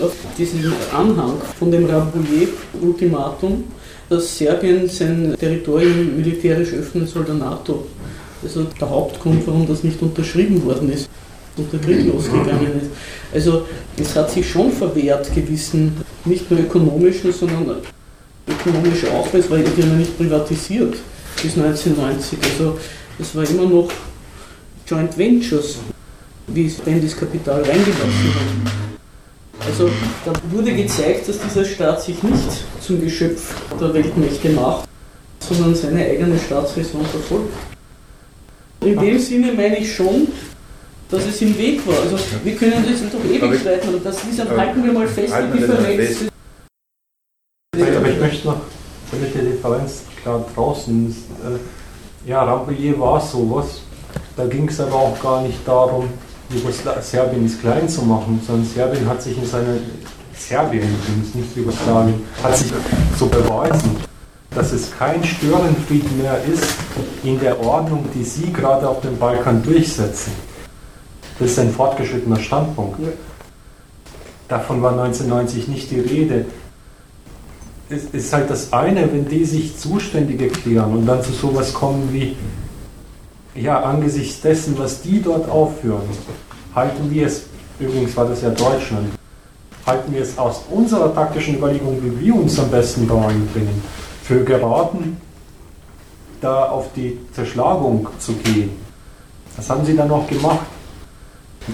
auf 0.00 0.12
diesen 0.36 0.72
Anhang 0.92 1.40
von 1.58 1.70
dem 1.70 1.86
Rambouillet-Ultimatum, 1.86 3.64
dass 4.08 4.38
Serbien 4.38 4.88
sein 4.88 5.34
Territorium 5.38 6.16
militärisch 6.16 6.72
öffnen 6.72 7.06
soll 7.06 7.24
der 7.24 7.34
NATO. 7.34 7.86
Also 8.42 8.64
der 8.80 8.88
Hauptgrund, 8.88 9.46
warum 9.46 9.66
das 9.66 9.82
nicht 9.82 10.00
unterschrieben 10.00 10.64
worden 10.64 10.92
ist 10.92 11.08
und 11.56 11.72
der 11.72 11.80
Krieg 11.80 12.06
losgegangen 12.06 12.80
ist. 12.80 12.90
Also 13.32 13.66
es 13.98 14.14
hat 14.14 14.30
sich 14.30 14.48
schon 14.48 14.70
verwehrt, 14.70 15.34
gewissen, 15.34 15.96
nicht 16.24 16.50
nur 16.50 16.60
ökonomischen, 16.60 17.32
sondern 17.32 17.78
ökonomisch 18.46 19.04
auch, 19.06 19.32
weil 19.32 19.40
es 19.40 19.50
war 19.50 19.58
ja 19.58 19.64
nicht 19.96 20.16
privatisiert 20.16 20.94
bis 21.42 21.56
1990. 21.56 22.38
Also 22.42 22.78
es 23.18 23.34
war 23.34 23.48
immer 23.48 23.66
noch 23.66 23.88
Joint 24.86 25.16
Ventures, 25.18 25.78
wie 26.46 26.66
das 26.66 27.16
Kapital 27.16 27.62
reingelassen 27.62 28.34
haben. 28.34 28.85
Also 29.64 29.90
da 30.24 30.32
wurde 30.50 30.74
gezeigt, 30.74 31.28
dass 31.28 31.38
dieser 31.38 31.64
Staat 31.64 32.02
sich 32.02 32.22
nicht 32.22 32.64
zum 32.80 33.00
Geschöpf 33.00 33.54
der 33.80 33.94
Weltmächte 33.94 34.50
macht, 34.50 34.88
sondern 35.40 35.74
seine 35.74 36.04
eigene 36.04 36.38
Staatsräson 36.38 37.04
verfolgt. 37.06 37.54
In 38.80 38.98
dem 38.98 39.18
Sinne 39.18 39.52
meine 39.52 39.78
ich 39.78 39.94
schon, 39.94 40.28
dass 41.10 41.24
es 41.24 41.40
im 41.42 41.56
Weg 41.58 41.86
war. 41.86 42.00
Also 42.00 42.18
wir 42.44 42.54
können 42.56 42.84
das 42.88 43.00
doch 43.10 43.24
ewig 43.24 43.60
streiten, 43.60 43.88
aber 43.88 43.98
das 43.98 44.22
ist, 44.24 44.38
halten 44.38 44.84
wir 44.84 44.92
mal 44.92 45.08
fest, 45.08 45.34
die 45.52 45.58
Differenz. 45.58 46.24
Aber 47.74 48.08
ich 48.08 48.20
möchte 48.20 48.46
noch, 48.46 48.60
damit 49.10 49.34
die 49.34 49.38
Differenz 49.38 50.02
klar 50.22 50.44
draußen 50.54 51.10
ist, 51.10 51.18
äh, 51.44 52.30
ja, 52.30 52.42
Rambouillet 52.42 52.98
war 52.98 53.20
sowas. 53.20 53.80
Da 54.36 54.46
ging 54.46 54.68
es 54.68 54.80
aber 54.80 54.94
auch 54.94 55.22
gar 55.22 55.42
nicht 55.42 55.58
darum, 55.66 56.08
Jugosla 56.50 57.00
Serbien 57.02 57.46
ist 57.46 57.60
klein 57.60 57.88
zu 57.88 58.02
machen, 58.02 58.40
sondern 58.46 58.66
Serbien 58.66 59.08
hat 59.08 59.20
sich 59.20 59.36
in 59.36 59.46
seiner 59.46 59.76
Serbien 60.36 60.84
übrigens, 60.84 61.34
nicht 61.34 61.56
Jugoslawien, 61.56 62.22
hat 62.42 62.56
sich 62.56 62.72
so 63.18 63.26
beweisen, 63.26 63.96
dass 64.50 64.72
es 64.72 64.90
kein 64.96 65.24
Störenfried 65.24 66.16
mehr 66.18 66.38
ist 66.44 66.74
in 67.24 67.40
der 67.40 67.60
Ordnung, 67.60 68.04
die 68.14 68.22
Sie 68.24 68.52
gerade 68.52 68.88
auf 68.88 69.00
dem 69.00 69.18
Balkan 69.18 69.62
durchsetzen. 69.62 70.32
Das 71.38 71.50
ist 71.50 71.58
ein 71.58 71.72
fortgeschrittener 71.72 72.38
Standpunkt. 72.38 73.00
Davon 74.48 74.80
war 74.82 74.92
1990 74.92 75.68
nicht 75.68 75.90
die 75.90 76.00
Rede. 76.00 76.46
Es 77.88 78.04
ist 78.12 78.32
halt 78.32 78.50
das 78.50 78.72
eine, 78.72 79.12
wenn 79.12 79.28
die 79.28 79.44
sich 79.44 79.76
zuständig 79.76 80.40
erklären 80.40 80.92
und 80.92 81.06
dann 81.06 81.22
zu 81.22 81.32
sowas 81.32 81.74
kommen 81.74 82.08
wie, 82.12 82.36
ja, 83.56 83.80
angesichts 83.80 84.40
dessen, 84.40 84.78
was 84.78 85.02
die 85.02 85.22
dort 85.22 85.48
aufführen, 85.48 86.02
halten 86.74 87.10
wir 87.10 87.26
es, 87.26 87.44
übrigens 87.78 88.16
war 88.16 88.26
das 88.26 88.42
ja 88.42 88.50
Deutschland, 88.50 89.14
halten 89.86 90.12
wir 90.12 90.22
es 90.22 90.36
aus 90.38 90.62
unserer 90.70 91.14
taktischen 91.14 91.56
Überlegung, 91.56 91.98
wie 92.02 92.26
wir 92.26 92.34
uns 92.34 92.58
am 92.58 92.70
besten 92.70 93.08
da 93.08 93.14
einbringen, 93.14 93.82
für 94.22 94.44
geraten, 94.44 95.16
da 96.40 96.66
auf 96.66 96.92
die 96.94 97.18
Zerschlagung 97.32 98.08
zu 98.18 98.32
gehen. 98.34 98.70
Das 99.56 99.70
haben 99.70 99.84
sie 99.84 99.96
dann 99.96 100.08
noch 100.08 100.26
gemacht. 100.26 100.66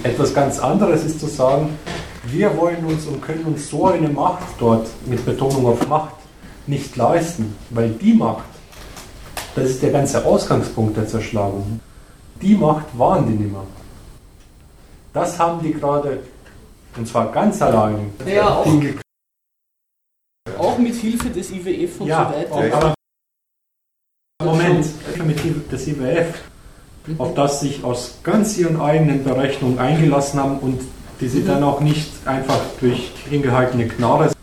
Etwas 0.03 0.33
ganz 0.33 0.59
anderes 0.59 1.03
ist 1.03 1.19
zu 1.19 1.27
sagen, 1.27 1.77
wir 2.25 2.55
wollen 2.57 2.85
uns 2.85 3.05
und 3.05 3.21
können 3.21 3.43
uns 3.43 3.69
so 3.69 3.87
eine 3.87 4.07
Macht 4.07 4.47
dort, 4.57 4.87
mit 5.05 5.25
Betonung 5.25 5.65
auf 5.67 5.87
Macht, 5.87 6.15
nicht 6.65 6.95
leisten, 6.95 7.55
weil 7.69 7.89
die 7.89 8.13
Macht 8.13 8.52
das 9.55 9.69
ist 9.69 9.83
der 9.83 9.91
ganze 9.91 10.25
Ausgangspunkt 10.25 10.97
der 10.97 11.07
Zerschlagung. 11.07 11.79
Die 12.41 12.55
Macht 12.55 12.85
waren 12.97 13.27
die 13.27 13.33
nimmer. 13.33 13.65
Das 15.13 15.37
haben 15.37 15.61
die 15.61 15.73
gerade, 15.73 16.19
und 16.97 17.07
zwar 17.07 17.31
ganz 17.31 17.61
allein, 17.61 18.11
ja, 18.25 18.49
auch, 18.49 18.67
auch 20.57 20.77
mit 20.77 20.95
Hilfe 20.95 21.29
des 21.29 21.51
IWF 21.51 22.01
und 22.01 22.07
ja, 22.07 22.33
so 22.49 22.55
weiter. 22.55 22.75
Aber 22.75 22.93
Moment, 24.43 24.87
mit 25.25 25.39
Hilfe 25.39 25.59
des 25.69 25.87
IWF, 25.87 26.41
auf 27.17 27.33
das 27.35 27.59
sich 27.59 27.83
aus 27.83 28.15
ganz 28.23 28.57
ihren 28.57 28.81
eigenen 28.81 29.23
Berechnungen 29.23 29.77
eingelassen 29.77 30.39
haben 30.39 30.57
und 30.59 30.81
die 31.21 31.27
sie 31.27 31.45
dann 31.45 31.63
auch 31.63 31.79
nicht 31.79 32.11
einfach 32.25 32.59
durch 32.79 33.11
hingehaltene 33.29 33.87
Gnade, 33.87 34.33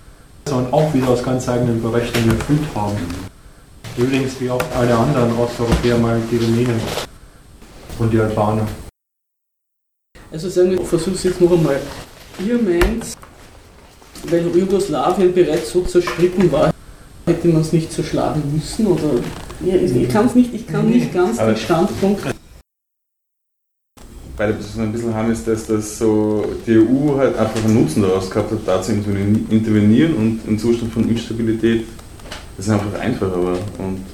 sondern 0.46 0.72
auch 0.72 0.94
wieder 0.94 1.08
aus 1.08 1.22
ganz 1.22 1.48
eigenen 1.48 1.82
Berechnungen 1.82 2.38
erfüllt 2.38 2.62
haben. 2.74 2.96
Übrigens 3.96 4.40
wie 4.40 4.50
auch 4.50 4.62
alle 4.76 4.96
anderen 4.96 5.36
Osteuropäer 5.36 5.98
mal 5.98 6.20
die 6.30 6.36
Rumänen 6.36 6.80
und 7.98 8.12
die 8.12 8.20
Albaner. 8.20 8.66
Also 10.32 10.48
sagen 10.48 10.70
wir, 10.70 10.80
versuche 10.82 11.16
es 11.16 11.24
jetzt 11.24 11.40
noch 11.40 11.50
einmal. 11.50 11.80
Ihr 12.46 12.56
meint, 12.56 13.04
weil 14.28 14.46
Jugoslawien 14.56 15.34
bereits 15.34 15.72
so 15.72 15.82
zerstritten 15.82 16.50
war, 16.52 16.72
hätte 17.26 17.48
man 17.48 17.62
es 17.62 17.72
nicht 17.72 17.92
zerschlagen 17.92 18.42
müssen? 18.52 18.86
Oder 18.86 19.14
ja, 19.64 19.74
ich 19.74 20.08
kann 20.08 20.26
es 20.26 20.34
nicht, 20.34 20.54
ich 20.54 20.66
kann 20.66 20.88
nicht 20.88 21.12
ganz 21.12 21.36
den 21.38 21.56
Standpunkt. 21.56 22.22
beide 24.36 24.54
Positionen 24.54 24.88
ein 24.88 24.92
bisschen 24.92 25.14
haben, 25.14 25.30
ist, 25.30 25.46
dass 25.46 25.66
das 25.66 25.98
so 25.98 26.44
die 26.66 26.78
EU 26.78 27.16
halt 27.18 27.36
einfach 27.36 27.62
einen 27.62 27.74
Nutzen 27.74 28.02
daraus 28.02 28.30
gehabt 28.30 28.52
hat, 28.52 28.60
da 28.64 28.80
zu 28.80 28.92
intervenieren 28.92 30.14
und 30.14 30.40
im 30.46 30.58
Zustand 30.58 30.92
von 30.92 31.08
Instabilität 31.08 31.84
das 32.56 32.66
ist 32.66 32.72
einfach 32.72 33.00
einfacher 33.00 33.44
war 33.44 33.58
und 33.78 34.04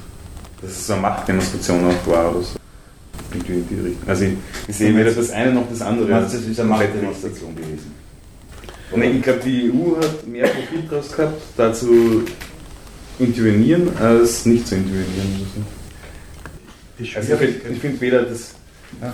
dass 0.63 0.71
es 0.71 0.87
so 0.87 0.93
eine 0.95 1.03
Machtdemonstration 1.03 1.85
auch 1.85 2.07
war 2.07 2.31
oder 2.35 2.43
so. 2.43 2.57
Irgendwie 3.33 3.53
in 3.55 3.69
die 3.69 3.75
Richtung. 3.89 4.09
Also 4.09 4.25
ich, 4.25 4.33
ich 4.69 4.77
sehe 4.77 4.97
weder 4.97 5.11
das 5.11 5.31
eine 5.31 5.53
noch 5.53 5.69
das 5.69 5.83
andere. 5.83 6.09
Das 6.09 6.33
ist 6.33 6.61
eine 6.61 6.69
Machtdemonstration 6.69 7.55
gewesen. 7.55 9.17
ich 9.17 9.23
glaube, 9.23 9.41
die 9.45 9.71
EU 9.71 9.97
hat 9.97 10.27
mehr 10.27 10.47
Profit 10.47 10.91
daraus 10.91 11.13
gehabt, 11.13 11.43
da 11.57 11.73
zu 11.73 12.25
intervenieren, 13.19 13.91
als 13.99 14.47
nicht 14.47 14.67
zu 14.67 14.77
intervenieren. 14.77 15.67
Also 16.99 17.35
ich 17.35 17.39
finde 17.39 17.81
find 17.81 18.01
weder 18.01 18.23
das, 18.23 18.55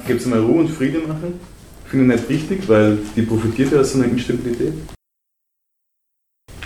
gibt 0.07 0.21
es 0.21 0.27
mal 0.27 0.39
Ruhe 0.39 0.61
und 0.61 0.69
Friede 0.69 1.01
machen, 1.01 1.35
finde 1.87 2.15
ich 2.15 2.21
nicht 2.21 2.31
richtig, 2.31 2.69
weil 2.69 2.99
die 3.17 3.23
profitiert 3.23 3.73
ja 3.73 3.81
aus 3.81 3.93
so 3.93 3.99
einer 3.99 4.09
Instabilität. 4.09 4.75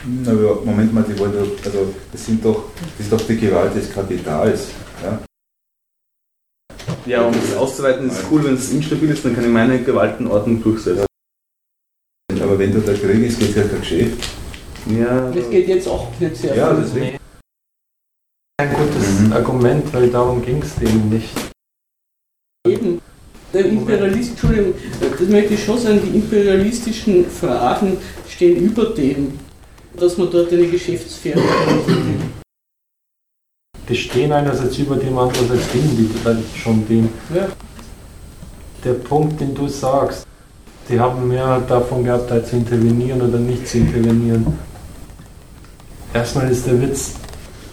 Na, 0.09 0.33
Moment 0.33 0.95
mal, 0.95 1.03
die 1.03 1.19
wollen 1.19 1.35
also 1.65 1.95
das 2.13 2.27
sind 2.27 2.45
doch, 2.45 2.67
das 2.97 3.07
ist 3.07 3.13
doch 3.13 3.27
die 3.27 3.37
Gewalt 3.37 3.75
des 3.75 3.93
Kapitals. 3.93 4.69
Ja? 5.03 5.21
Ja, 7.07 7.27
um 7.27 7.33
das 7.33 7.57
auszuweiten, 7.57 8.09
ist 8.09 8.19
es 8.19 8.25
cool, 8.31 8.45
wenn 8.45 8.55
es 8.55 8.71
instabil 8.71 9.11
ist, 9.11 9.25
dann 9.25 9.35
kann 9.35 9.45
ich 9.45 9.51
meine 9.51 9.83
Gewaltenordnung 9.83 10.63
durchsetzen. 10.63 11.07
Aber 12.41 12.59
wenn 12.59 12.73
da 12.73 12.79
der 12.79 12.95
Krieg 12.95 13.25
ist, 13.25 13.41
geht 13.41 13.51
es 13.51 13.57
ja 13.57 13.65
kein 13.65 13.81
Geschäft. 13.81 14.29
Ja. 14.89 15.31
Das 15.33 15.51
geht 15.51 15.67
jetzt 15.67 15.89
auch 15.89 16.09
nicht 16.21 16.37
sehr 16.37 16.55
Ja, 16.55 16.73
deswegen. 16.73 17.19
Ein 18.59 18.75
gutes 18.75 19.21
mhm. 19.21 19.33
Argument, 19.33 19.93
weil 19.93 20.11
darum 20.11 20.41
ging 20.45 20.63
es 20.63 20.77
denen 20.77 21.09
nicht. 21.09 21.35
Eben. 22.69 23.01
Der 23.53 23.65
Imperialist, 23.65 24.31
Entschuldigung, 24.31 24.75
das 25.01 25.29
möchte 25.29 25.55
ich 25.55 25.65
schon 25.65 25.79
sagen, 25.79 26.01
die 26.05 26.17
imperialistischen 26.17 27.27
Fragen 27.27 27.97
stehen 28.29 28.57
über 28.57 28.87
dem 28.87 29.39
dass 29.99 30.17
man 30.17 30.31
dort 30.31 30.53
eine 30.53 30.67
Geschäftssphäre 30.67 31.41
Die 33.89 33.97
stehen 33.97 34.33
einerseits 34.33 34.77
über 34.79 34.97
dem, 34.97 35.17
andererseits 35.17 35.71
hin, 35.73 35.97
die 35.97 36.11
dann 36.25 36.43
schon 36.55 36.87
den. 36.89 37.09
Ja. 37.35 37.49
Der 38.85 38.95
Punkt, 38.95 39.41
den 39.41 39.55
du 39.55 39.69
sagst, 39.69 40.27
die 40.89 41.01
haben 41.01 41.27
mehr 41.29 41.61
davon 41.69 42.05
gehabt, 42.05 42.31
da 42.31 42.45
zu 42.45 42.57
intervenieren 42.57 43.21
oder 43.23 43.39
nicht 43.39 43.67
zu 43.67 43.79
intervenieren. 43.79 44.59
Erstmal 46.15 46.51
ist 46.51 46.67
der 46.67 46.81
Witz, 46.81 47.15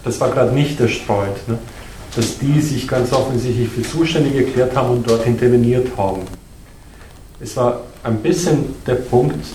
das 0.03 0.19
war 0.19 0.31
gerade 0.31 0.53
nicht 0.53 0.79
erstreut, 0.79 1.47
ne? 1.47 1.57
dass 2.15 2.37
die 2.39 2.59
sich 2.59 2.87
ganz 2.87 3.11
offensichtlich 3.11 3.69
für 3.69 3.81
zuständig 3.83 4.35
erklärt 4.35 4.75
haben 4.75 4.97
und 4.97 5.09
dort 5.09 5.25
interveniert 5.25 5.87
haben. 5.97 6.21
Es 7.39 7.55
war 7.57 7.81
ein 8.03 8.21
bisschen 8.21 8.75
der 8.85 8.95
Punkt, 8.95 9.45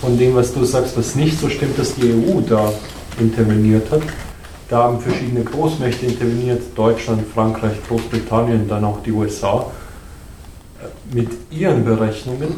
von 0.00 0.18
dem, 0.18 0.34
was 0.34 0.52
du 0.52 0.64
sagst, 0.64 0.96
was 0.96 1.14
nicht 1.14 1.38
so 1.38 1.48
stimmt, 1.48 1.78
dass 1.78 1.94
die 1.94 2.12
EU 2.12 2.40
da 2.40 2.72
interveniert 3.18 3.90
hat. 3.90 4.02
Da 4.68 4.84
haben 4.84 5.00
verschiedene 5.00 5.42
Großmächte 5.42 6.06
interveniert, 6.06 6.62
Deutschland, 6.74 7.22
Frankreich, 7.34 7.76
Großbritannien, 7.88 8.68
dann 8.68 8.84
auch 8.84 9.02
die 9.02 9.12
USA, 9.12 9.66
mit 11.12 11.28
ihren 11.50 11.84
Berechnungen, 11.84 12.54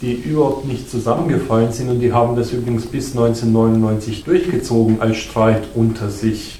die 0.00 0.12
überhaupt 0.12 0.66
nicht 0.66 0.90
zusammengefallen 0.90 1.72
sind 1.72 1.90
und 1.90 2.00
die 2.00 2.12
haben 2.12 2.36
das 2.36 2.52
übrigens 2.52 2.86
bis 2.86 3.10
1999 3.16 4.24
durchgezogen 4.24 5.00
als 5.00 5.16
Streit 5.16 5.64
unter 5.74 6.10
sich 6.10 6.55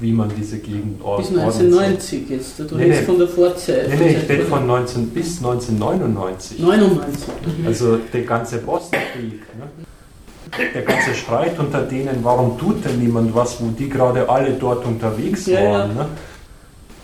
wie 0.00 0.12
man 0.12 0.30
diese 0.36 0.58
Gegend 0.58 1.02
ordnet. 1.02 1.30
Bis 1.30 1.38
1990 1.38 2.30
jetzt, 2.30 2.58
du 2.58 2.64
nee, 2.76 2.84
redest 2.84 3.00
nee, 3.00 3.06
von 3.06 3.18
der 3.18 3.28
Vorzeit. 3.28 3.88
Nee, 3.88 3.96
nee, 3.96 4.16
ich 4.16 4.26
bin 4.26 4.42
von 4.46 4.66
19, 4.66 5.08
bis 5.10 5.38
1999. 5.38 6.58
99. 6.58 7.28
Mhm. 7.58 7.66
Also 7.66 7.96
der 7.96 8.22
ganze 8.22 8.58
Bosnienkrieg. 8.58 9.42
Ne? 9.58 10.66
Der 10.74 10.82
ganze 10.82 11.14
Streit 11.14 11.58
unter 11.58 11.82
denen, 11.82 12.18
warum 12.22 12.58
tut 12.58 12.84
denn 12.84 12.98
niemand 12.98 13.34
was, 13.34 13.60
wo 13.60 13.68
die 13.68 13.88
gerade 13.88 14.28
alle 14.28 14.52
dort 14.52 14.84
unterwegs 14.84 15.46
waren. 15.46 15.62
Ja, 15.62 15.78
ja. 15.80 15.86
Ne? 15.86 16.06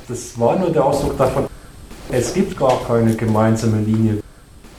Das 0.09 0.39
war 0.39 0.59
nur 0.59 0.71
der 0.71 0.85
Ausdruck 0.85 1.17
davon, 1.19 1.47
es 2.11 2.33
gibt 2.33 2.57
gar 2.57 2.81
keine 2.87 3.15
gemeinsame 3.15 3.81
Linie, 3.83 4.23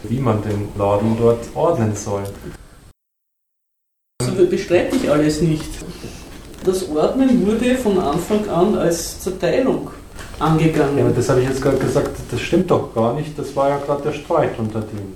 wie 0.03 0.19
man 0.19 0.41
den 0.41 0.69
Laden 0.77 1.17
dort 1.19 1.45
ordnen 1.53 1.95
soll. 1.95 2.23
Also 4.21 4.45
bestreite 4.47 4.95
ich 4.95 5.09
alles 5.09 5.41
nicht 5.41 5.69
das 6.67 6.89
Ordnen 6.89 7.47
wurde 7.47 7.75
von 7.75 7.97
Anfang 7.97 8.47
an 8.49 8.77
als 8.77 9.21
Zerteilung 9.21 9.89
angegangen. 10.37 10.97
Ja, 10.97 11.05
aber 11.05 11.13
das 11.13 11.29
habe 11.29 11.41
ich 11.41 11.47
jetzt 11.47 11.61
gerade 11.61 11.77
gesagt, 11.77 12.11
das 12.29 12.41
stimmt 12.41 12.69
doch 12.69 12.93
gar 12.93 13.13
nicht. 13.13 13.39
Das 13.39 13.55
war 13.55 13.69
ja 13.69 13.77
gerade 13.77 14.03
der 14.03 14.11
Streit 14.11 14.59
unter 14.59 14.81
denen. 14.81 15.15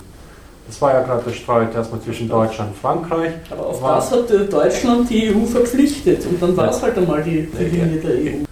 Das 0.67 0.81
war 0.81 0.93
ja 0.93 1.01
gerade 1.01 1.23
der 1.25 1.33
Streit 1.33 1.75
erstmal 1.75 2.01
zwischen 2.01 2.29
Deutschland 2.29 2.71
und 2.71 2.77
Frankreich. 2.77 3.33
Aber 3.49 3.67
auf 3.67 3.81
war 3.81 3.97
das 3.97 4.11
hat 4.11 4.29
Deutschland 4.29 5.09
die 5.09 5.29
EU 5.29 5.45
verpflichtet 5.45 6.25
und 6.25 6.41
dann 6.41 6.55
war 6.55 6.69
es 6.69 6.81
halt 6.81 6.97
einmal 6.97 7.21
die, 7.21 7.49
Linie 7.59 7.99
der 7.99 8.15
EU. 8.15 8.45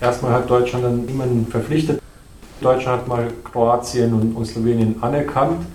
Erstmal 0.00 0.32
hat 0.32 0.48
Deutschland 0.48 0.84
dann 0.84 1.04
niemanden 1.04 1.46
verpflichtet. 1.50 2.00
Deutschland 2.62 3.02
hat 3.02 3.08
mal 3.08 3.28
Kroatien 3.44 4.34
und, 4.34 4.46
Slowenien 4.46 4.96
anerkannt. 5.02 5.66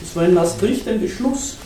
Es 0.00 0.14
war 0.14 0.24
in 0.24 0.34
Maastricht 0.34 0.86
ein 0.86 1.00
Beschluss 1.00 1.56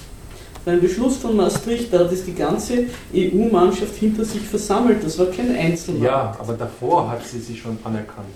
beim 0.65 0.81
Beschluss 0.81 1.19
von 1.19 1.37
Maastricht, 1.37 1.93
da 1.93 2.01
hat 2.01 2.13
es 2.13 2.25
die 2.25 2.35
ganze 2.35 2.87
EU-Mannschaft 3.15 3.97
hinter 3.97 4.25
sich 4.25 4.43
versammelt. 4.43 5.05
Das 5.05 5.19
war 5.19 5.27
kein 5.27 5.55
Einzelmann. 5.55 6.03
Ja, 6.03 6.37
aber 6.39 6.55
davor 6.55 7.11
hat 7.11 7.25
sie 7.25 7.39
sie 7.39 7.57
schon 7.57 7.79
anerkannt. 7.85 8.29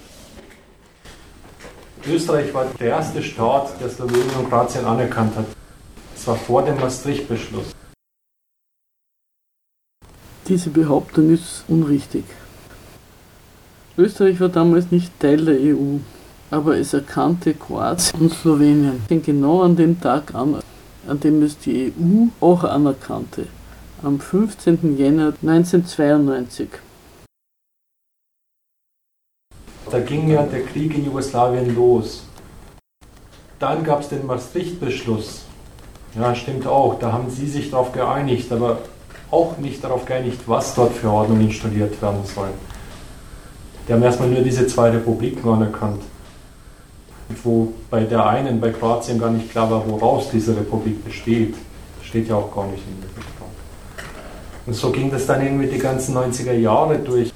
Österreich 2.06 2.52
war 2.54 2.66
der 2.78 2.88
erste 2.88 3.22
Staat, 3.22 3.80
der 3.80 3.88
Slowenien 3.88 4.30
und 4.38 4.48
Kroatien 4.48 4.84
anerkannt 4.84 5.36
hat. 5.36 5.46
Das 6.14 6.26
war 6.26 6.36
vor 6.36 6.62
dem 6.62 6.78
Maastricht-Beschluss. 6.78 7.74
Diese 10.46 10.70
Behauptung 10.70 11.30
ist 11.30 11.64
unrichtig. 11.68 12.24
Österreich 13.98 14.40
war 14.40 14.48
damals 14.48 14.90
nicht 14.90 15.18
Teil 15.20 15.44
der 15.44 15.56
EU, 15.60 15.98
aber 16.50 16.78
es 16.78 16.94
erkannte 16.94 17.52
Kroatien 17.52 18.20
und 18.20 18.32
Slowenien 18.32 19.02
genau 19.08 19.62
an 19.62 19.76
dem 19.76 20.00
Tag 20.00 20.34
an, 20.34 20.56
an 21.08 21.20
dem 21.20 21.42
es 21.42 21.58
die 21.58 21.92
EU 21.98 22.26
auch 22.40 22.64
anerkannte, 22.64 23.46
am 24.02 24.20
15. 24.20 24.96
Jänner 24.96 25.32
1992. 25.42 26.68
Da 29.90 30.00
ging 30.00 30.28
ja 30.28 30.42
der 30.42 30.64
Krieg 30.64 30.94
in 30.96 31.06
Jugoslawien 31.06 31.74
los. 31.74 32.24
Dann 33.58 33.82
gab 33.82 34.00
es 34.00 34.08
den 34.08 34.26
Maastricht-Beschluss. 34.26 35.42
Ja, 36.14 36.34
stimmt 36.34 36.66
auch. 36.66 36.98
Da 36.98 37.12
haben 37.12 37.30
sie 37.30 37.46
sich 37.46 37.70
darauf 37.70 37.92
geeinigt, 37.92 38.52
aber 38.52 38.78
auch 39.30 39.56
nicht 39.58 39.82
darauf 39.82 40.04
geeinigt, 40.04 40.40
was 40.46 40.74
dort 40.74 40.92
für 40.92 41.10
Ordnung 41.10 41.40
installiert 41.40 42.00
werden 42.00 42.24
soll. 42.24 42.48
Die 43.86 43.92
haben 43.92 44.02
erstmal 44.02 44.28
nur 44.28 44.42
diese 44.42 44.66
zwei 44.66 44.90
Republiken 44.90 45.48
anerkannt 45.48 46.02
wo 47.42 47.72
bei 47.90 48.04
der 48.04 48.26
einen, 48.26 48.60
bei 48.60 48.70
Kroatien, 48.70 49.18
gar 49.18 49.30
nicht 49.30 49.50
klar 49.50 49.70
war, 49.70 49.88
woraus 49.88 50.30
diese 50.30 50.56
Republik 50.56 51.04
besteht. 51.04 51.54
Das 51.98 52.08
steht 52.08 52.28
ja 52.28 52.36
auch 52.36 52.54
gar 52.54 52.66
nicht 52.66 52.82
in 52.86 53.00
der 53.00 53.10
Vertrag. 53.10 54.06
Und 54.66 54.74
so 54.74 54.90
ging 54.90 55.10
das 55.10 55.26
dann 55.26 55.42
irgendwie 55.42 55.66
die 55.66 55.78
ganzen 55.78 56.16
90er 56.16 56.52
Jahre 56.52 56.98
durch, 56.98 57.32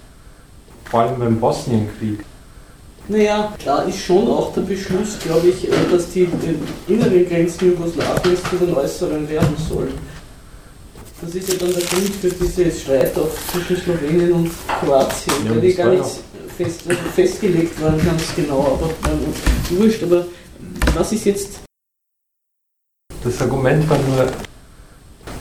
vor 0.84 1.00
allem 1.00 1.18
beim 1.18 1.38
Bosnienkrieg. 1.38 2.24
Naja, 3.08 3.52
da 3.64 3.82
ist 3.82 3.98
schon 3.98 4.28
auch 4.28 4.52
der 4.52 4.60
Beschluss, 4.62 5.18
glaube 5.18 5.48
ich, 5.48 5.68
äh, 5.68 5.72
dass 5.90 6.10
die 6.10 6.28
inneren 6.86 7.28
Grenzen 7.28 7.72
Jugoslawiens 7.72 8.42
zu 8.48 8.56
den 8.56 8.74
äußeren 8.74 9.28
werden 9.28 9.56
sollen. 9.68 9.94
Das 11.20 11.34
ist 11.34 11.52
ja 11.52 11.54
dann 11.58 11.72
der 11.72 11.82
Grund 11.82 12.14
für 12.20 12.28
dieses 12.28 12.82
Streit 12.82 13.16
auch 13.16 13.28
zwischen 13.52 13.76
Slowenien 13.76 14.32
und 14.32 14.50
Kroatien, 14.80 15.34
ja, 15.44 15.50
weil 15.50 15.60
die 15.60 15.74
gar 15.74 15.90
nicht 15.90 16.04
fest, 16.56 16.82
festgelegt 17.14 17.80
waren, 17.80 18.02
ganz 18.04 18.34
genau, 18.34 18.78
aber 18.78 18.90
ähm, 19.10 19.78
wurscht. 19.78 20.02
Aber 20.02 20.26
was 20.94 21.12
ist 21.12 21.24
jetzt. 21.24 21.60
Das 23.24 23.40
Argument 23.40 23.88
war 23.88 23.98
nur, 23.98 24.32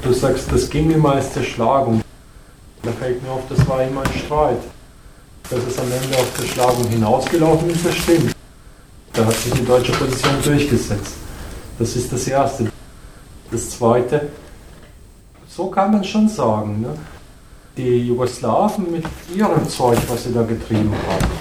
du 0.02 0.14
sagst, 0.14 0.52
das 0.52 0.70
ging 0.70 0.92
immer 0.92 1.14
als 1.14 1.34
Zerschlagung. 1.34 2.02
Da 2.84 2.92
fällt 2.92 3.22
mir 3.24 3.32
auf, 3.32 3.44
das 3.50 3.68
war 3.68 3.84
immer 3.84 4.02
ein 4.02 4.20
Streit. 4.20 4.60
Dass 5.50 5.64
es 5.64 5.78
am 5.78 5.92
Ende 5.92 6.18
auf 6.18 6.34
Zerschlagung 6.38 6.88
hinausgelaufen 6.88 7.70
ist, 7.70 7.86
das 7.86 7.96
stimmt. 7.96 8.36
Da 9.14 9.26
hat 9.26 9.36
sich 9.36 9.54
die 9.54 9.66
deutsche 9.66 9.92
Position 9.92 10.42
durchgesetzt. 10.44 11.16
Das 11.78 11.96
ist 11.96 12.12
das 12.14 12.28
Erste. 12.28 12.72
Das 13.52 13.70
Zweite, 13.72 14.30
so 15.48 15.68
kann 15.68 15.92
man 15.92 16.04
schon 16.04 16.30
sagen. 16.30 16.82
Ne? 16.82 16.96
Die 17.78 18.08
Jugoslawen 18.08 18.92
mit 18.92 19.04
ihrem 19.36 19.68
Zeug, 19.68 19.98
was 20.08 20.24
sie 20.24 20.34
da 20.34 20.44
getrieben 20.44 20.92
haben, 21.08 21.32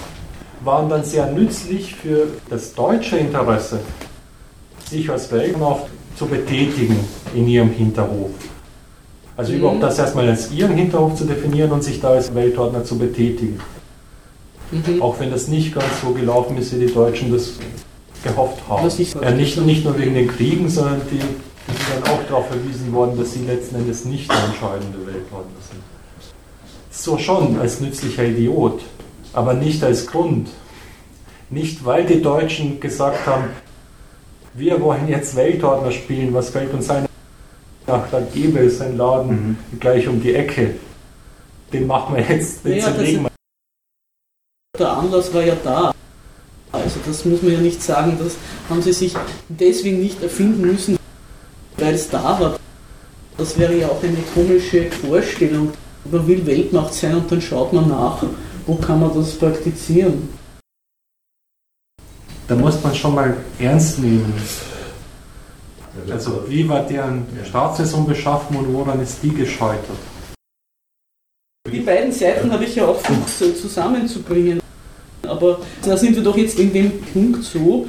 waren 0.64 0.88
dann 0.88 1.04
sehr 1.04 1.26
nützlich 1.26 1.94
für 1.94 2.28
das 2.48 2.74
deutsche 2.74 3.16
Interesse, 3.16 3.80
sich 4.88 5.10
als 5.10 5.30
Weltmacht 5.32 5.84
zu 6.16 6.26
betätigen 6.26 6.96
in 7.34 7.48
ihrem 7.48 7.70
Hinterhof. 7.70 8.30
Also 9.36 9.52
mhm. 9.52 9.58
überhaupt 9.58 9.82
das 9.82 9.98
erstmal 9.98 10.28
als 10.28 10.52
ihren 10.52 10.76
Hinterhof 10.76 11.14
zu 11.14 11.24
definieren 11.24 11.72
und 11.72 11.82
sich 11.82 12.00
da 12.00 12.10
als 12.10 12.34
Weltordner 12.34 12.84
zu 12.84 12.98
betätigen. 12.98 13.60
Mhm. 14.70 15.02
Auch 15.02 15.18
wenn 15.18 15.30
das 15.30 15.48
nicht 15.48 15.74
ganz 15.74 16.00
so 16.02 16.10
gelaufen 16.12 16.58
ist, 16.58 16.74
wie 16.74 16.86
die 16.86 16.92
Deutschen 16.92 17.32
das 17.32 17.54
gehofft 18.22 18.58
haben. 18.68 18.88
Ja, 19.22 19.30
nicht, 19.30 19.56
nicht 19.64 19.84
nur 19.84 19.98
wegen 19.98 20.14
den 20.14 20.28
Kriegen, 20.28 20.68
sondern 20.68 21.00
die, 21.10 21.16
die 21.16 21.72
sind 21.72 22.04
dann 22.04 22.12
auch 22.12 22.22
darauf 22.28 22.48
verwiesen 22.48 22.92
worden, 22.92 23.18
dass 23.18 23.32
sie 23.32 23.44
letzten 23.46 23.76
Endes 23.76 24.04
nicht 24.04 24.30
der 24.30 24.44
entscheidende 24.44 24.98
Weltordner 25.06 25.60
sind. 25.70 25.89
So 26.90 27.18
schon 27.18 27.58
als 27.60 27.80
nützlicher 27.80 28.24
Idiot, 28.24 28.82
aber 29.32 29.54
nicht 29.54 29.82
als 29.84 30.06
Grund. 30.06 30.48
Nicht 31.48 31.84
weil 31.84 32.04
die 32.04 32.20
Deutschen 32.20 32.80
gesagt 32.80 33.26
haben, 33.26 33.44
wir 34.54 34.80
wollen 34.80 35.08
jetzt 35.08 35.36
Weltordner 35.36 35.92
spielen, 35.92 36.34
was 36.34 36.50
fällt 36.50 36.72
uns 36.74 36.90
ein? 36.90 37.06
Ach, 37.86 38.02
da 38.10 38.20
gäbe 38.20 38.60
es 38.60 38.80
einen 38.80 38.96
Laden 38.96 39.58
mhm. 39.70 39.80
gleich 39.80 40.06
um 40.08 40.20
die 40.20 40.34
Ecke. 40.34 40.74
Den 41.72 41.86
machen 41.86 42.16
wir 42.16 42.24
jetzt, 42.24 42.64
den 42.64 42.78
ja, 42.78 42.84
zerlegen 42.84 43.22
wir. 43.24 43.30
Der 44.78 44.92
Anlass 44.92 45.32
war 45.32 45.42
ja 45.42 45.56
da. 45.62 45.92
Also 46.72 47.00
das 47.04 47.24
muss 47.24 47.42
man 47.42 47.52
ja 47.52 47.60
nicht 47.60 47.82
sagen, 47.82 48.16
das 48.22 48.36
haben 48.68 48.82
sie 48.82 48.92
sich 48.92 49.14
deswegen 49.48 50.00
nicht 50.00 50.22
erfinden 50.22 50.62
müssen, 50.62 50.96
weil 51.76 51.94
es 51.94 52.08
da 52.08 52.38
war. 52.40 52.58
Das 53.36 53.58
wäre 53.58 53.74
ja 53.74 53.88
auch 53.88 54.02
eine 54.02 54.18
komische 54.34 54.90
Vorstellung. 54.90 55.72
Man 56.04 56.26
will 56.26 56.46
Weltmacht 56.46 56.94
sein 56.94 57.16
und 57.16 57.30
dann 57.30 57.40
schaut 57.40 57.72
man 57.72 57.88
nach, 57.88 58.22
wo 58.66 58.74
kann 58.76 59.00
man 59.00 59.14
das 59.14 59.32
praktizieren. 59.34 60.28
Da 62.48 62.56
muss 62.56 62.82
man 62.82 62.94
schon 62.94 63.14
mal 63.14 63.36
ernst 63.58 63.98
nehmen. 63.98 64.32
Also 66.10 66.44
wie 66.48 66.68
war 66.68 66.82
deren 66.82 67.26
Staatssaison 67.44 68.06
beschaffen 68.06 68.56
und 68.56 68.72
woran 68.72 69.00
ist 69.00 69.22
die 69.22 69.32
gescheitert? 69.32 69.98
Die 71.70 71.80
beiden 71.80 72.10
Seiten 72.12 72.50
habe 72.50 72.64
ich 72.64 72.74
ja 72.74 72.86
auch 72.86 72.98
versucht 72.98 73.56
zusammenzubringen. 73.58 74.60
Aber 75.22 75.60
da 75.84 75.96
sind 75.96 76.16
wir 76.16 76.22
doch 76.22 76.36
jetzt 76.36 76.58
in 76.58 76.72
dem 76.72 77.00
Punkt 77.02 77.44
so, 77.44 77.86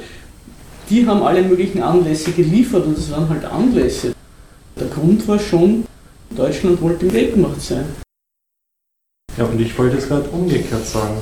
die 0.88 1.06
haben 1.06 1.22
alle 1.22 1.42
möglichen 1.42 1.82
Anlässe 1.82 2.32
geliefert 2.32 2.86
und 2.86 2.98
es 2.98 3.10
waren 3.10 3.28
halt 3.28 3.44
Anlässe. 3.44 4.14
Der 4.78 4.88
Grund 4.88 5.26
war 5.26 5.38
schon, 5.38 5.84
Deutschland 6.36 6.80
wollte 6.80 7.12
Weltmacht 7.12 7.60
sein. 7.60 7.84
Ja, 9.36 9.44
und 9.44 9.60
ich 9.60 9.76
wollte 9.78 9.96
es 9.96 10.08
gerade 10.08 10.28
umgekehrt 10.28 10.86
sagen. 10.86 11.16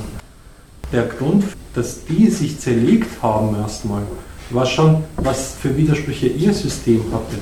Der 0.91 1.03
Grund, 1.03 1.45
dass 1.73 2.03
die 2.03 2.29
sich 2.29 2.59
zerlegt 2.59 3.21
haben 3.21 3.55
erstmal, 3.55 4.01
war 4.49 4.65
schon, 4.65 5.03
was 5.15 5.55
für 5.55 5.75
Widersprüche 5.77 6.27
ihr 6.27 6.53
System 6.53 7.03
hatte. 7.13 7.37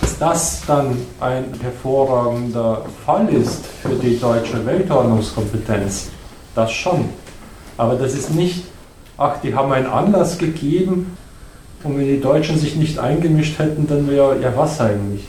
Dass 0.00 0.18
das 0.18 0.62
dann 0.66 0.96
ein 1.18 1.46
hervorragender 1.60 2.86
Fall 3.04 3.28
ist 3.28 3.64
für 3.82 3.96
die 3.96 4.18
deutsche 4.20 4.64
Weltordnungskompetenz, 4.64 6.10
das 6.54 6.70
schon. 6.72 7.08
Aber 7.76 7.96
das 7.96 8.14
ist 8.14 8.32
nicht, 8.32 8.64
ach, 9.18 9.40
die 9.42 9.54
haben 9.54 9.72
einen 9.72 9.86
Anlass 9.86 10.38
gegeben 10.38 11.16
und 11.82 11.98
wenn 11.98 12.06
die 12.06 12.20
Deutschen 12.20 12.56
sich 12.56 12.76
nicht 12.76 12.98
eingemischt 12.98 13.58
hätten, 13.58 13.88
dann 13.88 14.08
wäre, 14.08 14.40
ja 14.40 14.52
was 14.56 14.80
eigentlich? 14.80 15.26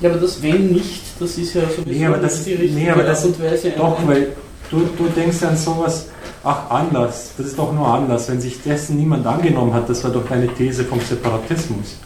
Ja, 0.00 0.10
aber 0.10 0.18
das 0.18 0.42
wenn 0.42 0.68
nicht, 0.72 1.02
das 1.18 1.36
ist 1.36 1.54
ja 1.54 1.62
sowieso 1.62 1.90
nee, 1.90 2.06
aber 2.06 2.16
das, 2.16 2.44
die 2.44 2.54
richtige 2.54 2.80
nee, 2.80 2.90
aber 2.90 3.02
das, 3.02 3.18
Art 3.18 3.26
und 3.26 3.42
Weise. 3.44 3.70
Doch, 3.76 4.06
weil 4.06 4.32
du, 4.70 4.80
du 4.96 5.08
denkst 5.14 5.42
ja 5.42 5.48
an 5.48 5.56
sowas, 5.56 6.08
ach 6.42 6.70
Anlass, 6.70 7.32
das 7.36 7.46
ist 7.48 7.58
doch 7.58 7.72
nur 7.72 7.86
Anlass, 7.86 8.28
wenn 8.28 8.40
sich 8.40 8.62
dessen 8.62 8.96
niemand 8.96 9.26
angenommen 9.26 9.74
hat, 9.74 9.88
das 9.88 10.02
war 10.02 10.10
doch 10.10 10.30
eine 10.30 10.48
These 10.54 10.84
vom 10.84 11.00
Separatismus. 11.00 11.96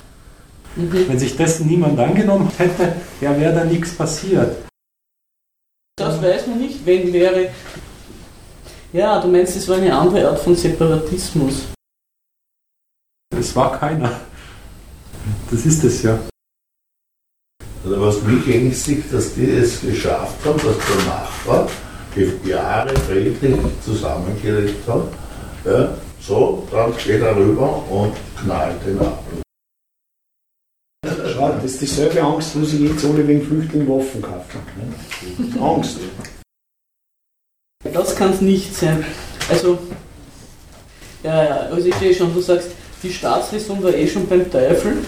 Mhm. 0.75 1.09
Wenn 1.09 1.19
sich 1.19 1.37
dessen 1.37 1.69
niemand 1.69 1.99
angenommen 2.01 2.51
hätte, 2.57 2.97
ja, 3.21 3.39
wäre 3.39 3.55
da 3.55 3.65
nichts 3.65 3.95
passiert. 3.95 4.57
Das 5.97 6.21
weiß 6.21 6.49
man 6.49 6.59
nicht, 6.59 6.85
wenn 6.85 7.13
wäre 7.13 7.51
ja, 8.93 9.21
du 9.21 9.27
meinst, 9.27 9.57
es 9.57 9.69
war 9.69 9.77
eine 9.77 9.93
andere 9.93 10.29
Art 10.29 10.39
von 10.39 10.55
Separatismus. 10.55 11.67
Es 13.37 13.57
war 13.57 13.77
keiner. 13.77 14.21
Das 15.51 15.67
ist 15.67 15.83
es 15.83 16.03
ja. 16.05 16.17
Also 17.85 18.01
was 18.01 18.23
mich 18.23 18.55
ängstigt, 18.55 19.13
dass 19.13 19.35
die 19.35 19.51
es 19.51 19.81
geschafft 19.83 20.45
haben, 20.45 20.57
dass 20.57 20.77
der 20.77 21.07
Nachbar 21.07 21.69
Jahre 22.45 22.95
friedlich 22.97 23.57
zusammengelegt 23.85 24.87
hat. 24.89 25.03
Ja, 25.65 25.95
so, 26.21 26.67
dann 26.71 26.97
geht 26.97 27.21
er 27.21 27.37
rüber 27.37 27.83
und 27.91 28.15
knallt 28.41 28.77
den 28.87 28.99
ab. 29.01 29.23
Schau, 31.35 31.53
das 31.53 31.65
ist 31.65 31.81
dieselbe 31.81 32.23
Angst, 32.23 32.59
wo 32.59 32.65
sie 32.65 32.87
jetzt 32.87 33.05
alle 33.05 33.27
wegen 33.27 33.43
Flüchtlingen 33.43 33.89
Waffen 33.89 34.23
kaufen. 34.23 34.61
Ne? 34.77 35.61
Angst. 35.61 35.99
Das 37.93 38.17
kann 38.17 38.33
es 38.33 38.41
nicht 38.41 38.75
sein. 38.75 39.05
Also, 39.51 39.79
ja, 41.23 41.45
ja, 41.45 41.57
also 41.71 41.89
ich 41.89 41.95
sehe 41.97 42.15
schon, 42.15 42.33
du 42.33 42.41
sagst, 42.41 42.71
die 43.03 43.13
Staatsräson 43.13 43.83
war 43.83 43.93
eh 43.93 44.07
schon 44.07 44.27
beim 44.27 44.51
Teufel. 44.51 44.99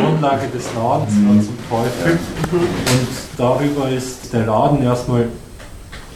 Die 0.00 0.06
Grundlage 0.06 0.46
des 0.48 0.64
Ladens 0.74 1.12
war 1.26 1.42
zum 1.42 1.58
Teufel. 1.68 2.18
Und 2.52 3.08
darüber 3.36 3.90
ist 3.90 4.32
der 4.32 4.46
Laden 4.46 4.82
erstmal 4.82 5.28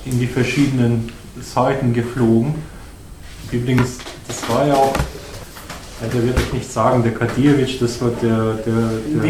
in 0.07 0.19
die 0.19 0.27
verschiedenen 0.27 1.13
Seiten 1.41 1.93
geflogen. 1.93 2.55
Übrigens, 3.53 3.99
das 4.27 4.49
war 4.49 4.67
ja 4.67 4.75
auch, 4.75 4.95
ja, 6.01 6.09
der 6.13 6.23
wird 6.27 6.39
ich 6.41 6.53
nicht 6.55 6.73
sagen, 6.73 7.03
der 7.03 7.13
Kadijevic, 7.13 7.79
das 7.79 8.01
war 8.01 8.11
der. 8.23 8.55
der, 8.55 8.75
der. 9.13 9.21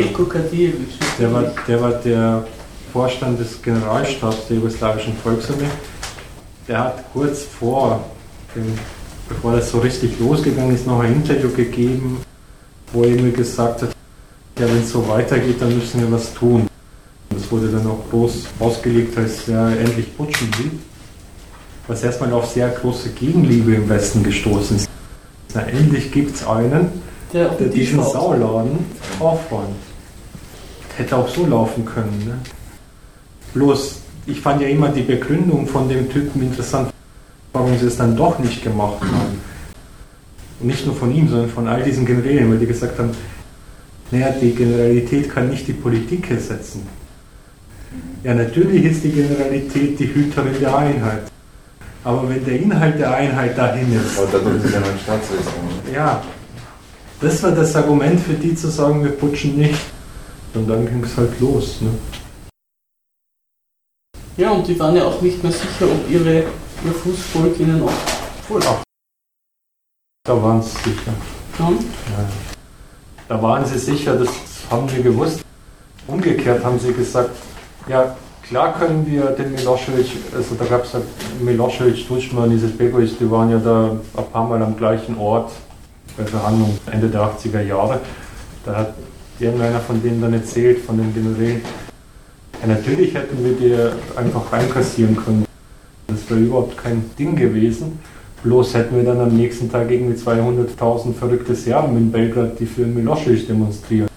Der 1.18 1.32
war, 1.32 1.42
der 1.66 1.82
war 1.82 1.90
der 1.92 2.44
Vorstand 2.92 3.40
des 3.40 3.60
Generalstabs 3.60 4.46
der 4.48 4.58
jugoslawischen 4.58 5.16
Volksarmee, 5.16 5.64
der 6.68 6.78
hat 6.78 7.12
kurz 7.12 7.42
vor, 7.42 8.04
dem, 8.54 8.78
bevor 9.28 9.56
das 9.56 9.70
so 9.70 9.80
richtig 9.80 10.18
losgegangen 10.20 10.74
ist, 10.76 10.86
noch 10.86 11.00
ein 11.00 11.12
Interview 11.14 11.50
gegeben, 11.50 12.18
wo 12.92 13.02
er 13.02 13.20
mir 13.20 13.32
gesagt 13.32 13.82
hat, 13.82 13.93
ja, 14.58 14.66
wenn 14.68 14.82
es 14.82 14.90
so 14.90 15.06
weitergeht, 15.08 15.60
dann 15.60 15.76
müssen 15.76 16.00
wir 16.00 16.12
was 16.12 16.32
tun. 16.34 16.68
Das 17.30 17.50
wurde 17.50 17.68
dann 17.68 17.86
auch 17.86 17.98
groß 18.10 18.46
ausgelegt, 18.60 19.16
als 19.18 19.48
er 19.48 19.78
endlich 19.78 20.16
putschen 20.16 20.48
will, 20.58 20.70
was 21.88 22.04
erstmal 22.04 22.32
auf 22.32 22.46
sehr 22.46 22.68
große 22.68 23.10
Gegenliebe 23.10 23.74
im 23.74 23.88
Westen 23.88 24.22
gestoßen 24.22 24.76
ist. 24.76 24.88
Na, 25.54 25.62
endlich 25.62 26.12
gibt 26.12 26.36
es 26.36 26.46
einen, 26.46 26.88
der, 27.32 27.48
der 27.50 27.68
diesen 27.68 28.02
Sauladen 28.02 28.78
aufräumt. 29.18 29.74
Hätte 30.96 31.16
auch 31.16 31.28
so 31.28 31.46
laufen 31.46 31.84
können. 31.84 32.22
Ne? 32.24 32.38
Bloß, 33.54 33.96
ich 34.26 34.40
fand 34.40 34.62
ja 34.62 34.68
immer 34.68 34.88
die 34.88 35.02
Begründung 35.02 35.66
von 35.66 35.88
dem 35.88 36.08
Typen 36.08 36.42
interessant, 36.42 36.92
warum 37.52 37.76
sie 37.76 37.86
es 37.86 37.96
dann 37.96 38.16
doch 38.16 38.38
nicht 38.38 38.62
gemacht 38.62 39.00
haben. 39.02 39.40
Und 40.60 40.68
nicht 40.68 40.86
nur 40.86 40.94
von 40.94 41.12
ihm, 41.12 41.28
sondern 41.28 41.50
von 41.50 41.66
all 41.66 41.82
diesen 41.82 42.06
Generälen, 42.06 42.50
weil 42.50 42.58
die 42.58 42.66
gesagt 42.66 42.96
haben, 43.00 43.10
naja, 44.10 44.30
die 44.40 44.54
Generalität 44.54 45.30
kann 45.30 45.50
nicht 45.50 45.66
die 45.66 45.72
Politik 45.72 46.30
ersetzen. 46.30 46.86
Ja, 48.22 48.34
natürlich 48.34 48.84
ist 48.84 49.04
die 49.04 49.10
Generalität 49.10 49.98
die 49.98 50.14
Hüterin 50.14 50.58
der 50.60 50.76
Einheit. 50.76 51.22
Aber 52.02 52.28
wenn 52.28 52.44
der 52.44 52.60
Inhalt 52.60 52.98
der 52.98 53.14
Einheit 53.14 53.56
dahin 53.56 53.92
ist. 53.94 54.18
Aber 54.18 54.38
dann 54.38 54.56
ist 54.56 54.64
es 54.64 54.72
ja 54.72 54.78
ein 54.78 54.98
Staatsräson. 55.02 55.54
Ja, 55.92 56.22
das 57.20 57.42
war 57.42 57.52
das 57.52 57.74
Argument 57.76 58.20
für 58.20 58.34
die 58.34 58.54
zu 58.54 58.68
sagen, 58.68 59.02
wir 59.02 59.12
putschen 59.12 59.56
nicht. 59.56 59.80
Und 60.54 60.68
dann 60.68 60.86
ging 60.86 61.02
es 61.02 61.16
halt 61.16 61.40
los. 61.40 61.80
Ne? 61.80 61.90
Ja, 64.36 64.50
und 64.50 64.66
die 64.66 64.78
waren 64.78 64.96
ja 64.96 65.04
auch 65.04 65.20
nicht 65.20 65.42
mehr 65.42 65.52
sicher, 65.52 65.86
ob 65.86 66.10
ihre, 66.10 66.44
ihr 66.84 66.92
Fußvolk 66.92 67.58
ihnen 67.60 67.82
auch 67.82 67.90
voll 68.46 68.62
ab. 68.62 68.82
Da 70.24 70.42
waren 70.42 70.62
sie 70.62 70.70
sicher. 70.70 71.12
Ja. 71.58 71.70
ja. 71.70 72.53
Da 73.28 73.40
waren 73.40 73.64
sie 73.64 73.78
sicher, 73.78 74.16
das 74.16 74.28
haben 74.70 74.90
wir 74.90 75.02
gewusst. 75.02 75.40
Umgekehrt 76.06 76.62
haben 76.62 76.78
sie 76.78 76.92
gesagt, 76.92 77.30
ja, 77.88 78.14
klar 78.46 78.74
können 78.78 79.06
wir 79.06 79.24
den 79.30 79.52
Milosevic, 79.52 80.10
also 80.36 80.54
da 80.58 80.66
gab 80.66 80.84
es 80.84 80.92
ja 80.92 81.00
Milosevic, 81.40 82.06
Tuschmann, 82.06 82.50
Izetbegovic, 82.52 83.18
die 83.18 83.30
waren 83.30 83.50
ja 83.50 83.58
da 83.58 83.92
ein 84.16 84.30
paar 84.30 84.46
Mal 84.46 84.62
am 84.62 84.76
gleichen 84.76 85.16
Ort 85.18 85.52
bei 86.18 86.24
Verhandlungen 86.24 86.78
Ende 86.90 87.08
der 87.08 87.22
80er 87.22 87.62
Jahre. 87.62 88.00
Da 88.66 88.76
hat 88.76 88.94
irgendeiner 89.38 89.80
von 89.80 90.02
denen 90.02 90.20
dann 90.20 90.34
erzählt, 90.34 90.80
von 90.80 90.98
den 90.98 91.14
Generälen, 91.14 91.62
ja, 92.60 92.66
natürlich 92.66 93.14
hätten 93.14 93.42
wir 93.42 93.52
die 93.54 94.18
einfach 94.18 94.52
reinkassieren 94.52 95.16
können. 95.16 95.46
Das 96.06 96.28
wäre 96.28 96.40
überhaupt 96.40 96.76
kein 96.76 97.10
Ding 97.18 97.34
gewesen. 97.36 97.98
Bloß 98.44 98.74
hätten 98.74 98.94
wir 98.96 99.04
dann 99.04 99.20
am 99.20 99.34
nächsten 99.34 99.72
Tag 99.72 99.90
irgendwie 99.90 100.20
200.000 100.20 101.14
verrückte 101.14 101.54
Serben 101.54 101.96
in 101.96 102.12
Belgrad, 102.12 102.60
die 102.60 102.66
für 102.66 102.84
Milosevic 102.84 103.46
demonstrieren. 103.46 104.08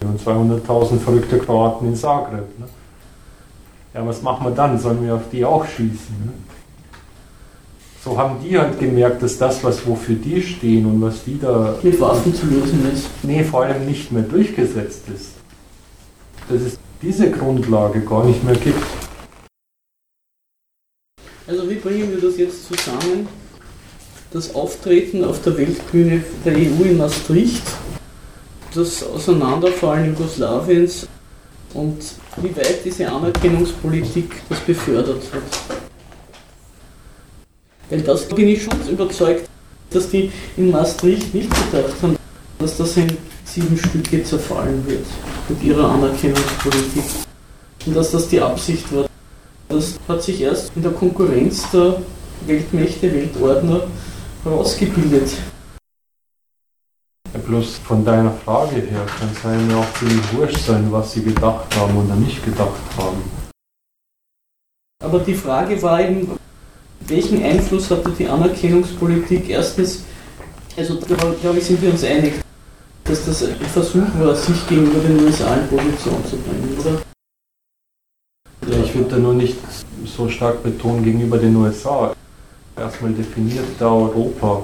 Und 0.00 0.20
200.000 0.20 0.98
verrückte 1.00 1.38
Kroaten 1.38 1.88
in 1.88 1.96
Zagreb. 1.96 2.46
Ne? 2.58 2.66
Ja, 3.92 4.06
was 4.06 4.22
machen 4.22 4.46
wir 4.46 4.52
dann? 4.52 4.78
Sollen 4.78 5.04
wir 5.04 5.16
auf 5.16 5.28
die 5.32 5.44
auch 5.44 5.66
schießen? 5.66 6.14
Ne? 6.24 6.32
So 8.04 8.16
haben 8.16 8.36
die 8.44 8.56
halt 8.56 8.78
gemerkt, 8.78 9.22
dass 9.24 9.38
das, 9.38 9.64
was 9.64 9.84
wofür 9.84 10.14
die 10.14 10.40
stehen 10.40 10.86
und 10.86 11.02
was 11.02 11.24
die 11.24 11.40
da. 11.40 11.74
Mit 11.82 12.00
Waffen 12.00 12.32
zu 12.32 12.46
lösen 12.46 12.88
ist. 12.92 13.08
Nee, 13.24 13.42
vor 13.42 13.64
allem 13.64 13.86
nicht 13.86 14.12
mehr 14.12 14.22
durchgesetzt 14.22 15.02
ist. 15.12 15.32
Das 16.48 16.62
ist 16.62 16.78
diese 17.02 17.28
Grundlage 17.28 18.02
gar 18.02 18.24
nicht 18.24 18.44
mehr 18.44 18.54
gibt. 18.54 18.84
Also 21.48 21.68
wie 21.68 21.74
bringen 21.74 22.10
wir 22.12 22.20
das 22.20 22.36
jetzt 22.36 22.66
zusammen? 22.66 23.26
Das 24.34 24.52
Auftreten 24.52 25.22
auf 25.22 25.42
der 25.42 25.56
Weltbühne 25.56 26.24
der 26.44 26.54
EU 26.54 26.82
in 26.82 26.96
Maastricht, 26.96 27.62
das 28.74 29.04
Auseinanderfallen 29.04 30.06
Jugoslawiens 30.06 31.06
und 31.72 31.98
wie 32.38 32.56
weit 32.56 32.84
diese 32.84 33.08
Anerkennungspolitik 33.08 34.42
das 34.48 34.58
befördert 34.58 35.22
hat. 35.32 35.78
Weil 37.88 38.00
das 38.00 38.26
bin 38.26 38.48
ich 38.48 38.64
schon 38.64 38.88
überzeugt, 38.90 39.48
dass 39.90 40.10
die 40.10 40.32
in 40.56 40.72
Maastricht 40.72 41.32
nicht 41.32 41.50
gedacht 41.70 41.94
haben, 42.02 42.16
dass 42.58 42.76
das 42.76 42.96
in 42.96 43.16
sieben 43.44 43.78
Stücke 43.78 44.24
zerfallen 44.24 44.84
wird 44.88 45.06
mit 45.48 45.62
ihrer 45.62 45.90
Anerkennungspolitik. 45.90 47.04
Und 47.86 47.94
dass 47.94 48.10
das 48.10 48.26
die 48.26 48.40
Absicht 48.40 48.92
war. 48.92 49.06
Das 49.68 49.94
hat 50.08 50.24
sich 50.24 50.40
erst 50.40 50.72
in 50.74 50.82
der 50.82 50.90
Konkurrenz 50.90 51.70
der 51.70 52.02
Weltmächte, 52.48 53.14
Weltordner 53.14 53.82
herausgebildet. 54.44 55.36
Ja, 57.32 57.40
bloß 57.40 57.78
von 57.78 58.04
deiner 58.04 58.32
Frage 58.32 58.76
her 58.76 59.06
kann 59.18 59.30
es 59.32 59.44
einem 59.44 59.74
auch 59.74 59.92
ziemlich 59.94 60.32
wurscht 60.34 60.66
sein, 60.66 60.92
was 60.92 61.12
sie 61.12 61.24
gedacht 61.24 61.74
haben 61.76 61.96
oder 61.96 62.14
nicht 62.14 62.44
gedacht 62.44 62.82
haben. 62.96 63.22
Aber 65.02 65.18
die 65.18 65.34
Frage 65.34 65.82
war 65.82 66.00
eben, 66.00 66.38
welchen 67.06 67.42
Einfluss 67.42 67.90
hatte 67.90 68.10
die 68.10 68.28
Anerkennungspolitik? 68.28 69.48
Erstens, 69.50 70.04
also 70.76 70.94
da 71.00 71.14
glaube 71.40 71.58
ich, 71.58 71.64
sind 71.64 71.82
wir 71.82 71.90
uns 71.90 72.04
einig, 72.04 72.34
dass 73.04 73.26
das 73.26 73.42
ein 73.42 73.56
Versuch 73.56 74.06
war, 74.18 74.34
sich 74.34 74.66
gegenüber 74.66 75.00
den 75.00 75.24
USA 75.24 75.56
in 75.56 75.68
Position 75.68 76.24
zu 76.24 76.36
bringen, 76.36 76.76
oder? 76.80 77.02
Ja, 78.70 78.82
ich 78.82 78.94
würde 78.94 79.10
da 79.10 79.16
nur 79.18 79.34
nicht 79.34 79.58
so 80.06 80.28
stark 80.28 80.62
betonen 80.62 81.04
gegenüber 81.04 81.36
den 81.36 81.54
USA. 81.56 82.14
Erstmal 82.76 83.12
definiert 83.12 83.66
da 83.78 83.86
Europa 83.86 84.62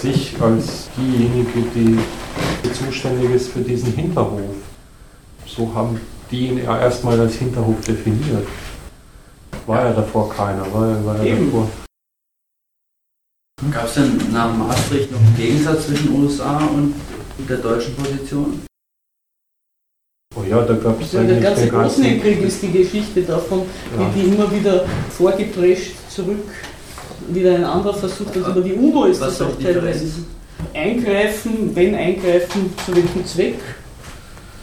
sich 0.00 0.40
als 0.40 0.88
diejenige, 0.96 1.62
die 1.74 1.98
zuständig 2.72 3.30
ist 3.30 3.52
für 3.52 3.60
diesen 3.60 3.92
Hinterhof. 3.92 4.56
So 5.46 5.72
haben 5.74 6.00
die 6.30 6.48
ihn 6.48 6.58
ja 6.58 6.78
erstmal 6.80 7.18
als 7.20 7.36
Hinterhof 7.36 7.80
definiert. 7.86 8.46
War 9.66 9.86
ja 9.86 9.92
davor 9.92 10.30
keiner, 10.30 10.62
war, 10.72 11.04
war 11.04 11.22
ja 11.24 11.36
davor. 11.36 11.68
Gab 13.70 13.86
es 13.86 13.94
denn 13.94 14.32
nach 14.32 14.54
Maastricht 14.56 15.10
noch 15.10 15.18
einen 15.20 15.36
Gegensatz 15.36 15.86
zwischen 15.86 16.14
USA 16.14 16.58
und 16.58 16.94
der 17.48 17.56
deutschen 17.58 17.94
Position? 17.96 18.62
Oh 20.36 20.42
ja, 20.48 20.62
da 20.62 20.74
gab 20.74 21.00
es 21.00 21.14
Also 21.14 21.26
der 21.26 21.40
ganze 21.40 21.66
Bosnienkrieg 21.68 22.42
ist 22.42 22.62
die 22.62 22.70
Geschichte 22.72 23.22
davon, 23.22 23.62
Ja. 23.96 24.14
wie 24.14 24.20
die 24.20 24.26
immer 24.28 24.50
wieder 24.52 24.86
vorgeprescht 25.10 25.94
zurück, 26.10 26.46
wieder 27.34 27.54
ein 27.54 27.64
anderer 27.64 27.94
versucht 27.94 28.36
hat, 28.36 28.44
aber 28.44 28.60
die 28.60 28.74
UNO 28.74 29.04
ist 29.04 29.20
Was 29.20 29.38
das 29.38 29.48
auch 29.48 29.58
teilweise. 29.62 30.06
Eingreifen, 30.74 31.74
wenn 31.74 31.94
eingreifen, 31.94 32.72
zu 32.84 32.94
welchem 32.94 33.24
Zweck? 33.24 33.58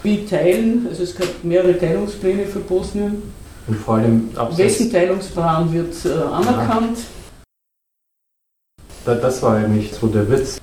Wie 0.04 0.26
teilen, 0.26 0.88
also 0.90 1.04
es 1.04 1.16
gab 1.16 1.28
mehrere 1.44 1.78
Teilungspläne 1.78 2.46
für 2.46 2.60
Bosnien. 2.60 3.24
Und 3.68 3.78
vor 3.78 3.96
allem 3.96 4.30
abseits, 4.36 4.60
Wessen 4.60 4.92
Teilungsplan 4.92 5.74
wird 5.74 5.94
äh, 6.06 6.10
anerkannt? 6.10 6.98
da, 9.06 9.16
das 9.16 9.42
war 9.42 9.58
eigentlich 9.58 9.94
so 9.94 10.08
der 10.08 10.30
Witz. 10.30 10.60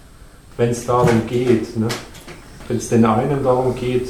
Wenn 0.56 0.70
es 0.70 0.84
darum 0.84 1.26
geht, 1.26 1.76
ne? 1.76 1.88
wenn 2.68 2.76
es 2.76 2.88
den 2.88 3.04
einen 3.04 3.42
darum 3.42 3.74
geht, 3.74 4.08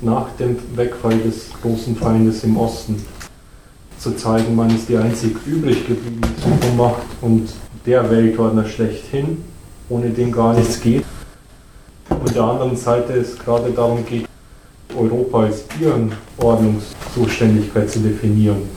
nach 0.00 0.28
dem 0.38 0.56
Wegfall 0.76 1.18
des 1.18 1.50
großen 1.62 1.96
Feindes 1.96 2.44
im 2.44 2.56
Osten 2.56 3.04
zu 3.98 4.12
zeigen, 4.12 4.54
man 4.54 4.74
ist 4.74 4.88
die 4.88 4.96
einzig 4.96 5.36
übrig 5.46 5.86
gebliebene 5.86 6.32
Supermacht 6.42 7.02
und 7.20 7.48
der 7.84 8.10
Weltordner 8.10 8.66
schlechthin, 8.66 9.44
ohne 9.88 10.10
den 10.10 10.32
gar 10.32 10.54
nichts 10.54 10.80
geht. 10.80 11.04
Und 12.08 12.34
der 12.34 12.42
anderen 12.42 12.76
Seite 12.76 13.14
es 13.14 13.38
gerade 13.38 13.70
darum 13.70 14.04
geht, 14.04 14.26
Europa 14.96 15.44
als 15.44 15.64
ihren 15.80 16.12
Ordnungszuständigkeit 16.38 17.90
zu 17.90 18.00
definieren. 18.00 18.68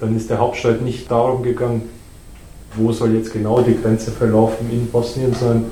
Dann 0.00 0.16
ist 0.16 0.30
der 0.30 0.38
Hauptstreit 0.38 0.82
nicht 0.82 1.10
darum 1.10 1.42
gegangen, 1.42 1.82
wo 2.74 2.92
soll 2.92 3.14
jetzt 3.14 3.32
genau 3.32 3.60
die 3.60 3.76
Grenze 3.80 4.10
verlaufen 4.10 4.70
in 4.70 4.86
Bosnien, 4.88 5.34
sondern 5.34 5.66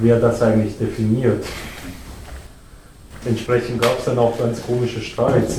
wer 0.00 0.20
das 0.20 0.42
eigentlich 0.42 0.76
definiert. 0.78 1.44
Entsprechend 3.24 3.80
gab 3.80 3.98
es 3.98 4.04
dann 4.04 4.18
auch 4.18 4.38
ganz 4.38 4.64
komische 4.64 5.00
Streits. 5.00 5.56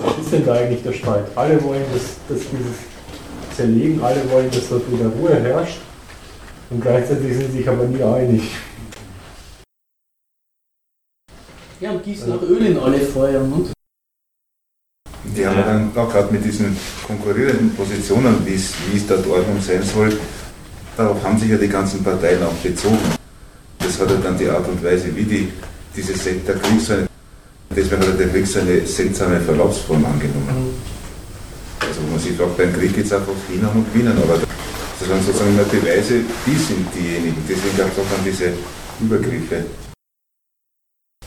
Was 0.00 0.18
ist 0.18 0.32
denn 0.32 0.46
da 0.46 0.54
eigentlich 0.54 0.82
der 0.82 0.92
Streit? 0.92 1.24
Alle 1.34 1.62
wollen, 1.64 1.82
dass, 1.92 2.02
dass 2.28 2.46
dieses 2.50 2.76
Zerlegen, 3.56 4.00
alle 4.02 4.30
wollen, 4.30 4.50
dass 4.50 4.68
dort 4.68 4.90
wieder 4.92 5.08
Ruhe 5.08 5.34
herrscht 5.34 5.78
und 6.70 6.80
gleichzeitig 6.80 7.36
sind 7.36 7.50
sie 7.50 7.58
sich 7.58 7.68
aber 7.68 7.84
nie 7.84 8.02
einig. 8.02 8.42
Ja, 11.80 11.90
und 11.92 12.04
gießen 12.04 12.32
auch 12.32 12.42
Öl 12.42 12.64
in 12.66 12.78
alle 12.78 12.98
Feuer. 13.00 13.40
Und 13.40 13.72
Die 15.36 15.44
haben 15.46 15.56
ja 15.56 15.62
dann 15.64 15.96
auch 15.96 16.10
gerade 16.10 16.32
mit 16.32 16.44
diesen 16.44 16.76
konkurrierenden 17.06 17.74
Positionen, 17.74 18.44
wie 18.46 18.54
es 18.54 18.72
dort 19.08 19.26
Ordnung 19.26 19.60
sein 19.60 19.82
soll, 19.82 20.16
darauf 20.96 21.22
haben 21.24 21.38
sich 21.38 21.50
ja 21.50 21.56
die 21.56 21.68
ganzen 21.68 22.04
Parteien 22.04 22.42
auch 22.44 22.52
bezogen. 22.54 22.98
Das 23.80 23.98
hat 24.00 24.10
ja 24.10 24.16
dann 24.16 24.38
die 24.38 24.48
Art 24.48 24.68
und 24.68 24.82
Weise, 24.84 25.14
wie 25.16 25.24
die, 25.24 25.52
diese 25.96 26.12
Sek- 26.14 26.44
der 26.46 26.56
Krieg 26.56 26.80
so 26.80 26.92
eine, 26.94 27.07
deswegen 27.74 28.02
hat 28.02 28.18
der 28.18 28.28
Krieg 28.28 28.46
so 28.46 28.60
eine 28.60 28.86
seltsame 28.86 29.40
Verlaufsform 29.40 30.04
angenommen. 30.04 30.74
Also 31.80 32.00
wo 32.02 32.10
man 32.12 32.20
sich 32.20 32.36
fragt, 32.36 32.56
beim 32.56 32.72
Krieg 32.72 32.94
geht 32.94 33.06
es 33.06 33.12
einfach 33.12 33.32
China 33.48 33.70
und 33.74 33.92
Gewinnen, 33.92 34.16
aber 34.18 34.38
das 34.98 35.08
waren 35.08 35.22
sozusagen 35.22 35.50
immer 35.50 35.64
Beweise, 35.64 36.20
die 36.46 36.56
sind 36.56 36.86
diejenigen. 36.94 37.42
Deswegen 37.48 37.76
gab 37.76 37.86
es 37.86 37.98
auch 37.98 38.10
dann 38.10 38.24
diese 38.24 38.52
Übergriffe. 39.00 39.64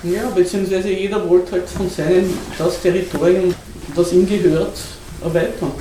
ja, 0.03 0.29
beziehungsweise 0.29 0.89
jeder 0.89 1.27
wollte 1.29 1.53
halt 1.53 1.69
von 1.69 1.89
seinem 1.89 2.33
das 2.57 2.81
Territorium, 2.81 3.53
das 3.95 4.11
ihm 4.11 4.27
gehört, 4.27 4.77
erweitern. 5.23 5.71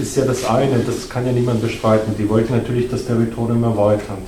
ist 0.00 0.16
ja 0.16 0.24
das 0.24 0.44
eine, 0.44 0.78
das 0.78 1.08
kann 1.08 1.26
ja 1.26 1.32
niemand 1.32 1.60
bestreiten. 1.60 2.14
Die 2.16 2.28
wollten 2.28 2.54
natürlich 2.54 2.88
das 2.88 3.04
Territorium 3.04 3.64
erweitern. 3.64 4.22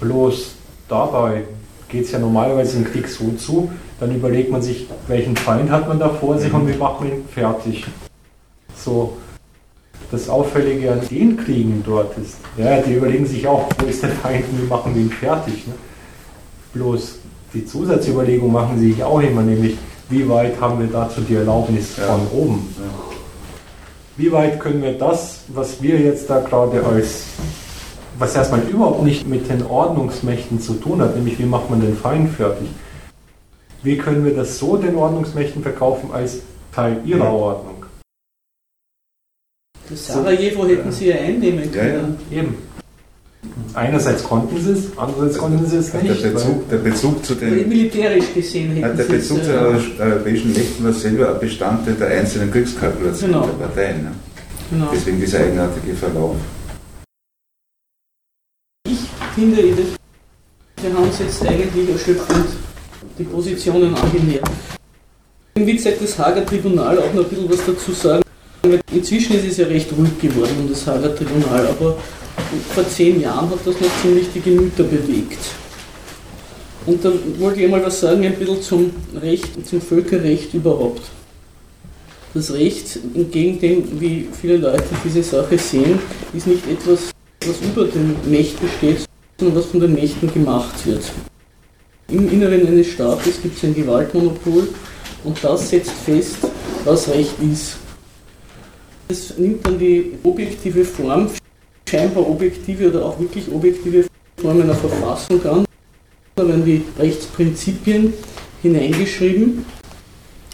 Bloß 0.00 0.52
dabei 0.88 1.44
geht 1.88 2.06
es 2.06 2.12
ja 2.12 2.18
normalerweise 2.18 2.78
im 2.78 2.84
Krieg 2.84 3.06
so 3.08 3.30
zu, 3.32 3.70
dann 4.00 4.14
überlegt 4.14 4.50
man 4.50 4.62
sich, 4.62 4.86
welchen 5.06 5.36
Feind 5.36 5.70
hat 5.70 5.88
man 5.88 5.98
da 5.98 6.08
vor 6.08 6.38
sich 6.38 6.52
und 6.52 6.68
wie 6.68 6.76
macht 6.76 7.00
man 7.00 7.10
ihn 7.10 7.24
fertig. 7.32 7.84
So, 8.76 9.14
das 10.10 10.28
Auffällige 10.28 10.92
an 10.92 11.00
den 11.10 11.36
Kriegen 11.36 11.82
dort 11.84 12.16
ist, 12.18 12.36
ja, 12.56 12.80
die 12.80 12.94
überlegen 12.94 13.26
sich 13.26 13.46
auch, 13.46 13.68
wo 13.78 13.86
ist 13.86 14.02
der 14.02 14.10
Feind 14.10 14.44
und 14.50 14.62
wie 14.62 14.66
machen 14.66 14.94
wir 14.94 15.02
ihn 15.02 15.10
fertig. 15.10 15.66
Ne? 15.66 15.74
Bloß 16.74 17.16
die 17.54 17.64
Zusatzüberlegung 17.66 18.52
machen 18.52 18.78
sie 18.78 18.92
sich 18.92 19.02
auch 19.02 19.20
immer, 19.20 19.42
nämlich, 19.42 19.76
wie 20.10 20.28
weit 20.28 20.60
haben 20.60 20.80
wir 20.80 20.86
dazu 20.86 21.20
die 21.22 21.34
Erlaubnis 21.34 21.96
Ja. 21.96 22.04
von 22.04 22.20
oben. 22.38 22.74
Wie 24.16 24.32
weit 24.32 24.58
können 24.60 24.82
wir 24.82 24.92
das, 24.98 25.40
was 25.48 25.80
wir 25.82 25.98
jetzt 25.98 26.28
da 26.30 26.40
gerade 26.40 26.84
als, 26.84 27.24
was 28.18 28.34
erstmal 28.34 28.60
überhaupt 28.62 29.02
nicht 29.04 29.28
mit 29.28 29.48
den 29.48 29.64
Ordnungsmächten 29.66 30.60
zu 30.60 30.74
tun 30.74 31.00
hat, 31.00 31.14
nämlich 31.16 31.38
wie 31.38 31.44
macht 31.44 31.70
man 31.70 31.80
den 31.80 31.96
Feind 31.96 32.30
fertig, 32.30 32.68
wie 33.82 33.96
können 33.96 34.24
wir 34.24 34.34
das 34.34 34.58
so 34.58 34.76
den 34.76 34.96
Ordnungsmächten 34.96 35.62
verkaufen 35.62 36.10
als 36.12 36.40
Teil 36.74 37.00
ihrer 37.04 37.24
Ja. 37.24 37.30
Ordnung? 37.30 37.84
Das 39.88 40.06
Sarajevo 40.06 40.66
hätten 40.66 40.92
sie 40.92 41.06
ja 41.08 41.16
einnehmen 41.16 41.72
Ja, 41.72 41.82
ja. 41.84 41.90
können. 41.92 42.18
Eben. 42.30 42.56
Einerseits 43.72 44.24
konnten 44.24 44.60
sie 44.60 44.72
es, 44.72 44.98
andererseits 44.98 45.38
konnten 45.38 45.64
sie 45.64 45.76
es 45.76 45.92
Der 45.92 46.02
nicht. 46.02 46.22
weil- 46.22 46.30
Bezug, 46.32 46.68
der 46.68 46.76
Bezug 46.78 47.24
zu 47.24 47.34
den 47.36 47.68
Militärisch 47.68 48.34
gesehen 48.34 48.76
Ja, 48.76 48.86
hätten 48.88 48.96
der 48.98 49.06
sie 49.06 49.14
es, 49.14 49.28
Bezug 49.28 49.44
zu 49.44 49.50
äh, 49.52 49.78
den 49.78 50.00
europäischen 50.12 50.52
Mächten 50.52 50.84
war 50.84 50.92
selber 50.92 51.34
ein 51.34 51.40
Bestandteil 51.40 51.94
der 51.94 52.08
einzelnen 52.08 52.50
Kriegskalkulationen 52.50 53.34
Genau. 53.40 53.46
der 53.46 53.66
Parteien. 53.66 54.02
Ne? 54.04 54.12
genau. 54.70 54.90
Deswegen 54.92 55.20
dieser 55.20 55.38
eigenartige 55.38 55.94
Verlauf. 55.94 56.36
Ich 58.86 58.98
finde, 59.34 59.56
wir 59.62 60.92
haben 60.94 61.04
uns 61.04 61.18
jetzt 61.20 61.46
eigentlich 61.46 61.88
erschöpfend 61.90 62.46
die 63.18 63.24
Positionen 63.24 63.94
angenähert. 63.94 64.48
Seit 65.78 66.00
das 66.00 66.18
Hager 66.18 66.46
Tribunal 66.46 66.98
auch 66.98 67.12
noch 67.12 67.24
ein 67.24 67.28
bisschen 67.28 67.50
was 67.50 67.66
dazu 67.66 67.92
sagen. 67.92 68.22
Inzwischen 68.92 69.36
ist 69.36 69.46
es 69.50 69.56
ja 69.56 69.66
recht 69.66 69.88
ruhig 69.96 70.18
geworden 70.20 70.54
um 70.60 70.68
das 70.68 70.86
Hager 70.86 71.14
Tribunal, 71.14 71.66
aber 71.66 71.96
vor 72.74 72.88
zehn 72.88 73.20
Jahren 73.20 73.50
hat 73.50 73.58
das 73.64 73.80
noch 73.80 74.02
ziemlich 74.02 74.28
die 74.34 74.40
Gemüter 74.40 74.84
bewegt. 74.84 75.38
Und 76.86 77.04
da 77.04 77.12
wollte 77.38 77.60
ich 77.60 77.70
mal 77.70 77.84
was 77.84 78.00
sagen, 78.00 78.24
ein 78.24 78.34
bisschen 78.36 78.62
zum 78.62 78.90
Recht, 79.20 79.66
zum 79.66 79.80
Völkerrecht 79.80 80.54
überhaupt. 80.54 81.02
Das 82.34 82.52
Recht, 82.52 82.98
entgegen 83.14 83.58
dem, 83.60 84.00
wie 84.00 84.28
viele 84.40 84.58
Leute 84.58 84.84
diese 85.04 85.22
Sache 85.22 85.58
sehen, 85.58 85.98
ist 86.32 86.46
nicht 86.46 86.66
etwas, 86.70 87.10
was 87.44 87.56
über 87.60 87.84
den 87.84 88.16
Mächten 88.30 88.68
steht, 88.78 89.04
sondern 89.38 89.56
was 89.58 89.66
von 89.66 89.80
den 89.80 89.94
Mächten 89.94 90.32
gemacht 90.32 90.86
wird. 90.86 91.02
Im 92.10 92.26
Inneren 92.32 92.66
eines 92.66 92.86
Staates 92.86 93.42
gibt 93.42 93.58
es 93.58 93.64
ein 93.64 93.74
Gewaltmonopol 93.74 94.66
und 95.24 95.44
das 95.44 95.68
setzt 95.68 95.90
fest, 95.90 96.38
was 96.86 97.06
Recht 97.10 97.34
ist. 97.52 97.76
Es 99.08 99.36
nimmt 99.36 99.66
dann 99.66 99.78
die 99.78 100.12
objektive 100.22 100.86
Form, 100.86 101.28
scheinbar 101.86 102.26
objektive 102.26 102.88
oder 102.88 103.04
auch 103.04 103.20
wirklich 103.20 103.52
objektive 103.52 104.06
Form 104.38 104.62
einer 104.62 104.74
Verfassung 104.74 105.44
an. 105.44 105.66
Da 106.36 106.48
werden 106.48 106.64
die 106.64 106.82
Rechtsprinzipien 106.98 108.14
hineingeschrieben 108.62 109.66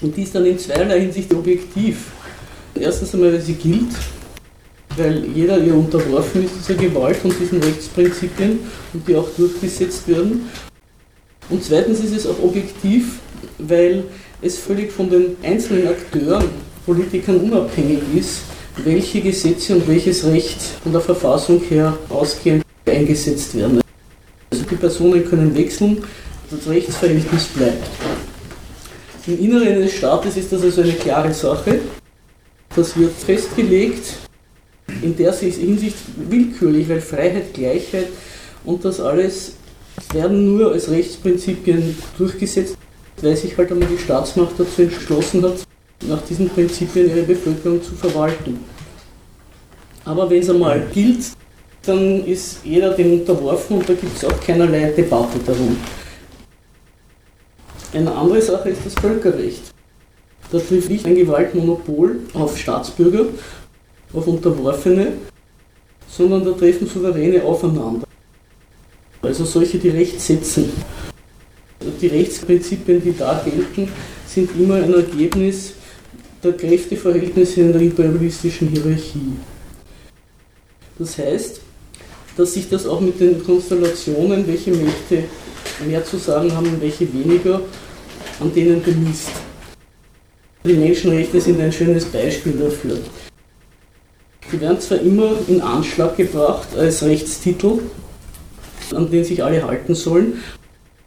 und 0.03 0.17
die 0.17 0.25
ist 0.25 0.35
dann 0.35 0.47
in 0.47 0.59
zweierlei 0.59 1.03
Hinsicht 1.03 1.33
objektiv. 1.33 2.11
Erstens 2.75 3.15
einmal, 3.15 3.33
weil 3.33 3.41
sie 3.41 3.55
gilt, 3.55 3.95
weil 4.97 5.25
jeder 5.27 5.59
ihr 5.59 5.77
unterworfen 5.77 6.47
ist 6.47 6.55
dieser 6.59 6.75
Gewalt 6.75 7.25
und 7.25 7.39
diesen 7.39 7.63
Rechtsprinzipien 7.63 8.59
und 8.93 9.07
die 9.07 9.15
auch 9.15 9.29
durchgesetzt 9.37 10.09
werden. 10.09 10.51
Und 11.51 11.63
zweitens 11.63 12.01
ist 12.01 12.17
es 12.17 12.27
auch 12.27 12.43
objektiv, 12.43 13.19
weil 13.59 14.05
es 14.41 14.59
völlig 14.59 14.93
von 14.93 15.11
den 15.11 15.37
einzelnen 15.43 15.89
Akteuren, 15.89 16.45
Politikern 16.87 17.39
unabhängig 17.39 18.01
ist, 18.15 18.41
welche 18.85 19.21
Gesetze 19.21 19.75
und 19.75 19.89
welches 19.89 20.25
Recht 20.27 20.61
von 20.83 20.93
der 20.93 21.01
Verfassung 21.01 21.63
her 21.69 21.97
ausgehend 22.11 22.65
eingesetzt 22.85 23.57
werden. 23.57 23.81
Also 24.51 24.65
die 24.65 24.75
Personen 24.75 25.25
können 25.25 25.57
wechseln, 25.57 26.03
das 26.51 26.69
Rechtsverhältnis 26.69 27.45
bleibt. 27.47 27.89
Im 29.27 29.41
Inneren 29.41 29.69
eines 29.69 29.95
Staates 29.95 30.37
ist 30.37 30.53
das 30.53 30.63
also 30.63 30.83
eine 30.83 30.93
klare 30.93 31.33
Sache. 31.33 31.81
Das 32.77 32.97
wird 32.99 33.13
festgelegt 33.13 34.17
in 35.01 35.17
der 35.17 35.33
Hinsicht 35.33 35.97
willkürlich, 36.29 36.89
weil 36.89 37.01
Freiheit, 37.01 37.55
Gleichheit 37.55 38.09
und 38.65 38.85
das 38.85 39.01
alles 39.01 39.55
werden 40.13 40.57
nur 40.57 40.73
als 40.73 40.91
Rechtsprinzipien 40.91 41.97
durchgesetzt, 42.19 42.77
weil 43.21 43.37
sich 43.37 43.57
halt 43.57 43.71
einmal 43.71 43.89
die 43.89 43.99
Staatsmacht 43.99 44.59
dazu 44.59 44.83
entschlossen 44.83 45.43
hat, 45.45 45.65
nach 46.09 46.23
diesen 46.23 46.49
Prinzipien 46.49 47.09
ihre 47.09 47.23
Bevölkerung 47.23 47.83
zu 47.83 47.95
verwalten. 47.95 48.59
Aber 50.05 50.29
wenn 50.29 50.41
es 50.41 50.51
einmal 50.51 50.87
gilt, 50.93 51.25
dann 51.87 52.25
ist 52.25 52.59
jeder 52.65 52.95
dem 52.95 53.21
unterworfen 53.21 53.79
und 53.79 53.89
da 53.89 53.95
gibt 53.95 54.17
es 54.17 54.25
auch 54.25 54.41
keinerlei 54.41 54.91
Debatte 54.91 55.39
darum. 55.45 55.77
Eine 57.93 58.13
andere 58.13 58.43
Sache 58.43 58.71
ist 58.71 58.81
das 58.85 58.95
Völkerrecht. 58.95 59.63
Da 60.51 60.59
trifft 60.59 60.91
nicht 60.91 61.07
ein 61.07 61.15
Gewaltmonopol 61.15 62.21
auf 62.35 62.59
Staatsbürger, 62.59 63.27
auf 64.13 64.27
Unterworfene, 64.27 65.13
sondern 66.09 66.45
da 66.45 66.53
treffen 66.53 66.87
Souveräne 66.87 67.43
aufeinander. 67.43 68.04
Also 69.25 69.45
solche, 69.45 69.79
die 69.79 69.91
Recht 69.91 70.21
setzen. 70.21 70.71
Die 72.01 72.07
Rechtsprinzipien, 72.07 73.03
die 73.03 73.17
da 73.17 73.43
gelten, 73.45 73.91
sind 74.27 74.51
immer 74.59 74.77
ein 74.77 74.93
Ergebnis 74.93 75.73
der 76.43 76.53
Kräfteverhältnisse 76.53 77.61
in 77.61 77.73
der 77.73 77.81
imperialistischen 77.81 78.69
Hierarchie. 78.69 79.33
Das 80.99 81.19
heißt, 81.19 81.61
dass 82.37 82.55
sich 82.55 82.69
das 82.69 82.87
auch 82.87 83.01
mit 83.01 83.19
den 83.21 83.43
Konstellationen, 83.43 84.47
welche 84.47 84.71
Mächte 84.71 85.25
mehr 85.87 86.05
zu 86.05 86.17
sagen 86.19 86.53
haben 86.55 86.67
und 86.67 86.81
welche 86.81 87.13
weniger, 87.13 87.61
an 88.41 88.53
denen 88.55 88.83
bemisst. 88.83 89.31
Die 90.65 90.73
Menschenrechte 90.73 91.41
sind 91.41 91.61
ein 91.61 91.73
schönes 91.73 92.05
Beispiel 92.07 92.53
dafür. 92.53 92.99
Sie 94.51 94.61
werden 94.61 94.81
zwar 94.81 95.01
immer 95.01 95.33
in 95.49 95.61
Anschlag 95.61 96.17
gebracht 96.17 96.69
als 96.77 97.03
Rechtstitel, 97.03 97.81
an 98.93 99.11
den 99.11 99.25
sich 99.25 99.43
alle 99.43 99.67
halten 99.67 99.95
sollen, 99.95 100.35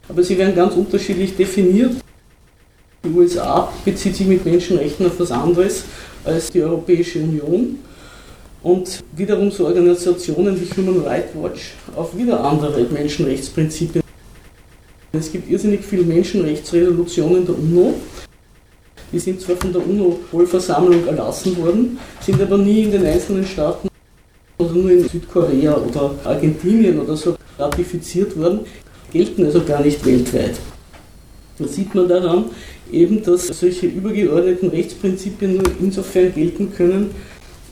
aber 0.09 0.23
sie 0.23 0.37
werden 0.37 0.55
ganz 0.55 0.75
unterschiedlich 0.75 1.35
definiert. 1.35 1.95
Die 3.03 3.09
USA 3.09 3.71
bezieht 3.85 4.15
sich 4.15 4.27
mit 4.27 4.45
Menschenrechten 4.45 5.05
auf 5.05 5.19
was 5.19 5.31
anderes 5.31 5.83
als 6.23 6.49
die 6.51 6.61
Europäische 6.61 7.19
Union 7.19 7.77
und 8.63 9.03
wiederum 9.15 9.51
so 9.51 9.65
Organisationen 9.65 10.59
wie 10.59 10.69
Human 10.75 11.05
Rights 11.05 11.29
Watch 11.35 11.73
auf 11.95 12.17
wieder 12.17 12.43
andere 12.43 12.83
Menschenrechtsprinzipien. 12.85 14.03
Es 15.13 15.31
gibt 15.31 15.49
irrsinnig 15.49 15.83
viele 15.85 16.03
Menschenrechtsresolutionen 16.03 17.45
der 17.45 17.57
UNO, 17.57 17.93
die 19.11 19.19
sind 19.19 19.39
zwar 19.39 19.55
von 19.55 19.71
der 19.71 19.87
UNO-Vollversammlung 19.87 21.07
erlassen 21.07 21.57
worden, 21.57 21.97
sind 22.19 22.41
aber 22.41 22.57
nie 22.57 22.83
in 22.83 22.91
den 22.91 23.05
einzelnen 23.05 23.45
Staaten 23.45 23.87
oder 24.57 24.73
nur 24.73 24.91
in 24.91 25.07
Südkorea 25.07 25.77
oder 25.77 26.15
Argentinien 26.25 26.99
oder 26.99 27.15
so 27.15 27.36
ratifiziert 27.57 28.37
worden, 28.37 28.61
gelten 29.11 29.45
also 29.45 29.63
gar 29.63 29.81
nicht 29.81 30.05
weltweit. 30.05 30.55
Da 31.59 31.67
sieht 31.67 31.93
man 31.95 32.07
daran 32.07 32.45
eben, 32.91 33.23
dass 33.23 33.47
solche 33.47 33.87
übergeordneten 33.87 34.69
Rechtsprinzipien 34.69 35.57
nur 35.57 35.71
insofern 35.79 36.33
gelten 36.33 36.71
können, 36.73 37.11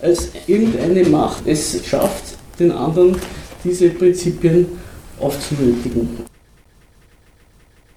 als 0.02 0.30
irgendeine 0.48 1.04
Macht 1.06 1.44
es 1.46 1.86
schafft, 1.86 2.38
den 2.60 2.72
anderen 2.72 3.16
diese 3.64 3.90
Prinzipien 3.90 4.68
aufzunötigen. 5.20 6.10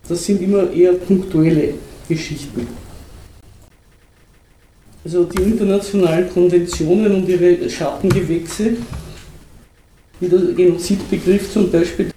Das 0.08 0.24
sind 0.24 0.40
immer 0.40 0.70
eher 0.72 0.94
punktuelle 0.94 1.74
Geschichten. 2.08 2.66
Also 5.04 5.24
die 5.24 5.42
internationalen 5.42 6.30
Konventionen 6.30 7.14
und 7.14 7.28
ihre 7.28 7.68
Schattengewächse, 7.68 8.76
wie 10.20 10.28
der 10.28 10.40
Genozidbegriff 10.54 11.52
zum 11.52 11.70
Beispiel, 11.70 12.10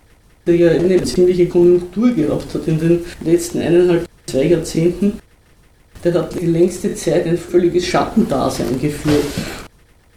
der 0.45 0.55
ja 0.55 0.69
eine 0.71 1.03
ziemliche 1.03 1.47
Konjunktur 1.47 2.11
gehabt 2.11 2.53
hat 2.53 2.67
in 2.67 2.79
den 2.79 2.99
letzten 3.23 3.59
eineinhalb, 3.59 4.07
zwei 4.25 4.45
Jahrzehnten, 4.45 5.19
der 6.03 6.13
hat 6.13 6.39
die 6.39 6.45
längste 6.45 6.95
Zeit 6.95 7.27
ein 7.27 7.37
völliges 7.37 7.85
Schattendasein 7.85 8.79
geführt. 8.79 9.25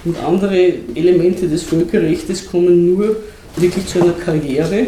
Und 0.05 0.19
andere 0.19 0.75
Elemente 0.95 1.49
des 1.49 1.63
Völkerrechts 1.63 2.47
kommen 2.47 2.95
nur 2.95 3.17
wirklich 3.57 3.87
zu 3.87 4.03
einer 4.03 4.13
Karriere, 4.13 4.87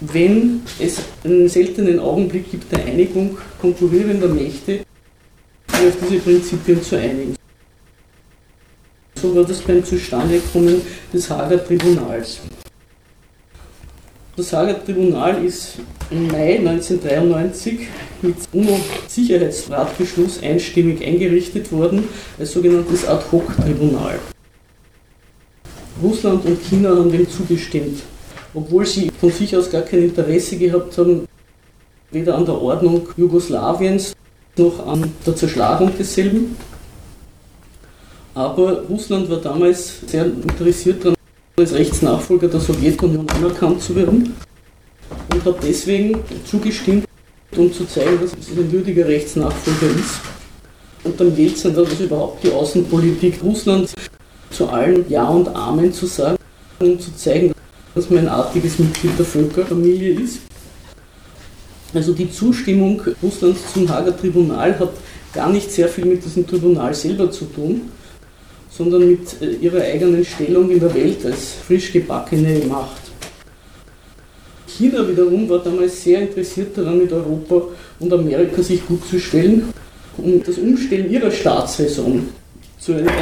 wenn 0.00 0.62
es 0.78 0.98
einen 1.24 1.48
seltenen 1.48 1.98
Augenblick 1.98 2.50
gibt 2.50 2.70
der 2.72 2.84
Einigung 2.84 3.38
konkurrierender 3.60 4.28
Mächte, 4.28 4.80
die 5.68 5.86
auf 5.86 5.96
diese 6.02 6.20
Prinzipien 6.20 6.82
zu 6.82 6.96
einigen. 6.96 7.36
So 9.20 9.34
war 9.34 9.44
das 9.44 9.60
beim 9.60 9.84
Zustandekommen 9.84 10.82
des 11.12 11.30
Hager 11.30 11.64
Tribunals. 11.64 12.40
Das 14.36 14.52
Hager 14.52 14.84
Tribunal 14.84 15.44
ist 15.44 15.78
im 16.10 16.26
Mai 16.26 16.58
1993 16.58 17.86
mit 18.22 18.34
UNO-Sicherheitsratbeschluss 18.52 20.42
einstimmig 20.42 21.06
eingerichtet 21.06 21.70
worden 21.70 22.08
als 22.38 22.52
sogenanntes 22.52 23.06
Ad-Hoc-Tribunal. 23.06 24.18
Russland 26.02 26.44
und 26.44 26.60
China 26.62 26.90
haben 26.90 27.12
dem 27.12 27.30
zugestimmt, 27.30 28.02
obwohl 28.52 28.84
sie 28.84 29.12
von 29.20 29.30
sich 29.30 29.56
aus 29.56 29.70
gar 29.70 29.82
kein 29.82 30.02
Interesse 30.02 30.56
gehabt 30.56 30.98
haben, 30.98 31.28
weder 32.10 32.36
an 32.36 32.44
der 32.44 32.60
Ordnung 32.60 33.08
Jugoslawiens 33.16 34.14
noch 34.56 34.84
an 34.86 35.12
der 35.24 35.36
Zerschlagung 35.36 35.92
desselben. 35.96 36.56
Aber 38.34 38.82
Russland 38.88 39.30
war 39.30 39.38
damals 39.38 40.00
sehr 40.06 40.26
interessiert 40.26 41.04
daran, 41.04 41.16
als 41.56 41.72
Rechtsnachfolger 41.72 42.48
der 42.48 42.60
Sowjetunion 42.60 43.28
anerkannt 43.28 43.80
zu 43.80 43.94
werden 43.94 44.34
und 45.32 45.44
hat 45.44 45.62
deswegen 45.62 46.18
zugestimmt, 46.44 47.06
um 47.56 47.72
zu 47.72 47.86
zeigen, 47.86 48.18
dass 48.20 48.32
es 48.32 48.58
ein 48.58 48.72
würdiger 48.72 49.06
Rechtsnachfolger 49.06 49.86
ist. 49.96 50.20
Und 51.04 51.20
dann 51.20 51.36
Jelzin 51.36 51.76
hat 51.76 51.86
das 51.86 52.00
überhaupt 52.00 52.42
die 52.42 52.50
Außenpolitik 52.50 53.40
Russlands 53.44 53.94
zu 54.50 54.68
allen 54.68 55.08
Ja 55.08 55.28
und 55.28 55.48
Amen 55.54 55.92
zu 55.92 56.06
sagen, 56.06 56.38
um 56.80 56.98
zu 56.98 57.14
zeigen, 57.14 57.52
dass 57.94 58.10
man 58.10 58.20
ein 58.20 58.28
artiges 58.28 58.80
Mitglied 58.80 59.16
der 59.16 59.26
Völkerfamilie 59.26 60.20
ist. 60.20 60.40
Also 61.92 62.12
die 62.12 62.30
Zustimmung 62.32 63.00
Russlands 63.22 63.60
zum 63.72 63.88
Hager 63.88 64.16
Tribunal 64.16 64.76
hat 64.76 64.90
gar 65.32 65.50
nicht 65.50 65.70
sehr 65.70 65.88
viel 65.88 66.06
mit 66.06 66.24
diesem 66.24 66.44
Tribunal 66.44 66.92
selber 66.94 67.30
zu 67.30 67.44
tun, 67.44 67.82
sondern 68.76 69.08
mit 69.08 69.20
äh, 69.40 69.54
ihrer 69.60 69.82
eigenen 69.82 70.24
Stellung 70.24 70.70
in 70.70 70.80
der 70.80 70.94
Welt 70.94 71.24
als 71.24 71.54
frisch 71.66 71.92
gebackene 71.92 72.60
Macht. 72.68 73.02
China 74.66 75.08
wiederum 75.08 75.48
war 75.48 75.60
damals 75.60 76.02
sehr 76.02 76.22
interessiert 76.22 76.76
daran, 76.76 76.98
mit 76.98 77.12
Europa 77.12 77.68
und 78.00 78.12
Amerika 78.12 78.60
sich 78.62 78.84
gut 78.86 79.06
zu 79.08 79.20
stellen, 79.20 79.72
um 80.16 80.42
das 80.42 80.58
Umstellen 80.58 81.10
ihrer 81.10 81.30
Staatsräson 81.30 82.28
zu 82.80 82.94
einer 82.94 83.12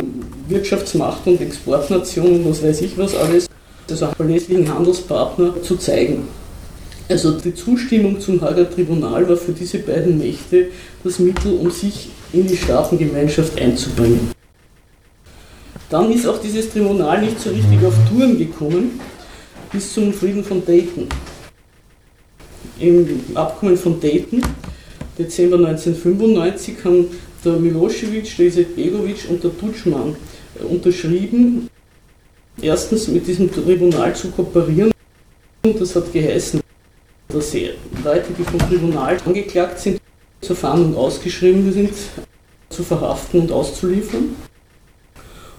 Wirtschaftsmacht 0.48 1.26
und 1.26 1.40
Exportnation 1.40 2.26
und 2.26 2.50
was 2.50 2.62
weiß 2.62 2.80
ich 2.80 2.96
was 2.96 3.14
alles, 3.14 3.46
also 3.90 4.06
verlässlichen 4.16 4.72
Handelspartner 4.72 5.62
zu 5.62 5.76
zeigen. 5.76 6.28
Also 7.08 7.32
die 7.32 7.54
Zustimmung 7.54 8.18
zum 8.18 8.40
Hager 8.40 8.70
Tribunal 8.70 9.28
war 9.28 9.36
für 9.36 9.52
diese 9.52 9.78
beiden 9.80 10.16
Mächte 10.18 10.68
das 11.04 11.18
Mittel, 11.18 11.58
um 11.58 11.70
sich 11.70 12.08
in 12.32 12.46
die 12.46 12.56
Staatengemeinschaft 12.56 13.60
einzubringen. 13.60 14.31
Dann 15.92 16.10
ist 16.10 16.26
auch 16.26 16.38
dieses 16.38 16.70
Tribunal 16.70 17.20
nicht 17.20 17.38
so 17.38 17.50
richtig 17.50 17.84
auf 17.84 17.92
Touren 18.08 18.38
gekommen, 18.38 18.98
bis 19.70 19.92
zum 19.92 20.10
Frieden 20.10 20.42
von 20.42 20.64
Dayton. 20.64 21.06
Im 22.80 23.20
Abkommen 23.34 23.76
von 23.76 24.00
Dayton, 24.00 24.40
Dezember 25.18 25.56
1995, 25.58 26.76
haben 26.82 27.08
der 27.44 27.52
Milosevic, 27.52 28.34
der 28.38 28.46
Izetbegovic 28.46 29.28
und 29.28 29.44
der 29.44 29.58
Tutschmann 29.58 30.16
unterschrieben, 30.66 31.68
erstens 32.62 33.08
mit 33.08 33.26
diesem 33.26 33.52
Tribunal 33.52 34.16
zu 34.16 34.30
kooperieren. 34.30 34.92
Und 35.62 35.78
das 35.78 35.94
hat 35.94 36.10
geheißen, 36.10 36.62
dass 37.28 37.52
Leute, 37.52 38.28
die 38.38 38.44
vom 38.44 38.60
Tribunal 38.60 39.18
angeklagt 39.26 39.78
sind, 39.78 40.00
zur 40.40 40.56
Fahndung 40.56 40.96
ausgeschrieben 40.96 41.70
sind, 41.70 41.92
zu 42.70 42.82
verhaften 42.82 43.40
und 43.42 43.52
auszuliefern. 43.52 44.34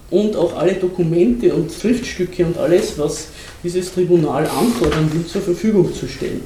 Und 0.10 0.36
auch 0.36 0.56
alle 0.56 0.74
Dokumente 0.74 1.54
und 1.54 1.72
Schriftstücke 1.72 2.46
und 2.46 2.58
alles, 2.58 2.98
was 2.98 3.28
dieses 3.64 3.94
Tribunal 3.94 4.46
anfordern 4.46 5.12
will, 5.12 5.26
zur 5.26 5.42
Verfügung 5.42 5.94
zu 5.94 6.08
stellen. 6.08 6.42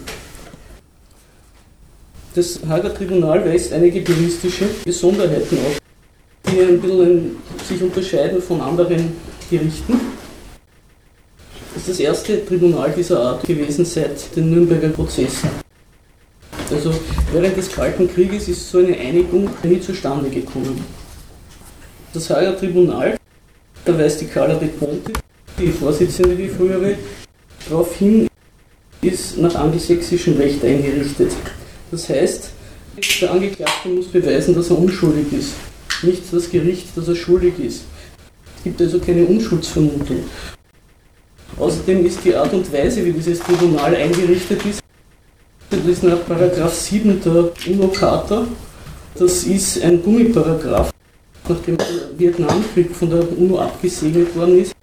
Das 2.33 2.59
Hager 2.69 2.93
Tribunal 2.93 3.43
weist 3.45 3.73
einige 3.73 3.99
juristische 3.99 4.65
Besonderheiten 4.85 5.57
auf, 5.57 5.79
die 6.51 6.61
ein 6.61 6.79
bisschen 6.79 7.35
sich 7.67 7.81
unterscheiden 7.81 8.41
von 8.41 8.61
anderen 8.61 9.13
Gerichten. 9.49 9.99
Das 11.73 11.81
ist 11.81 11.89
das 11.89 11.99
erste 11.99 12.45
Tribunal 12.45 12.93
dieser 12.95 13.19
Art 13.19 13.43
gewesen 13.43 13.85
seit 13.85 14.35
den 14.35 14.51
Nürnberger 14.51 14.89
Prozessen. 14.89 15.49
Also 16.69 16.93
während 17.33 17.57
des 17.57 17.71
Kalten 17.71 18.07
Krieges 18.07 18.47
ist 18.47 18.69
so 18.69 18.77
eine 18.79 18.97
Einigung 18.97 19.49
nie 19.63 19.79
zustande 19.79 20.29
gekommen. 20.29 20.83
Das 22.13 22.29
Hager 22.29 22.55
Tribunal, 22.57 23.16
da 23.87 23.97
weist 23.97 24.19
die 24.19 24.25
Carla 24.25 24.55
de 24.55 24.67
Ponte, 24.67 25.13
die 25.57 25.67
Vorsitzende, 25.67 26.35
die 26.35 26.49
frühere, 26.49 26.95
darauf 27.69 27.95
hin, 27.95 28.27
ist 29.01 29.37
nach 29.37 29.55
angelsächsischem 29.55 30.35
Recht 30.37 30.63
eingerichtet. 30.63 31.31
Das 31.89 32.09
heißt, 32.09 32.49
der 33.21 33.31
Angeklagte 33.31 33.87
muss 33.87 34.07
beweisen, 34.07 34.55
dass 34.55 34.69
er 34.69 34.79
unschuldig 34.79 35.31
ist, 35.31 35.53
nicht 36.03 36.23
das 36.31 36.49
Gericht, 36.49 36.87
dass 36.95 37.07
er 37.07 37.15
schuldig 37.15 37.53
ist. 37.59 37.83
Es 38.57 38.63
gibt 38.63 38.81
also 38.81 38.99
keine 38.99 39.23
Unschuldsvermutung. 39.25 40.23
Außerdem 41.57 42.05
ist 42.05 42.19
die 42.25 42.35
Art 42.35 42.53
und 42.53 42.71
Weise, 42.73 43.05
wie 43.05 43.13
dieses 43.13 43.39
Tribunal 43.39 43.95
eingerichtet 43.95 44.65
ist, 44.65 44.81
das 45.69 45.85
ist 45.85 46.03
nach 46.03 46.25
Paragraph 46.25 46.73
7 46.73 47.21
der 47.21 47.51
UNO-Charta. 47.67 48.47
Das 49.15 49.43
ist 49.43 49.81
ein 49.81 50.01
Gummiparagraph, 50.01 50.91
nachdem 51.49 51.77
der 51.77 51.87
Vietnamkrieg 52.17 52.95
von 52.95 53.09
der 53.09 53.25
UNO 53.37 53.59
abgesegnet 53.59 54.35
worden 54.35 54.61
ist. 54.61 54.73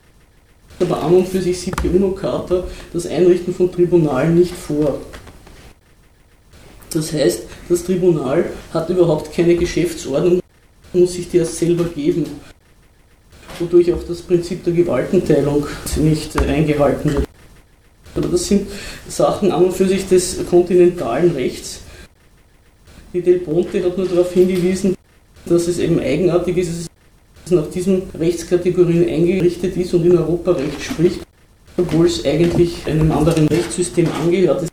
Aber 0.80 1.02
an 1.02 1.14
und 1.14 1.28
für 1.28 1.40
sich 1.40 1.60
sieht 1.60 1.74
die 1.82 1.88
UNO-Charta 1.88 2.64
das 2.92 3.06
Einrichten 3.06 3.54
von 3.54 3.70
Tribunalen 3.70 4.34
nicht 4.34 4.54
vor. 4.54 5.00
Das 6.90 7.12
heißt, 7.12 7.44
das 7.68 7.84
Tribunal 7.84 8.44
hat 8.72 8.88
überhaupt 8.90 9.32
keine 9.32 9.56
Geschäftsordnung, 9.56 10.40
muss 10.92 11.14
sich 11.14 11.28
die 11.28 11.38
erst 11.38 11.58
selber 11.58 11.84
geben 11.84 12.26
wodurch 13.58 13.92
auch 13.92 14.02
das 14.06 14.22
Prinzip 14.22 14.64
der 14.64 14.72
Gewaltenteilung 14.72 15.66
nicht 15.96 16.38
eingehalten 16.38 17.14
wird. 17.14 17.28
Aber 18.14 18.28
das 18.28 18.46
sind 18.46 18.68
Sachen 19.08 19.50
an 19.50 19.66
und 19.66 19.72
für 19.72 19.86
sich 19.86 20.06
des 20.08 20.38
kontinentalen 20.48 21.32
Rechts. 21.32 21.80
Die 23.12 23.22
Del 23.22 23.40
Ponte 23.40 23.82
hat 23.84 23.96
nur 23.96 24.08
darauf 24.08 24.32
hingewiesen, 24.32 24.94
dass 25.46 25.68
es 25.68 25.78
eben 25.78 26.00
eigenartig 26.00 26.56
ist, 26.56 26.70
dass 26.70 26.86
es 27.46 27.50
nach 27.50 27.70
diesen 27.70 28.02
Rechtskategorien 28.18 29.08
eingerichtet 29.08 29.76
ist 29.76 29.92
und 29.94 30.06
in 30.06 30.16
Europarecht 30.16 30.82
spricht, 30.82 31.20
obwohl 31.76 32.06
es 32.06 32.24
eigentlich 32.24 32.86
einem 32.86 33.10
anderen 33.12 33.46
Rechtssystem 33.48 34.08
angehört. 34.22 34.66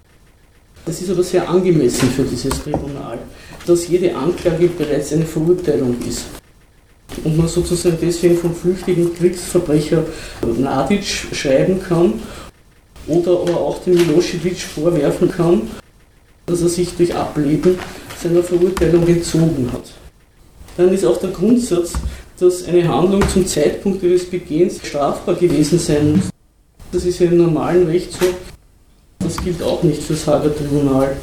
Das 0.86 1.02
ist 1.02 1.12
aber 1.12 1.24
sehr 1.24 1.48
angemessen 1.48 2.10
für 2.10 2.24
dieses 2.24 2.64
Tribunal, 2.64 3.20
dass 3.66 3.88
jede 3.88 4.16
Anklage 4.16 4.68
bereits 4.68 5.14
eine 5.14 5.26
Verurteilung 5.26 5.96
ist 6.08 6.26
und 7.24 7.38
man 7.38 7.48
sozusagen 7.48 7.98
deswegen 8.02 8.38
vom 8.38 8.56
flüchtigen 8.56 9.14
Kriegsverbrecher 9.14 10.06
Nadic 10.58 11.04
schreiben 11.04 11.82
kann 11.82 12.14
oder 13.08 13.32
aber 13.32 13.58
auch 13.58 13.84
dem 13.84 13.96
Milosevic 13.96 14.58
vorwerfen 14.58 15.30
kann, 15.30 15.70
dass 16.46 16.62
er 16.62 16.70
sich 16.70 16.96
durch 16.96 17.14
Ableben 17.14 17.78
seiner 18.22 18.44
Verurteilung 18.44 19.08
entzogen 19.08 19.70
hat. 19.72 20.01
Dann 20.82 20.92
ist 20.92 21.06
auch 21.06 21.18
der 21.18 21.30
Grundsatz, 21.30 21.94
dass 22.40 22.68
eine 22.68 22.88
Handlung 22.88 23.22
zum 23.30 23.46
Zeitpunkt 23.46 24.02
ihres 24.02 24.26
Begehens 24.26 24.80
strafbar 24.84 25.36
gewesen 25.36 25.78
sein 25.78 26.14
muss. 26.14 26.30
Das 26.92 27.06
ist 27.06 27.20
ja 27.20 27.28
im 27.28 27.38
normalen 27.38 27.86
Recht 27.86 28.12
so. 28.14 28.26
Das 29.20 29.38
gilt 29.38 29.62
auch 29.62 29.84
nicht 29.84 30.02
fürs 30.02 30.26
Hager 30.26 30.56
Tribunal. 30.56 31.16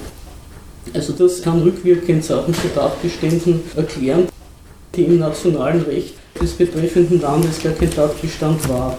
Also 0.95 1.13
das 1.13 1.43
kann 1.43 1.61
rückwirkend 1.61 2.25
Sachen 2.25 2.55
zu 2.55 2.73
Tatbeständen 2.73 3.63
erklären 3.77 4.29
die 4.95 5.03
im 5.05 5.19
nationalen 5.19 5.83
Recht 5.83 6.15
des 6.41 6.53
betreffenden 6.53 7.21
Landes 7.21 7.61
gar 7.61 7.73
kein 7.73 7.91
Tatbestand 7.91 8.69
war. 8.69 8.97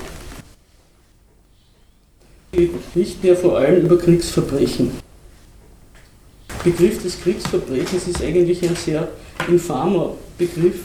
Die 2.53 2.69
richten 2.95 3.27
ja 3.27 3.35
vor 3.35 3.57
allem 3.57 3.85
über 3.85 3.97
Kriegsverbrechen. 3.97 4.91
Der 6.49 6.71
Begriff 6.71 7.01
des 7.01 7.19
Kriegsverbrechens 7.21 8.07
ist 8.07 8.21
eigentlich 8.21 8.61
ein 8.63 8.75
sehr 8.75 9.07
infamer 9.47 10.15
Begriff, 10.39 10.79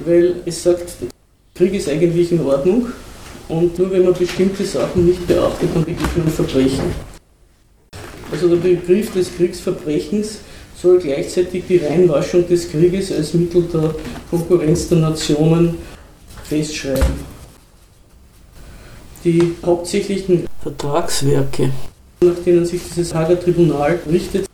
weil 0.00 0.36
es 0.46 0.62
sagt, 0.62 0.94
Krieg 1.54 1.74
ist 1.74 1.88
eigentlich 1.88 2.30
in 2.30 2.40
Ordnung 2.40 2.86
und 3.48 3.78
nur 3.78 3.90
wenn 3.90 4.04
man 4.04 4.14
bestimmte 4.14 4.64
Sachen 4.64 5.06
nicht 5.06 5.26
beachtet, 5.26 5.70
dann 5.74 5.84
begeht 5.84 6.16
man 6.16 6.28
Verbrechen. 6.28 7.12
Also 8.30 8.48
der 8.48 8.56
Begriff 8.56 9.12
des 9.12 9.34
Kriegsverbrechens 9.36 10.38
soll 10.80 10.98
gleichzeitig 10.98 11.64
die 11.68 11.78
Reinwaschung 11.78 12.46
des 12.48 12.70
Krieges 12.70 13.12
als 13.12 13.34
Mittel 13.34 13.62
der 13.72 13.94
Konkurrenz 14.30 14.88
der 14.88 14.98
Nationen 14.98 15.76
festschreiben. 16.44 17.32
Die 19.24 19.54
hauptsächlichen 19.64 20.46
Vertragswerke, 20.62 21.70
nach 22.22 22.38
denen 22.44 22.64
sich 22.64 22.80
dieses 22.82 23.14
Hager 23.14 23.38
Tribunal 23.38 23.98
richtet, 24.10 24.46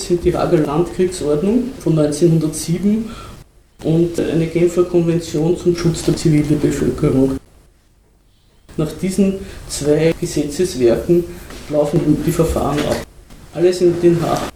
sind 0.00 0.24
die 0.24 0.34
Hager 0.34 0.58
Landkriegsordnung 0.58 1.64
von 1.80 1.98
1907 1.98 3.10
und 3.86 4.18
eine 4.18 4.46
Genfer 4.46 4.84
Konvention 4.84 5.56
zum 5.56 5.76
Schutz 5.76 6.02
der 6.02 6.16
Zivilbevölkerung. 6.16 7.38
Nach 8.76 8.92
diesen 9.00 9.38
zwei 9.68 10.12
Gesetzeswerken 10.20 11.24
laufen 11.70 12.22
die 12.26 12.32
Verfahren 12.32 12.78
ab. 12.80 13.06
Alles 13.54 13.80
in 13.80 13.98
Den 14.02 14.20
Haag 14.20 14.50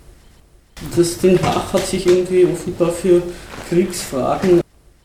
das, 0.97 1.19
Den 1.19 1.41
Haag 1.43 1.73
hat 1.73 1.87
sich 1.87 2.07
irgendwie 2.07 2.47
offenbar 2.47 2.91
für 2.91 3.23
Kriegsfragen, 3.69 4.61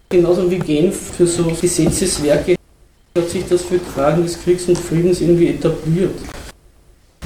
genauso 0.09 0.49
wie 0.49 0.59
Genf 0.59 1.11
für 1.15 1.27
so 1.27 1.43
Gesetzeswerke, 1.43 2.55
hat 3.17 3.29
sich 3.29 3.45
das 3.47 3.61
für 3.61 3.79
Fragen 3.79 4.23
des 4.23 4.41
Kriegs 4.41 4.65
und 4.65 4.77
Friedens 4.77 5.21
irgendwie 5.21 5.49
etabliert. 5.49 6.15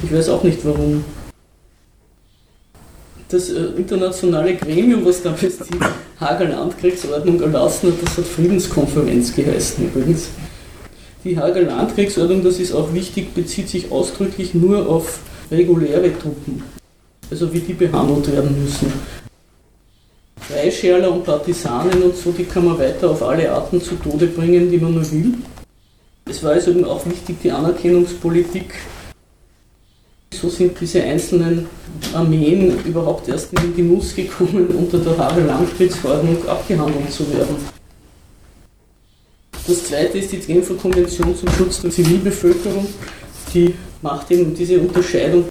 Ich 0.02 0.12
weiß 0.12 0.28
auch 0.30 0.42
nicht 0.42 0.64
warum. 0.64 1.04
Das 3.30 3.50
äh, 3.50 3.66
internationale 3.76 4.56
Gremium, 4.56 5.04
was 5.04 5.22
damals 5.22 5.58
die 5.58 5.78
Hager 6.18 6.46
Landkriegsordnung 6.46 7.40
erlassen 7.40 7.92
hat, 7.92 8.02
das 8.02 8.18
hat 8.18 8.26
Friedenskonferenz 8.26 9.34
geheißen 9.34 9.84
übrigens. 9.86 10.28
Die 11.24 11.38
Hager 11.38 11.62
Landkriegsordnung, 11.62 12.42
das 12.42 12.58
ist 12.58 12.72
auch 12.72 12.92
wichtig, 12.92 13.34
bezieht 13.34 13.68
sich 13.68 13.92
ausdrücklich 13.92 14.54
nur 14.54 14.88
auf 14.88 15.20
reguläre 15.50 16.18
Truppen 16.18 16.62
also 17.30 17.52
wie 17.52 17.60
die 17.60 17.74
behandelt 17.74 18.32
werden 18.32 18.62
müssen. 18.62 18.92
Freischärler 20.40 21.12
und 21.12 21.24
Partisanen 21.24 22.02
und 22.02 22.16
so, 22.16 22.32
die 22.32 22.44
kann 22.44 22.64
man 22.64 22.78
weiter 22.78 23.10
auf 23.10 23.22
alle 23.22 23.50
Arten 23.52 23.80
zu 23.80 23.94
Tode 23.96 24.26
bringen, 24.26 24.70
die 24.70 24.78
man 24.78 24.94
nur 24.94 25.10
will. 25.12 25.34
Es 26.28 26.42
war 26.42 26.52
also 26.52 26.72
eben 26.72 26.84
auch 26.84 27.04
wichtig, 27.06 27.36
die 27.42 27.50
Anerkennungspolitik. 27.50 28.74
So 30.32 30.48
sind 30.48 30.80
diese 30.80 31.02
einzelnen 31.02 31.66
Armeen 32.14 32.82
überhaupt 32.84 33.28
erst 33.28 33.52
in 33.52 33.62
den 33.62 33.76
Genuss 33.76 34.14
gekommen, 34.14 34.66
unter 34.68 34.98
der 34.98 35.18
Hager 35.18 35.42
Landkriegsverordnung 35.42 36.48
abgehandelt 36.48 37.12
zu 37.12 37.30
werden. 37.32 37.56
Das 39.66 39.84
zweite 39.84 40.18
ist 40.18 40.32
die 40.32 40.38
Genfer 40.38 40.74
Konvention 40.74 41.36
zum 41.36 41.48
Schutz 41.50 41.82
der 41.82 41.90
Zivilbevölkerung. 41.90 42.86
Die 43.52 43.74
macht 44.00 44.30
eben 44.30 44.54
diese 44.54 44.80
Unterscheidung 44.80 45.44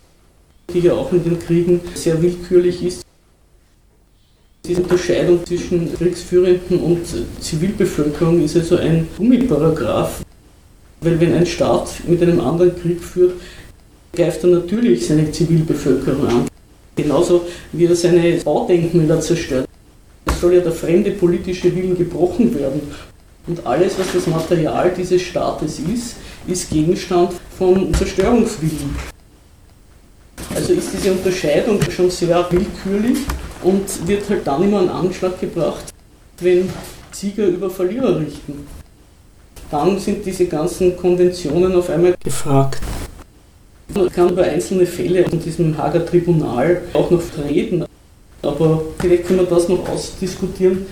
die 0.73 0.79
ja 0.79 0.93
auch 0.93 1.11
in 1.11 1.23
den 1.23 1.39
Kriegen 1.39 1.81
sehr 1.95 2.21
willkürlich 2.21 2.83
ist. 2.83 3.05
Diese 4.65 4.81
Unterscheidung 4.83 5.45
zwischen 5.45 5.93
Kriegsführenden 5.95 6.79
und 6.79 7.01
Zivilbevölkerung 7.39 8.43
ist 8.43 8.55
also 8.55 8.77
ein 8.77 9.07
Gummiparagraph, 9.17 10.21
weil 11.01 11.19
wenn 11.19 11.33
ein 11.33 11.45
Staat 11.45 12.01
mit 12.07 12.21
einem 12.21 12.39
anderen 12.39 12.75
Krieg 12.79 13.01
führt, 13.01 13.33
greift 14.13 14.43
er 14.43 14.49
natürlich 14.49 15.07
seine 15.07 15.31
Zivilbevölkerung 15.31 16.27
an. 16.27 16.47
Genauso 16.95 17.45
wie 17.71 17.85
er 17.85 17.95
seine 17.95 18.37
Baudenkmäler 18.37 19.21
zerstört. 19.21 19.67
Es 20.25 20.41
soll 20.41 20.55
ja 20.55 20.61
der 20.61 20.71
fremde 20.71 21.11
politische 21.11 21.73
Willen 21.75 21.97
gebrochen 21.97 22.53
werden. 22.57 22.81
Und 23.47 23.65
alles, 23.65 23.97
was 23.97 24.13
das 24.13 24.27
Material 24.27 24.93
dieses 24.95 25.21
Staates 25.21 25.79
ist, 25.79 26.15
ist 26.47 26.69
Gegenstand 26.69 27.33
von 27.57 27.93
Zerstörungswillen. 27.93 28.95
Also 30.53 30.73
ist 30.73 30.93
diese 30.93 31.11
Unterscheidung 31.11 31.79
schon 31.89 32.09
sehr 32.09 32.45
willkürlich 32.49 33.19
und 33.63 34.07
wird 34.07 34.29
halt 34.29 34.45
dann 34.45 34.63
immer 34.63 34.79
an 34.79 34.89
Anschlag 34.89 35.39
gebracht, 35.39 35.85
wenn 36.39 36.69
Sieger 37.11 37.45
über 37.47 37.69
Verlierer 37.69 38.19
richten. 38.19 38.67
Dann 39.71 39.99
sind 39.99 40.25
diese 40.25 40.45
ganzen 40.45 40.97
Konventionen 40.97 41.75
auf 41.75 41.89
einmal 41.89 42.15
gefragt. 42.23 42.81
Man 43.93 44.11
kann 44.11 44.29
über 44.29 44.43
einzelne 44.43 44.85
Fälle 44.85 45.21
in 45.21 45.39
diesem 45.41 45.75
Hager 45.77 46.05
Tribunal 46.05 46.81
auch 46.93 47.09
noch 47.09 47.21
reden, 47.49 47.85
aber 48.43 48.83
vielleicht 48.99 49.25
können 49.25 49.39
wir 49.39 49.47
das 49.47 49.67
noch 49.67 49.87
ausdiskutieren. 49.89 50.85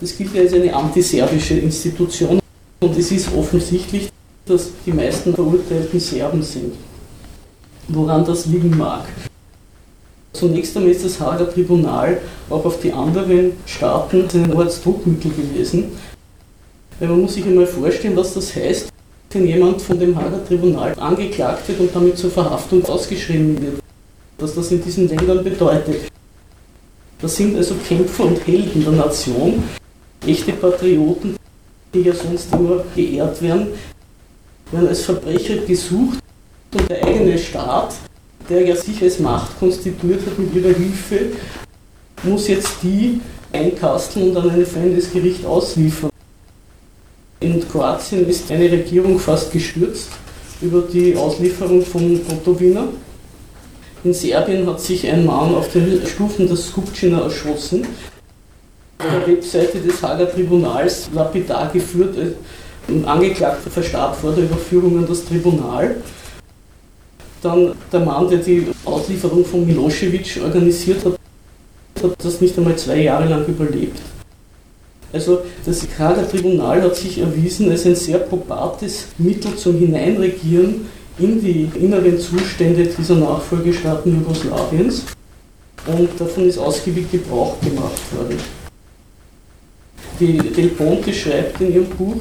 Das 0.00 0.16
gilt 0.16 0.34
ja 0.34 0.42
als 0.42 0.52
eine 0.52 0.72
antiserbische 0.72 1.54
Institution 1.54 2.38
und 2.80 2.96
es 2.96 3.10
ist 3.10 3.34
offensichtlich, 3.34 4.08
dass 4.46 4.70
die 4.86 4.92
meisten 4.92 5.34
verurteilten 5.34 5.98
Serben 5.98 6.42
sind. 6.42 6.74
Woran 7.88 8.24
das 8.24 8.46
liegen 8.46 8.76
mag. 8.76 9.06
Zunächst 10.32 10.76
einmal 10.76 10.92
ist 10.92 11.04
das 11.04 11.18
Hager 11.18 11.52
Tribunal 11.52 12.20
auch 12.48 12.64
auf 12.64 12.80
die 12.80 12.92
anderen 12.92 13.52
Staaten 13.66 14.28
ein 14.32 14.52
Ortsdruckmittel 14.52 15.32
gewesen. 15.32 15.86
Weil 17.00 17.08
man 17.08 17.22
muss 17.22 17.34
sich 17.34 17.44
einmal 17.44 17.66
vorstellen, 17.66 18.16
was 18.16 18.34
das 18.34 18.54
heißt, 18.54 18.90
wenn 19.30 19.46
jemand 19.46 19.82
von 19.82 19.98
dem 19.98 20.16
Hager 20.16 20.44
Tribunal 20.46 20.94
angeklagt 20.98 21.68
wird 21.68 21.80
und 21.80 21.94
damit 21.94 22.16
zur 22.16 22.30
Verhaftung 22.30 22.84
ausgeschrieben 22.86 23.60
wird. 23.60 23.82
Was 24.38 24.54
das 24.54 24.70
in 24.70 24.82
diesen 24.82 25.08
Ländern 25.08 25.44
bedeutet. 25.44 26.10
Das 27.20 27.36
sind 27.36 27.56
also 27.56 27.74
Kämpfer 27.86 28.24
und 28.26 28.46
Helden 28.46 28.84
der 28.84 28.92
Nation, 28.92 29.64
echte 30.26 30.52
Patrioten, 30.52 31.36
die 31.92 32.02
ja 32.02 32.14
sonst 32.14 32.52
immer 32.54 32.84
geehrt 32.94 33.42
werden, 33.42 33.68
werden 34.70 34.88
als 34.88 35.02
Verbrecher 35.02 35.56
gesucht 35.58 36.18
und 36.72 36.88
der 36.88 37.04
eigene 37.04 37.36
Staat, 37.36 37.94
der 38.48 38.66
ja 38.66 38.76
sich 38.76 39.02
als 39.02 39.18
Macht 39.18 39.58
konstituiert 39.58 40.20
hat 40.24 40.38
mit 40.38 40.54
ihrer 40.54 40.74
Hilfe, 40.74 41.32
muss 42.22 42.48
jetzt 42.48 42.76
die 42.82 43.20
einkasteln 43.52 44.30
und 44.30 44.36
an 44.36 44.50
ein 44.50 44.66
fremdes 44.66 45.12
Gericht 45.12 45.44
ausliefern. 45.44 46.10
In 47.40 47.68
Kroatien 47.68 48.28
ist 48.28 48.50
eine 48.50 48.70
Regierung 48.70 49.16
fast 49.18 49.52
gestürzt 49.52 50.08
über 50.60 50.82
die 50.82 51.14
Auslieferung 51.14 51.84
von 51.84 52.20
Gotovina. 52.26 52.88
In 54.02 54.12
Serbien 54.12 54.66
hat 54.66 54.80
sich 54.80 55.06
ein 55.06 55.24
Mann 55.24 55.54
auf 55.54 55.70
den 55.70 56.04
Stufen 56.04 56.48
der 56.48 56.56
Skupčina 56.56 57.20
erschossen. 57.20 57.86
Auf 58.98 59.06
der 59.06 59.28
Webseite 59.28 59.78
des 59.78 60.02
Hager 60.02 60.28
Tribunals 60.32 61.08
lapidar 61.14 61.70
geführt, 61.72 62.16
ein 62.88 63.04
Angeklagter 63.04 63.70
verstarb 63.70 64.16
vor 64.16 64.32
der 64.32 64.44
Überführung 64.44 64.98
an 64.98 65.06
das 65.06 65.24
Tribunal. 65.24 65.96
Dann 67.40 67.72
der 67.92 68.00
Mann, 68.00 68.28
der 68.28 68.38
die 68.38 68.66
Auslieferung 68.84 69.44
von 69.44 69.64
Milosevic 69.64 70.40
organisiert 70.42 71.04
hat, 71.04 71.12
hat 72.02 72.24
das 72.24 72.40
nicht 72.40 72.58
einmal 72.58 72.74
zwei 72.74 73.02
Jahre 73.02 73.28
lang 73.28 73.46
überlebt. 73.46 74.00
Also 75.12 75.40
das 75.64 75.86
Hager 75.98 76.28
Tribunal 76.28 76.82
hat 76.82 76.96
sich 76.96 77.18
erwiesen 77.18 77.70
als 77.70 77.86
ein 77.86 77.94
sehr 77.94 78.18
probates 78.18 79.06
Mittel 79.16 79.56
zum 79.56 79.78
Hineinregieren 79.78 80.86
in 81.18 81.40
die 81.40 81.70
inneren 81.80 82.18
Zustände 82.18 82.84
dieser 82.84 83.16
Nachfolgestaaten 83.16 84.14
Jugoslawiens 84.20 85.04
und 85.86 86.08
davon 86.18 86.46
ist 86.46 86.58
ausgiebig 86.58 87.10
Gebrauch 87.10 87.58
gemacht 87.60 88.00
worden. 88.14 88.38
Die 90.20 90.36
Del 90.36 90.68
Ponte 90.68 91.12
schreibt 91.14 91.60
in 91.60 91.72
ihrem 91.72 91.86
Buch, 91.86 92.16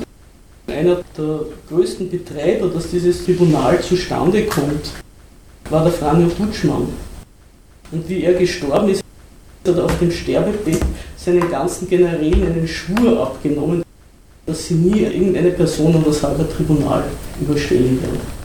einer 0.68 1.02
der 1.18 1.40
größten 1.70 2.10
Betreiber, 2.10 2.68
dass 2.68 2.92
dieses 2.92 3.26
Tribunal 3.26 3.82
zustande 3.82 4.46
kommt, 4.46 4.92
war 5.70 5.84
der 5.84 5.94
Franjo 5.94 6.28
Butschmann. 6.30 6.88
Und 7.92 8.08
wie 8.08 8.24
er 8.24 8.34
gestorben 8.34 8.90
ist, 8.90 9.04
hat 9.68 9.80
auf 9.80 10.00
dem 10.00 10.12
Sterbebett 10.12 10.80
seinen 11.18 11.50
ganzen 11.50 11.88
Generälen 11.90 12.46
einen 12.46 12.68
Schwur 12.68 13.22
abgenommen, 13.22 13.84
dass 14.46 14.68
sie 14.68 14.76
nie 14.76 15.02
irgendeine 15.02 15.52
Person 15.52 15.96
an 15.96 16.04
das 16.06 16.24
Hager 16.24 16.50
Tribunal 16.50 17.04
überstellen 17.40 18.02
werden. 18.02 18.38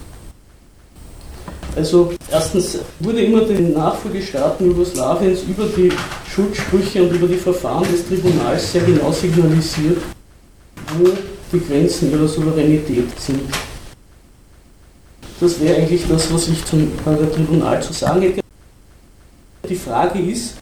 Also 1.74 2.12
erstens 2.30 2.78
wurde 3.00 3.22
immer 3.22 3.40
den 3.42 3.72
Nachfolgestaaten 3.72 4.66
Jugoslawiens 4.66 5.42
über 5.48 5.64
die 5.74 5.90
Schuldsprüche 6.28 7.02
und 7.02 7.14
über 7.14 7.26
die 7.26 7.36
Verfahren 7.36 7.86
des 7.90 8.06
Tribunals 8.06 8.72
sehr 8.72 8.82
genau 8.82 9.10
signalisiert, 9.10 9.98
wo 10.98 11.08
die 11.52 11.60
Grenzen 11.60 12.10
ihrer 12.10 12.28
Souveränität 12.28 13.08
sind. 13.18 13.40
Das 15.40 15.60
wäre 15.60 15.76
eigentlich 15.76 16.02
das, 16.08 16.32
was 16.32 16.48
ich 16.48 16.64
zum 16.64 16.90
Tribunal 17.04 17.82
zu 17.82 17.92
sagen 17.92 18.20
hätte. 18.22 18.42
Die 19.68 19.74
Frage 19.74 20.18
ist, 20.20 20.61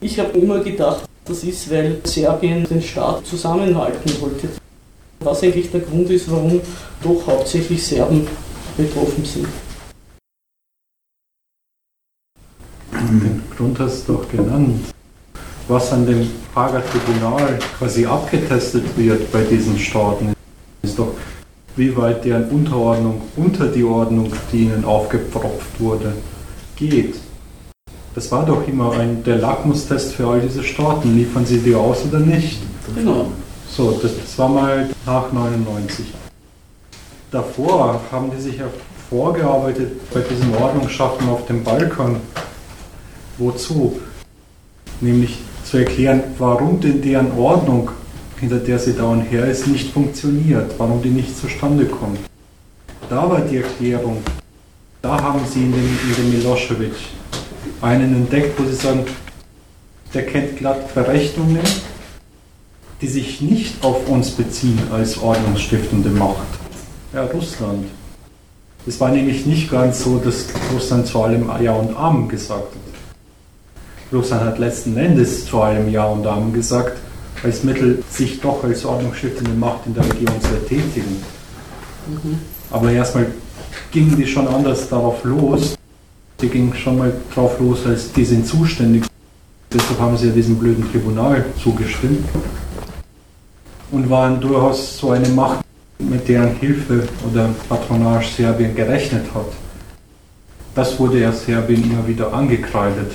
ich 0.00 0.18
habe 0.18 0.38
immer 0.38 0.60
gedacht, 0.60 1.04
das 1.24 1.44
ist, 1.44 1.70
weil 1.70 2.00
Serbien 2.04 2.64
den 2.64 2.82
Staat 2.82 3.26
zusammenhalten 3.26 4.20
wollte. 4.20 4.48
Was 5.20 5.42
eigentlich 5.42 5.70
der 5.70 5.80
Grund 5.80 6.08
ist, 6.10 6.30
warum 6.30 6.60
doch 7.02 7.26
hauptsächlich 7.26 7.86
Serben 7.86 8.26
betroffen 8.76 9.24
sind. 9.24 9.46
Den 12.92 13.42
Grund 13.56 13.78
hast 13.78 14.08
du 14.08 14.14
doch 14.14 14.28
genannt. 14.28 14.80
Was 15.68 15.92
an 15.92 16.06
dem 16.06 16.28
Prager 16.52 16.82
Tribunal 16.84 17.58
quasi 17.78 18.06
abgetestet 18.06 18.84
wird 18.96 19.30
bei 19.30 19.42
diesen 19.42 19.78
Staaten, 19.78 20.32
ist 20.82 20.98
doch, 20.98 21.14
wie 21.76 21.94
weit 21.96 22.24
deren 22.24 22.48
Unterordnung 22.48 23.22
unter 23.36 23.68
die 23.68 23.84
Ordnung, 23.84 24.32
die 24.50 24.64
ihnen 24.64 24.84
aufgepfropft 24.84 25.78
wurde, 25.78 26.14
geht. 26.76 27.14
Das 28.14 28.30
war 28.32 28.44
doch 28.44 28.66
immer 28.66 28.92
ein, 28.92 29.22
der 29.22 29.36
Lackmustest 29.36 30.14
für 30.14 30.26
all 30.26 30.40
diese 30.40 30.64
Staaten. 30.64 31.14
Liefern 31.16 31.46
sie 31.46 31.58
die 31.58 31.74
aus 31.74 32.04
oder 32.08 32.18
nicht? 32.18 32.58
Genau. 32.94 33.26
So, 33.68 33.92
das, 34.02 34.12
das 34.16 34.38
war 34.38 34.48
mal 34.48 34.90
nach 35.06 35.32
99. 35.32 36.06
Davor 37.30 38.00
haben 38.10 38.32
die 38.36 38.40
sich 38.40 38.58
ja 38.58 38.66
vorgearbeitet 39.08 39.92
bei 40.12 40.20
diesem 40.20 40.52
Ordnungsschaffen 40.54 41.28
auf 41.28 41.46
dem 41.46 41.62
Balkan. 41.62 42.16
Wozu? 43.38 44.00
Nämlich 45.00 45.38
zu 45.64 45.78
erklären, 45.78 46.22
warum 46.38 46.80
denn 46.80 47.00
deren 47.00 47.30
Ordnung, 47.38 47.90
hinter 48.40 48.58
der 48.58 48.78
sie 48.80 48.94
da 48.94 49.04
und 49.04 49.22
her 49.22 49.46
ist, 49.46 49.68
nicht 49.68 49.92
funktioniert, 49.92 50.72
warum 50.78 51.00
die 51.00 51.10
nicht 51.10 51.38
zustande 51.38 51.86
kommt. 51.86 52.18
Da 53.08 53.30
war 53.30 53.40
die 53.40 53.58
Erklärung, 53.58 54.18
da 55.00 55.20
haben 55.22 55.40
sie 55.48 55.62
in 55.62 55.72
dem, 55.72 55.98
in 56.08 56.16
dem 56.16 56.30
Milosevic 56.30 56.94
einen 57.82 58.14
entdeckt, 58.14 58.58
wo 58.58 58.64
sie 58.64 58.74
sagen, 58.74 59.04
der 60.12 60.26
kennt 60.26 60.58
glatt 60.58 60.94
Berechnungen, 60.94 61.62
die 63.00 63.08
sich 63.08 63.40
nicht 63.40 63.82
auf 63.82 64.08
uns 64.08 64.30
beziehen 64.30 64.80
als 64.92 65.18
ordnungsstiftende 65.18 66.10
Macht. 66.10 66.48
Ja, 67.12 67.24
Russland. 67.24 67.86
Es 68.86 68.98
war 69.00 69.10
nämlich 69.10 69.46
nicht 69.46 69.70
ganz 69.70 70.02
so, 70.02 70.18
dass 70.18 70.46
Russland 70.72 71.06
zu 71.06 71.22
allem 71.22 71.50
Ja 71.62 71.72
und 71.72 71.96
Amen 71.96 72.28
gesagt 72.28 72.72
hat. 72.74 74.12
Russland 74.12 74.42
hat 74.42 74.58
letzten 74.58 74.96
Endes 74.96 75.46
zu 75.46 75.60
allem 75.60 75.90
Ja 75.90 76.06
und 76.06 76.26
Amen 76.26 76.52
gesagt, 76.52 76.98
als 77.42 77.62
Mittel, 77.62 78.02
sich 78.10 78.40
doch 78.40 78.62
als 78.64 78.84
ordnungsstiftende 78.84 79.52
Macht 79.52 79.86
in 79.86 79.94
der 79.94 80.04
Region 80.04 80.40
zu 80.40 80.54
ertätigen. 80.54 81.22
Mhm. 82.06 82.38
Aber 82.70 82.90
erstmal 82.90 83.26
gingen 83.90 84.16
die 84.16 84.26
schon 84.26 84.46
anders 84.48 84.88
darauf 84.88 85.24
los. 85.24 85.76
Die 86.42 86.48
gingen 86.48 86.74
schon 86.74 86.98
mal 86.98 87.12
drauf 87.34 87.60
los, 87.60 87.86
als 87.86 88.12
die 88.12 88.24
sind 88.24 88.46
zuständig. 88.46 89.04
Deshalb 89.72 90.00
haben 90.00 90.16
sie 90.16 90.28
ja 90.28 90.32
diesem 90.32 90.56
blöden 90.56 90.90
Tribunal 90.90 91.44
zugestimmt 91.62 92.24
und 93.90 94.08
waren 94.08 94.40
durchaus 94.40 94.98
so 94.98 95.10
eine 95.10 95.28
Macht, 95.28 95.64
mit 95.98 96.26
deren 96.28 96.56
Hilfe 96.56 97.06
oder 97.30 97.50
Patronage 97.68 98.28
Serbien 98.36 98.74
gerechnet 98.74 99.26
hat. 99.34 99.52
Das 100.74 100.98
wurde 100.98 101.20
ja 101.20 101.32
Serbien 101.32 101.84
immer 101.84 102.06
wieder 102.06 102.32
angekreidet. 102.32 103.12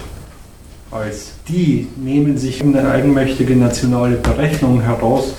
Als 0.91 1.31
die 1.47 1.87
nehmen 1.97 2.37
sich 2.37 2.61
eine 2.61 2.87
eigenmächtige 2.87 3.55
nationale 3.55 4.17
Berechnung 4.17 4.81
heraus, 4.81 5.33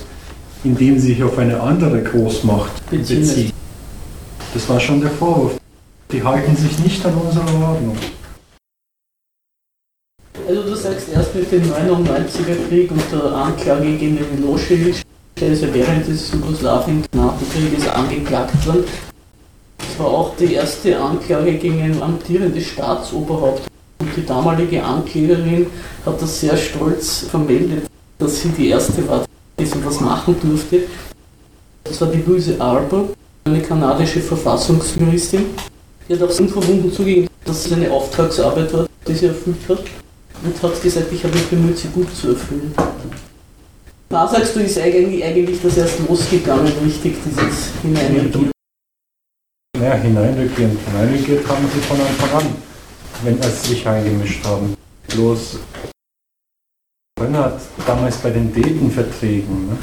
indem 0.63 0.99
sie 0.99 1.13
sich 1.13 1.23
auf 1.23 1.37
eine 1.37 1.59
andere 1.59 2.03
Großmacht 2.03 2.89
beziehen. 2.89 3.51
Das 4.53 4.67
war 4.67 4.79
schon 4.79 5.01
der 5.01 5.11
Vorwurf. 5.11 5.57
Die 6.09 6.23
halten 6.23 6.55
sich 6.55 6.79
nicht 6.79 7.05
an 7.05 7.15
unsere 7.15 7.45
Ordnung. 7.45 7.97
Also 10.47 10.63
du 10.63 10.73
sagst 10.73 11.09
erst 11.13 11.35
mit 11.35 11.51
dem 11.51 11.63
99er 11.63 12.69
Krieg 12.69 12.89
und 12.91 13.03
der 13.11 13.25
Anklage 13.25 13.97
gegen 13.97 14.17
Milosevic, 14.35 15.01
der 15.37 15.49
ist 15.49 15.63
ja 15.63 15.73
während 15.73 16.07
des 16.07 16.31
Jugoslawien-Knappenkrieges 16.31 17.89
angeklagt 17.89 18.65
worden. 18.65 18.85
Das 19.79 19.99
war 19.99 20.07
auch 20.07 20.35
die 20.37 20.53
erste 20.53 20.97
Anklage 20.97 21.55
gegen 21.55 21.81
ein 21.81 22.01
amtierendes 22.01 22.67
Staatsoberhaupt. 22.67 23.63
Und 23.99 24.09
die 24.15 24.25
damalige 24.25 24.81
Anklägerin 24.81 25.67
hat 26.05 26.21
das 26.21 26.39
sehr 26.39 26.55
stolz 26.55 27.25
vermeldet, 27.29 27.89
dass 28.17 28.41
sie 28.41 28.49
die 28.49 28.69
erste 28.69 29.05
war, 29.09 29.25
die 29.59 29.65
so 29.65 29.83
was 29.83 29.99
machen 29.99 30.37
durfte. 30.41 30.83
Das 31.83 31.99
war 31.99 32.07
die 32.07 32.21
Louise 32.21 32.55
Arbour, 32.61 33.09
eine 33.43 33.61
kanadische 33.61 34.21
Verfassungsjuristin. 34.21 35.47
Hat 36.09 36.21
auch 36.21 36.39
unverwunden 36.39 36.91
zugegeben, 36.91 37.27
dass 37.45 37.65
es 37.65 37.73
eine 37.73 37.91
Auftragsarbeit 37.91 38.73
war, 38.73 38.87
die 39.07 39.13
sie 39.13 39.25
erfüllt 39.25 39.57
hat 39.67 39.83
und 40.43 40.63
hat 40.63 40.81
gesagt, 40.81 41.11
ich 41.11 41.23
habe 41.23 41.33
mich 41.33 41.47
bemüht, 41.47 41.77
sie 41.77 41.89
gut 41.89 42.13
zu 42.15 42.29
erfüllen. 42.29 42.73
Da 44.09 44.27
sagst 44.27 44.55
du, 44.55 44.61
ist 44.61 44.79
eigentlich, 44.79 45.23
eigentlich 45.23 45.61
das 45.61 45.77
erst 45.77 45.99
losgegangen, 46.07 46.71
richtig, 46.85 47.17
dieses 47.25 47.71
Hineinregieren. 47.81 48.51
Naja, 49.77 49.95
hineinregieren. 49.95 50.77
Hineinregiert 50.85 51.47
haben 51.47 51.65
sie 51.73 51.81
von 51.81 51.99
Anfang 51.99 52.39
an, 52.39 52.55
wenn 53.23 53.41
sie 53.41 53.69
sich 53.69 53.85
eingemischt 53.85 54.45
haben. 54.45 54.75
Bloß 55.09 55.59
Rönnert 57.19 57.61
damals 57.85 58.17
bei 58.17 58.29
den 58.29 58.53
Dayton-Verträgen, 58.53 59.67
ne? 59.67 59.77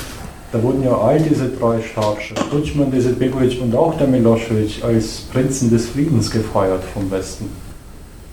Da 0.55 0.63
wurden 0.63 0.85
ja 0.85 0.97
all 0.97 1.19
diese 1.19 1.49
drei 1.49 1.83
Starsche, 1.83 2.33
Tutschmann, 2.49 2.89
Begovic 2.89 3.61
und 3.61 3.75
auch 3.75 3.99
der 3.99 4.07
Milosevic, 4.07 4.85
als 4.85 5.23
Prinzen 5.33 5.69
des 5.69 5.89
Friedens 5.89 6.31
gefeiert 6.31 6.85
vom 6.95 7.11
Westen. 7.11 7.51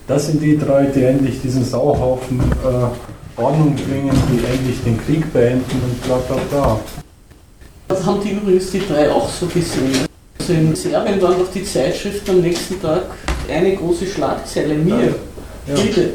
Das 0.06 0.28
sind 0.28 0.40
die 0.40 0.56
drei, 0.56 0.84
die 0.84 1.02
endlich 1.02 1.42
diesen 1.42 1.64
Sauhaufen 1.64 2.38
äh, 2.38 3.40
Ordnung 3.40 3.74
bringen, 3.74 4.12
die 4.30 4.44
endlich 4.44 4.80
den 4.84 5.04
Krieg 5.04 5.32
beenden 5.32 5.64
und 5.64 6.00
bla 6.02 6.18
bla 6.18 6.36
bla. 6.48 6.80
Das 7.88 8.06
haben 8.06 8.20
die 8.22 8.30
übrigens 8.30 8.70
die 8.70 8.86
drei 8.86 9.10
auch 9.10 9.28
so 9.28 9.46
gesehen. 9.46 10.06
Also 10.38 10.52
in 10.52 10.76
Serbien 10.76 11.20
waren 11.20 11.40
doch 11.40 11.50
die 11.52 11.64
Zeitschriften 11.64 12.30
am 12.30 12.40
nächsten 12.40 12.80
Tag 12.80 13.02
eine 13.52 13.74
große 13.74 14.06
Schlagzeile, 14.06 14.74
mir, 14.74 15.14
ja. 15.66 15.74
Bitte. 15.74 16.14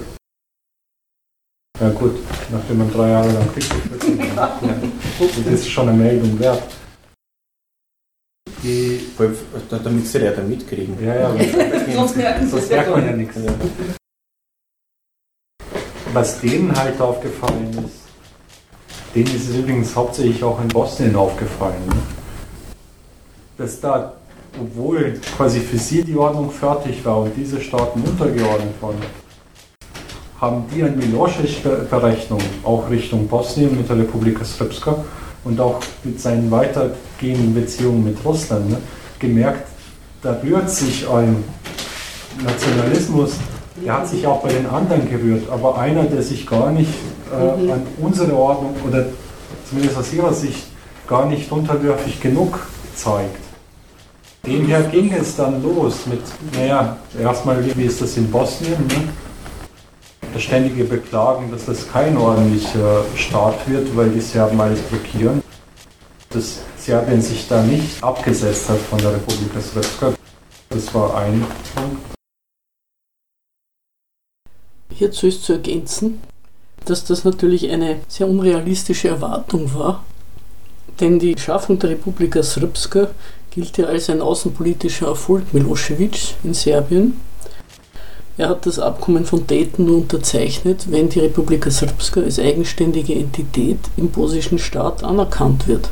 Ja 1.81 1.89
gut, 1.89 2.15
nachdem 2.49 2.77
man 2.77 2.91
drei 2.93 3.09
Jahre 3.09 3.27
lang 3.27 3.53
Krieg 3.53 3.69
geführt 3.69 4.35
hat, 4.37 4.61
ja, 5.19 5.27
das 5.45 5.61
ist 5.61 5.69
schon 5.69 5.89
eine 5.89 5.97
Meldung 5.97 6.39
wert. 6.39 6.63
Die, 8.63 9.01
damit 9.69 10.07
sie 10.07 10.19
ja 10.19 10.31
da 10.31 10.41
mitkriegen. 10.41 10.97
Ja, 11.03 11.15
ja, 11.15 11.35
sonst 11.93 12.17
merken 12.17 12.49
sonst 12.49 12.69
merkt 12.69 12.89
man 12.89 13.05
ja 13.05 13.11
nichts. 13.11 13.37
Was 16.13 16.39
denen 16.39 16.75
halt 16.75 16.99
aufgefallen 16.99 17.69
ist, 17.85 18.07
denen 19.13 19.35
ist 19.35 19.49
es 19.49 19.55
übrigens 19.55 19.95
hauptsächlich 19.95 20.43
auch 20.43 20.59
in 20.61 20.67
Bosnien 20.69 21.15
aufgefallen, 21.15 21.85
ne? 21.87 21.95
dass 23.57 23.79
da, 23.79 24.13
obwohl 24.59 25.19
quasi 25.35 25.59
für 25.59 25.77
sie 25.77 26.03
die 26.03 26.15
Ordnung 26.15 26.49
fertig 26.51 27.03
war 27.05 27.21
und 27.21 27.35
diese 27.35 27.61
Staaten 27.61 28.01
untergeordnet 28.01 28.81
waren, 28.81 28.97
haben 30.39 30.65
die 30.73 30.83
eine 30.83 30.95
Milosevic-Berechnung 30.95 32.39
auch 32.63 32.89
Richtung 32.89 33.27
Bosnien 33.27 33.75
mit 33.75 33.89
der 33.89 33.97
Republika 33.97 34.45
Srpska 34.45 35.03
und 35.43 35.59
auch 35.59 35.79
mit 36.03 36.19
seinen 36.21 36.51
weitergehenden 36.51 37.53
Beziehungen 37.53 38.03
mit 38.03 38.17
Russland 38.23 38.69
ne, 38.69 38.77
gemerkt, 39.19 39.67
da 40.21 40.37
rührt 40.43 40.69
sich 40.69 41.07
ein 41.09 41.43
Nationalismus, 42.43 43.31
der 43.83 43.93
hat 43.93 44.07
sich 44.07 44.25
auch 44.27 44.41
bei 44.41 44.49
den 44.49 44.67
anderen 44.67 45.09
gerührt, 45.09 45.49
aber 45.49 45.77
einer, 45.79 46.03
der 46.03 46.21
sich 46.21 46.45
gar 46.45 46.71
nicht 46.71 46.91
äh, 47.31 47.63
mhm. 47.63 47.71
an 47.71 47.81
unsere 47.99 48.35
Ordnung 48.35 48.75
oder 48.87 49.05
zumindest 49.67 49.97
aus 49.97 50.13
ihrer 50.13 50.33
Sicht 50.33 50.67
gar 51.07 51.25
nicht 51.27 51.51
unterwürfig 51.51 52.19
genug 52.19 52.59
zeigt. 52.95 53.37
Demher 54.45 54.81
ging 54.83 55.11
es 55.13 55.35
dann 55.35 55.61
los 55.63 56.05
mit, 56.05 56.21
naja, 56.53 56.97
erstmal, 57.19 57.63
wie 57.75 57.83
ist 57.83 58.01
das 58.01 58.15
in 58.17 58.29
Bosnien? 58.29 58.77
Ne? 58.87 59.09
Das 60.33 60.43
ständige 60.43 60.83
Beklagen, 60.83 61.51
dass 61.51 61.65
das 61.65 61.89
kein 61.89 62.17
ordentlicher 62.17 63.03
Staat 63.15 63.67
wird, 63.69 63.95
weil 63.95 64.09
die 64.09 64.21
Serben 64.21 64.59
alles 64.59 64.81
blockieren. 64.81 65.41
Dass 66.29 66.59
Serbien 66.77 67.21
sich 67.21 67.47
da 67.47 67.61
nicht 67.63 68.03
abgesetzt 68.03 68.69
hat 68.69 68.79
von 68.79 68.99
der 68.99 69.13
Republika 69.13 69.59
Srpska. 69.59 70.13
Das 70.69 70.93
war 70.93 71.15
ein 71.17 71.45
Punkt. 71.75 71.97
Hierzu 74.93 75.27
ist 75.27 75.43
zu 75.43 75.53
ergänzen, 75.53 76.21
dass 76.85 77.05
das 77.05 77.23
natürlich 77.23 77.69
eine 77.69 77.99
sehr 78.07 78.27
unrealistische 78.27 79.09
Erwartung 79.09 79.73
war, 79.73 80.03
denn 80.99 81.19
die 81.19 81.37
Schaffung 81.37 81.77
der 81.77 81.91
Republika 81.91 82.41
Srpska 82.41 83.09
gilt 83.51 83.77
ja 83.77 83.85
als 83.85 84.09
ein 84.09 84.21
außenpolitischer 84.21 85.07
Erfolg 85.07 85.53
Milosevic 85.53 86.35
in 86.43 86.53
Serbien 86.53 87.19
er 88.37 88.49
hat 88.49 88.65
das 88.67 88.77
Abkommen 88.77 89.25
von 89.25 89.47
Dayton 89.47 89.85
nur 89.85 89.97
unterzeichnet, 89.97 90.91
wenn 90.91 91.09
die 91.09 91.19
Republika 91.19 91.71
Srpska 91.71 92.21
als 92.21 92.39
eigenständige 92.39 93.15
Entität 93.15 93.79
im 93.97 94.09
bosnischen 94.09 94.59
Staat 94.59 95.03
anerkannt 95.03 95.67
wird. 95.67 95.89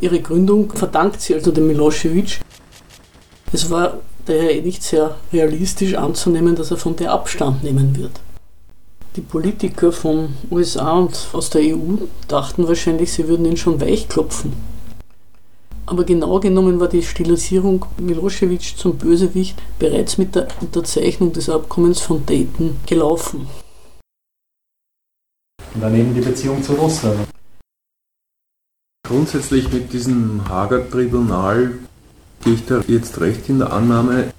Ihre 0.00 0.20
Gründung 0.20 0.72
verdankt 0.72 1.20
sie 1.20 1.34
also 1.34 1.52
dem 1.52 1.68
Milosevic. 1.68 2.40
Es 3.52 3.70
war 3.70 3.98
daher 4.26 4.60
nicht 4.62 4.82
sehr 4.82 5.14
realistisch 5.32 5.94
anzunehmen, 5.94 6.56
dass 6.56 6.72
er 6.72 6.76
von 6.76 6.96
der 6.96 7.12
Abstand 7.12 7.62
nehmen 7.62 7.96
wird. 7.96 8.20
Die 9.14 9.20
Politiker 9.20 9.92
von 9.92 10.30
USA 10.50 10.92
und 10.92 11.28
aus 11.34 11.50
der 11.50 11.60
EU 11.62 11.98
dachten 12.26 12.66
wahrscheinlich, 12.66 13.12
sie 13.12 13.28
würden 13.28 13.44
ihn 13.44 13.56
schon 13.56 13.80
weichklopfen. 13.80 14.71
Aber 15.86 16.04
genau 16.04 16.38
genommen 16.38 16.78
war 16.80 16.88
die 16.88 17.02
Stilisierung 17.02 17.86
Milosevic 17.98 18.76
zum 18.76 18.96
Bösewicht 18.96 19.60
bereits 19.78 20.16
mit 20.16 20.34
der 20.34 20.48
Unterzeichnung 20.60 21.32
des 21.32 21.48
Abkommens 21.48 22.00
von 22.00 22.24
Dayton 22.24 22.76
gelaufen. 22.86 23.48
Und 25.74 25.80
dann 25.80 25.94
eben 25.94 26.14
die 26.14 26.20
Beziehung 26.20 26.62
zu 26.62 26.74
Russland. 26.74 27.28
Grundsätzlich 29.06 29.72
mit 29.72 29.92
diesem 29.92 30.48
Hager 30.48 30.88
Tribunal 30.88 31.72
gehe 32.44 32.54
ich 32.54 32.64
da 32.66 32.80
jetzt 32.86 33.20
recht 33.20 33.48
in 33.48 33.58
der 33.58 33.72
Annahme, 33.72 34.32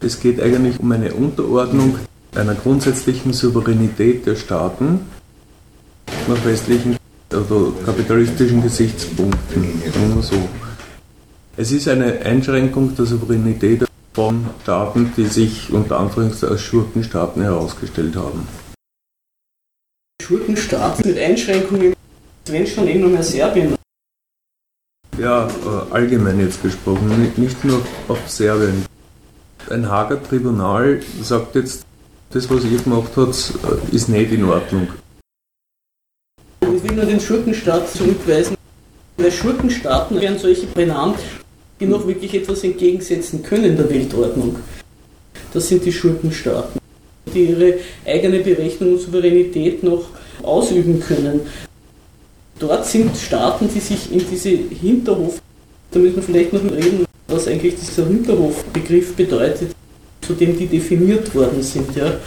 es 0.00 0.20
geht 0.20 0.40
eigentlich 0.40 0.78
um 0.80 0.92
eine 0.92 1.12
Unterordnung 1.12 1.98
einer 2.34 2.54
grundsätzlichen 2.54 3.32
Souveränität 3.32 4.26
der 4.26 4.36
Staaten 4.36 5.00
nach 6.28 6.44
westlichen, 6.44 6.96
also 7.32 7.74
kapitalistischen 7.84 8.62
Gesichtspunkten, 8.62 9.82
wir 9.82 10.22
so. 10.22 10.36
Es 11.60 11.72
ist 11.72 11.88
eine 11.88 12.20
Einschränkung 12.20 12.94
der 12.94 13.04
Souveränität 13.04 13.84
von 14.14 14.46
Staaten, 14.62 15.12
die 15.16 15.26
sich 15.26 15.72
unter 15.72 15.98
Anführungszeichen 15.98 16.52
als 16.52 16.62
Schurkenstaaten 16.62 17.42
herausgestellt 17.42 18.14
haben. 18.14 18.46
Schurkenstaaten 20.22 21.04
mit 21.04 21.18
Einschränkungen, 21.18 21.94
wenn 22.46 22.64
schon 22.64 22.86
eh 22.86 22.94
nur 22.94 23.10
mehr 23.10 23.24
Serbien. 23.24 23.74
Ja, 25.18 25.48
äh, 25.48 25.92
allgemein 25.92 26.38
jetzt 26.38 26.62
gesprochen, 26.62 27.32
nicht 27.36 27.64
nur 27.64 27.82
auf 28.06 28.30
Serbien. 28.30 28.86
Ein 29.68 29.90
Hager 29.90 30.22
Tribunal 30.22 31.02
sagt 31.20 31.56
jetzt, 31.56 31.84
das, 32.30 32.48
was 32.48 32.64
ihr 32.66 32.78
gemacht 32.78 33.10
habt, 33.16 33.34
äh, 33.34 33.96
ist 33.96 34.08
nicht 34.08 34.30
in 34.30 34.44
Ordnung. 34.44 34.86
Ich 36.60 36.84
will 36.84 36.92
nur 36.92 37.04
den 37.04 37.18
Schurkenstaat 37.18 37.90
zurückweisen. 37.90 38.56
Weil 39.20 39.32
Schurkenstaaten 39.32 40.20
werden 40.20 40.38
solche 40.38 40.66
benannt, 40.66 41.18
die 41.80 41.86
noch 41.86 42.06
wirklich 42.06 42.34
etwas 42.34 42.64
entgegensetzen 42.64 43.42
können 43.42 43.76
der 43.76 43.88
Weltordnung. 43.88 44.56
Das 45.52 45.68
sind 45.68 45.84
die 45.84 45.92
Schurkenstaaten, 45.92 46.80
die 47.32 47.44
ihre 47.44 47.74
eigene 48.04 48.40
Berechnung 48.40 48.94
und 48.94 49.00
Souveränität 49.00 49.82
noch 49.82 50.06
ausüben 50.42 51.00
können. 51.00 51.40
Dort 52.58 52.86
sind 52.86 53.16
Staaten, 53.16 53.68
die 53.72 53.80
sich 53.80 54.12
in 54.12 54.22
diese 54.30 54.50
Hinterhof, 54.50 55.40
da 55.90 55.98
müssen 56.00 56.16
wir 56.16 56.22
vielleicht 56.22 56.52
noch 56.52 56.64
reden, 56.64 57.06
was 57.28 57.46
eigentlich 57.46 57.76
dieser 57.76 58.06
Hinterhofbegriff 58.06 59.14
bedeutet, 59.14 59.74
zu 60.22 60.34
dem 60.34 60.56
die 60.58 60.66
definiert 60.66 61.34
worden 61.34 61.62
sind. 61.62 61.94
Ja. 61.94 62.18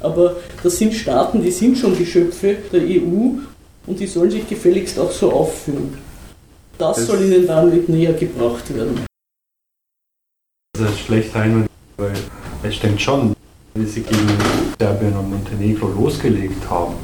Aber 0.00 0.36
das 0.62 0.76
sind 0.76 0.94
Staaten, 0.94 1.42
die 1.42 1.50
sind 1.50 1.78
schon 1.78 1.96
Geschöpfe 1.96 2.56
der 2.72 2.82
EU 2.82 3.38
und 3.86 3.98
die 3.98 4.06
sollen 4.06 4.30
sich 4.30 4.48
gefälligst 4.48 4.98
auch 4.98 5.10
so 5.10 5.32
aufführen. 5.32 5.94
Das, 6.80 6.96
das 6.96 7.06
soll 7.08 7.22
ihnen 7.22 7.46
damit 7.46 7.90
näher 7.90 8.14
gebracht 8.14 8.74
werden. 8.74 9.04
Das 10.72 10.90
ist 10.90 11.00
schlecht 11.00 11.36
ein, 11.36 11.66
weil 11.98 12.14
es 12.62 12.74
stimmt 12.74 12.98
schon, 13.02 13.34
wie 13.74 13.84
sie 13.84 14.00
gegen 14.00 14.26
Serbien 14.78 15.14
und 15.14 15.30
Montenegro 15.30 15.88
losgelegt 15.88 16.70
haben. 16.70 16.94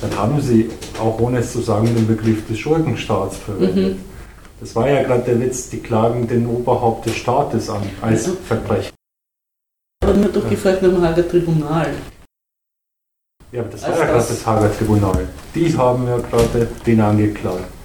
Dann 0.00 0.16
haben 0.16 0.40
sie, 0.40 0.70
auch 0.98 1.20
ohne 1.20 1.40
es 1.40 1.52
zu 1.52 1.60
sagen, 1.60 1.94
den 1.94 2.06
Begriff 2.06 2.46
des 2.48 2.58
Schurkenstaats 2.58 3.36
verwendet. 3.36 3.96
Mhm. 3.98 4.04
Das 4.60 4.74
war 4.74 4.88
ja 4.88 5.02
gerade 5.02 5.24
der 5.24 5.40
Witz, 5.40 5.68
die 5.68 5.80
klagen 5.80 6.26
den 6.26 6.46
Oberhaupt 6.46 7.04
des 7.04 7.16
Staates 7.16 7.68
an 7.68 7.82
als 8.00 8.28
ja. 8.28 8.32
Verbrecher. 8.46 8.92
Aber 10.02 10.14
man 10.14 10.24
hat 10.24 10.36
doch 10.36 10.48
gefragt 10.48 10.80
nach 10.80 10.88
dem 10.88 11.02
Hager 11.02 11.28
Tribunal. 11.28 11.92
Ja, 13.52 13.60
aber 13.60 13.70
das 13.70 13.82
war 13.82 13.90
ja 13.90 14.06
gerade 14.06 14.26
das 14.26 14.46
Hager 14.46 14.74
Tribunal. 14.74 15.28
Die 15.54 15.76
haben 15.76 16.06
ja 16.06 16.16
gerade 16.16 16.66
den 16.86 17.00
angeklagt. 17.02 17.79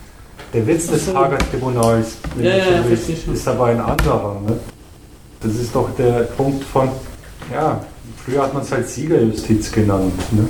Der 0.55 0.65
Witz 0.65 0.87
des 0.87 1.13
Hager 1.13 1.37
Tribunals 1.37 2.15
ja, 2.41 2.55
ja, 2.55 2.79
ist, 2.89 3.09
ist, 3.09 3.45
aber 3.45 3.65
ein 3.65 3.81
anderer. 3.81 4.39
Ne? 4.47 4.57
Das 5.41 5.53
ist 5.53 5.75
doch 5.75 5.89
der 5.97 6.23
Punkt 6.37 6.63
von, 6.63 6.87
ja, 7.53 7.83
früher 8.23 8.43
hat 8.43 8.53
man 8.53 8.63
es 8.63 8.71
halt 8.71 8.87
Siegerjustiz 8.87 9.69
genannt. 9.69 10.13
Ne? 10.31 10.47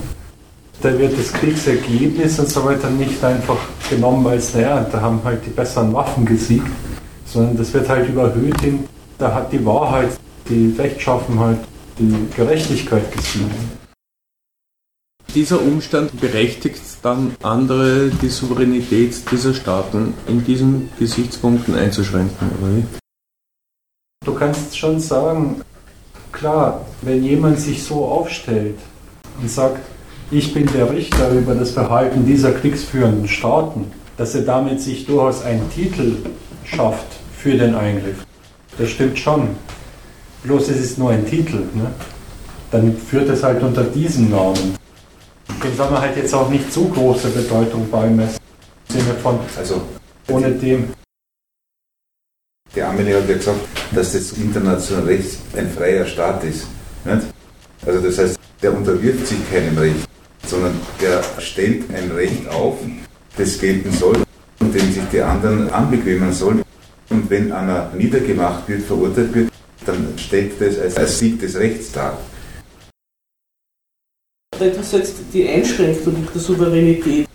Da 0.83 0.95
wird 0.99 1.17
das 1.17 1.33
Kriegsergebnis 1.33 2.37
und 2.37 2.49
so 2.49 2.63
weiter 2.65 2.91
nicht 2.91 3.23
einfach 3.23 3.57
genommen 3.89 4.27
als, 4.27 4.53
naja, 4.53 4.85
da 4.91 5.01
haben 5.01 5.21
halt 5.23 5.43
die 5.43 5.49
besseren 5.49 5.91
Waffen 5.91 6.23
gesiegt, 6.23 6.69
sondern 7.25 7.57
das 7.57 7.73
wird 7.73 7.89
halt 7.89 8.07
überhöht 8.07 8.61
hin, 8.61 8.83
da 9.17 9.33
hat 9.33 9.51
die 9.51 9.65
Wahrheit, 9.65 10.09
die 10.47 10.75
Rechtschaffenheit, 10.77 11.57
die 11.97 12.13
Gerechtigkeit 12.35 13.11
gesiegt. 13.11 13.49
Dieser 15.35 15.61
Umstand 15.61 16.19
berechtigt 16.19 16.81
dann 17.03 17.35
andere, 17.43 18.09
die 18.09 18.29
Souveränität 18.29 19.29
dieser 19.29 19.53
Staaten 19.53 20.13
in 20.27 20.43
diesen 20.45 20.89
Gesichtspunkten 20.97 21.75
einzuschränken, 21.75 22.49
oder 22.57 22.77
wie? 22.77 22.83
Du 24.25 24.33
kannst 24.33 24.77
schon 24.77 24.99
sagen, 24.99 25.61
klar, 26.31 26.85
wenn 27.01 27.23
jemand 27.23 27.59
sich 27.59 27.83
so 27.83 28.05
aufstellt 28.05 28.79
und 29.41 29.51
sagt, 29.51 29.81
ich 30.31 30.53
bin 30.53 30.67
der 30.73 30.89
Richter 30.89 31.29
über 31.31 31.53
das 31.53 31.71
Verhalten 31.71 32.25
dieser 32.25 32.53
kriegsführenden 32.53 33.27
Staaten, 33.27 33.91
dass 34.17 34.33
er 34.33 34.41
damit 34.41 34.81
sich 34.81 35.05
durchaus 35.05 35.43
einen 35.43 35.69
Titel 35.69 36.15
schafft 36.63 37.05
für 37.37 37.57
den 37.57 37.75
Eingriff. 37.75 38.25
Das 38.77 38.89
stimmt 38.89 39.19
schon. 39.19 39.49
Bloß 40.43 40.69
es 40.69 40.79
ist 40.79 40.97
nur 40.97 41.11
ein 41.11 41.25
Titel. 41.27 41.57
Ne? 41.73 41.91
Dann 42.71 42.97
führt 42.97 43.29
es 43.29 43.43
halt 43.43 43.61
unter 43.61 43.83
diesem 43.83 44.31
Namen. 44.31 44.84
Dem 45.63 45.75
soll 45.75 45.89
man 45.89 46.01
halt 46.01 46.17
jetzt 46.17 46.33
auch 46.33 46.49
nicht 46.49 46.71
zu 46.71 46.89
große 46.89 47.29
Bedeutung 47.29 47.89
beimessen. 47.89 48.39
Im 48.89 48.99
Sinne 48.99 49.13
von, 49.15 49.39
Also, 49.57 49.81
ohne 50.29 50.51
dem. 50.51 50.89
der 52.75 52.89
Amelie 52.89 53.15
hat 53.15 53.29
ja 53.29 53.35
gesagt, 53.37 53.59
dass 53.93 54.13
das 54.13 54.33
internationale 54.33 55.07
Recht 55.07 55.37
ein 55.55 55.69
freier 55.69 56.05
Staat 56.05 56.43
ist. 56.43 56.67
Nicht? 57.05 57.27
Also 57.85 57.99
das 58.01 58.17
heißt, 58.17 58.39
der 58.61 58.73
unterwirft 58.75 59.27
sich 59.27 59.37
keinem 59.51 59.77
Recht, 59.77 60.07
sondern 60.45 60.79
der 61.01 61.23
stellt 61.39 61.83
ein 61.93 62.11
Recht 62.11 62.47
auf, 62.49 62.77
das 63.37 63.59
gelten 63.59 63.91
soll 63.91 64.23
und 64.59 64.73
dem 64.73 64.91
sich 64.91 65.03
die 65.11 65.21
anderen 65.21 65.69
anbequemen 65.69 66.33
sollen. 66.33 66.63
Und 67.09 67.29
wenn 67.29 67.51
einer 67.51 67.91
niedergemacht 67.95 68.67
wird, 68.67 68.83
verurteilt 68.83 69.33
wird, 69.33 69.51
dann 69.85 70.13
stellt 70.17 70.59
das 70.59 70.79
als, 70.79 70.97
als 70.97 71.19
Sieg 71.19 71.39
des 71.39 71.55
Rechts 71.55 71.91
dar. 71.91 72.17
Du 74.57 74.83
sagst, 74.83 75.15
die 75.33 75.47
Einschränkung 75.49 76.25
der 76.33 76.41
Souveränität. 76.41 77.27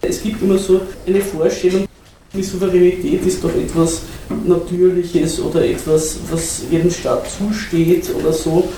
Es 0.00 0.20
gibt 0.20 0.42
immer 0.42 0.58
so 0.58 0.80
eine 1.06 1.20
Vorstellung, 1.20 1.86
die 2.32 2.42
Souveränität 2.42 3.24
ist 3.24 3.44
doch 3.44 3.54
etwas 3.54 4.02
Natürliches 4.44 5.40
oder 5.40 5.64
etwas, 5.64 6.18
was 6.30 6.64
jedem 6.68 6.90
Staat 6.90 7.30
zusteht 7.30 8.10
oder 8.18 8.32
so. 8.32 8.68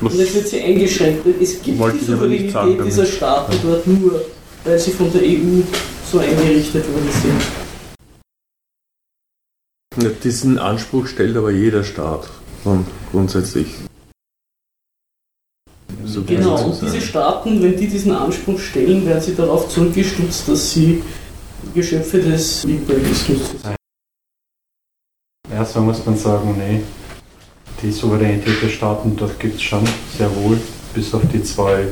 Und 0.00 0.14
jetzt 0.14 0.34
wird 0.34 0.46
sie 0.46 0.60
eingeschränkt. 0.60 1.26
Es 1.40 1.60
gibt 1.60 1.78
die 1.78 2.04
Souveränität 2.04 2.86
dieser 2.86 3.06
Staaten 3.06 3.52
dort 3.64 3.84
nur, 3.86 4.24
weil 4.64 4.78
sie 4.78 4.92
von 4.92 5.12
der 5.12 5.22
EU 5.22 5.62
so 6.10 6.20
eingerichtet 6.20 6.84
worden 6.88 7.10
sind. 7.20 7.42
Ja, 10.04 10.10
diesen 10.22 10.58
Anspruch 10.58 11.08
stellt 11.08 11.36
aber 11.36 11.50
jeder 11.50 11.82
Staat 11.82 12.28
und 12.64 12.86
grundsätzlich. 13.10 13.66
So 16.12 16.22
Genau, 16.24 16.56
zu 16.58 16.64
und 16.66 16.82
diese 16.82 17.00
Staaten, 17.00 17.62
wenn 17.62 17.76
die 17.76 17.86
diesen 17.86 18.12
Anspruch 18.12 18.58
stellen, 18.58 19.06
werden 19.06 19.22
sie 19.22 19.34
darauf 19.34 19.68
zurückgestutzt, 19.68 20.46
dass 20.48 20.72
sie 20.72 21.02
Geschöpfe 21.74 22.18
des 22.20 22.64
Imperialismus 22.64 23.38
sind. 23.50 23.76
Erstmal 25.50 25.84
muss 25.84 26.04
man 26.04 26.16
sagen, 26.16 26.54
nee, 26.58 26.80
die 27.82 27.90
Souveränität 27.92 28.62
der 28.62 28.68
Staaten, 28.68 29.16
das 29.16 29.38
gibt 29.38 29.56
es 29.56 29.62
schon 29.62 29.84
sehr 30.18 30.28
wohl, 30.36 30.58
bis 30.94 31.14
auf 31.14 31.22
die 31.32 31.42
zwei 31.42 31.84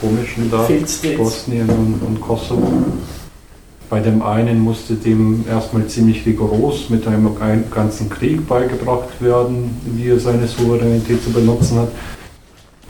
komischen 0.00 0.50
da. 0.50 0.68
Bosnien 1.16 1.68
und, 1.68 2.00
und 2.06 2.20
Kosovo. 2.20 2.70
Bei 3.90 4.00
dem 4.00 4.20
einen 4.22 4.60
musste 4.60 4.94
dem 4.94 5.44
erstmal 5.48 5.86
ziemlich 5.86 6.24
rigoros 6.26 6.90
mit 6.90 7.06
einem 7.06 7.30
ein- 7.40 7.64
ganzen 7.70 8.08
Krieg 8.10 8.46
beigebracht 8.46 9.08
werden, 9.20 9.80
wie 9.96 10.08
er 10.10 10.20
seine 10.20 10.46
Souveränität 10.46 11.24
zu 11.24 11.30
benutzen 11.30 11.78
hat. 11.78 11.88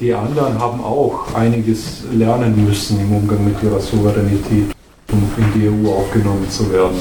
Die 0.01 0.15
anderen 0.15 0.57
haben 0.61 0.81
auch 0.81 1.35
einiges 1.35 2.05
lernen 2.13 2.65
müssen 2.65 3.01
im 3.01 3.13
Umgang 3.13 3.45
mit 3.45 3.61
ihrer 3.65 3.81
Souveränität, 3.81 4.73
um 5.11 5.29
in 5.37 5.53
die 5.55 5.69
EU 5.69 5.93
aufgenommen 5.93 6.49
zu 6.49 6.71
werden. 6.71 7.01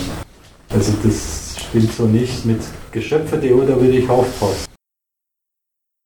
Also 0.69 0.93
das 1.03 1.57
stimmt 1.69 1.93
so 1.93 2.07
nicht 2.07 2.43
mit 2.45 2.59
Geschöpfe 2.91 3.37
der 3.37 3.55
EU, 3.55 3.61
da 3.61 3.79
würde 3.79 3.99
ich 3.99 4.09
aufpassen. 4.09 4.65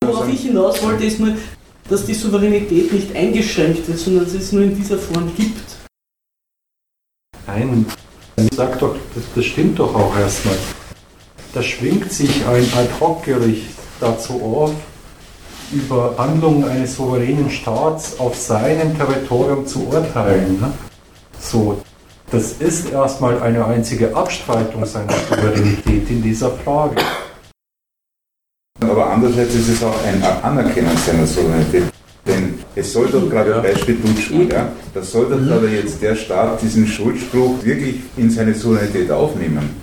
Worauf 0.04 0.28
ich 0.28 0.42
hinaus 0.42 0.84
wollte, 0.84 1.06
ist 1.06 1.22
nur, 1.22 1.34
dass 1.88 2.06
die 2.06 2.14
Souveränität 2.14 2.92
nicht 2.92 3.16
eingeschränkt 3.16 3.88
wird, 3.88 3.98
sondern 3.98 4.26
dass 4.26 4.34
es 4.34 4.52
nur 4.52 4.64
in 4.64 4.76
dieser 4.76 4.98
Form 4.98 5.32
gibt. 5.38 5.64
Nein, 7.48 7.86
sag 8.54 8.80
doch, 8.80 8.98
das, 9.16 9.24
das 9.34 9.46
stimmt 9.46 9.80
doch 9.80 9.96
auch 9.96 10.18
erstmal. 10.18 10.58
Da 11.54 11.64
schwingt 11.64 12.12
sich 12.12 12.46
ein 12.46 12.66
Ad-Hoc-Gericht 12.76 13.76
dazu 14.02 14.42
auf, 14.42 14.74
über 15.72 16.16
Handlungen 16.18 16.64
eines 16.66 16.96
souveränen 16.96 17.50
Staats 17.50 18.20
auf 18.20 18.36
seinem 18.36 18.98
Territorium 18.98 19.66
zu 19.66 19.88
urteilen. 19.88 20.60
Ne? 20.60 20.72
So, 21.40 21.82
das 22.32 22.54
ist 22.54 22.92
erstmal 22.92 23.42
eine 23.42 23.66
einzige 23.66 24.16
Abstreitung 24.16 24.86
seiner 24.86 25.14
Souveränität 25.30 26.10
in 26.10 26.22
dieser 26.22 26.52
Frage. 26.52 26.96
Aber 28.82 29.10
andererseits 29.12 29.56
ist 29.56 29.70
es 29.70 29.84
auch 29.84 29.96
ein 30.06 30.24
Anerkennen 30.44 30.96
seiner 30.98 31.28
Souveränität. 31.28 31.84
Denn 32.26 32.60
es 32.76 32.94
soll 32.94 33.08
doch 33.08 33.28
gerade 33.30 33.60
Beispiel 33.62 33.96
Dutschmann, 33.96 34.48
ja, 34.50 34.70
das 34.94 35.12
soll 35.12 35.28
doch 35.30 35.40
gerade 35.40 35.68
jetzt 35.70 36.02
der 36.02 36.16
Staat 36.16 36.62
diesen 36.62 36.86
Schuldspruch 36.86 37.64
wirklich 37.64 37.96
in 38.16 38.30
seine 38.30 38.54
Souveränität 38.54 39.10
aufnehmen. 39.10 39.82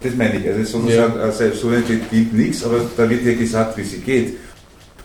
Das 0.00 0.14
meine 0.14 0.36
ich, 0.36 0.48
also 0.48 0.80
sozusagen, 0.80 1.18
ja. 1.18 1.32
seine 1.32 1.52
Souveränität 1.52 2.10
gilt 2.10 2.32
nichts, 2.34 2.64
aber 2.64 2.80
da 2.96 3.08
wird 3.08 3.24
ja 3.24 3.34
gesagt, 3.34 3.76
wie 3.78 3.84
sie 3.84 4.00
geht. 4.00 4.36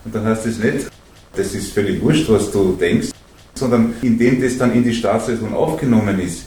Und 0.08 0.14
dann 0.14 0.24
heißt 0.24 0.46
es 0.46 0.58
nicht, 0.58 0.88
das 1.36 1.54
ist 1.54 1.74
völlig 1.74 2.00
wurscht, 2.00 2.30
was 2.30 2.50
du 2.50 2.74
denkst, 2.80 3.08
sondern 3.52 3.92
indem 4.00 4.40
das 4.40 4.56
dann 4.56 4.72
in 4.72 4.82
die 4.82 4.94
Staatsräson 4.94 5.52
aufgenommen 5.52 6.18
ist, 6.18 6.44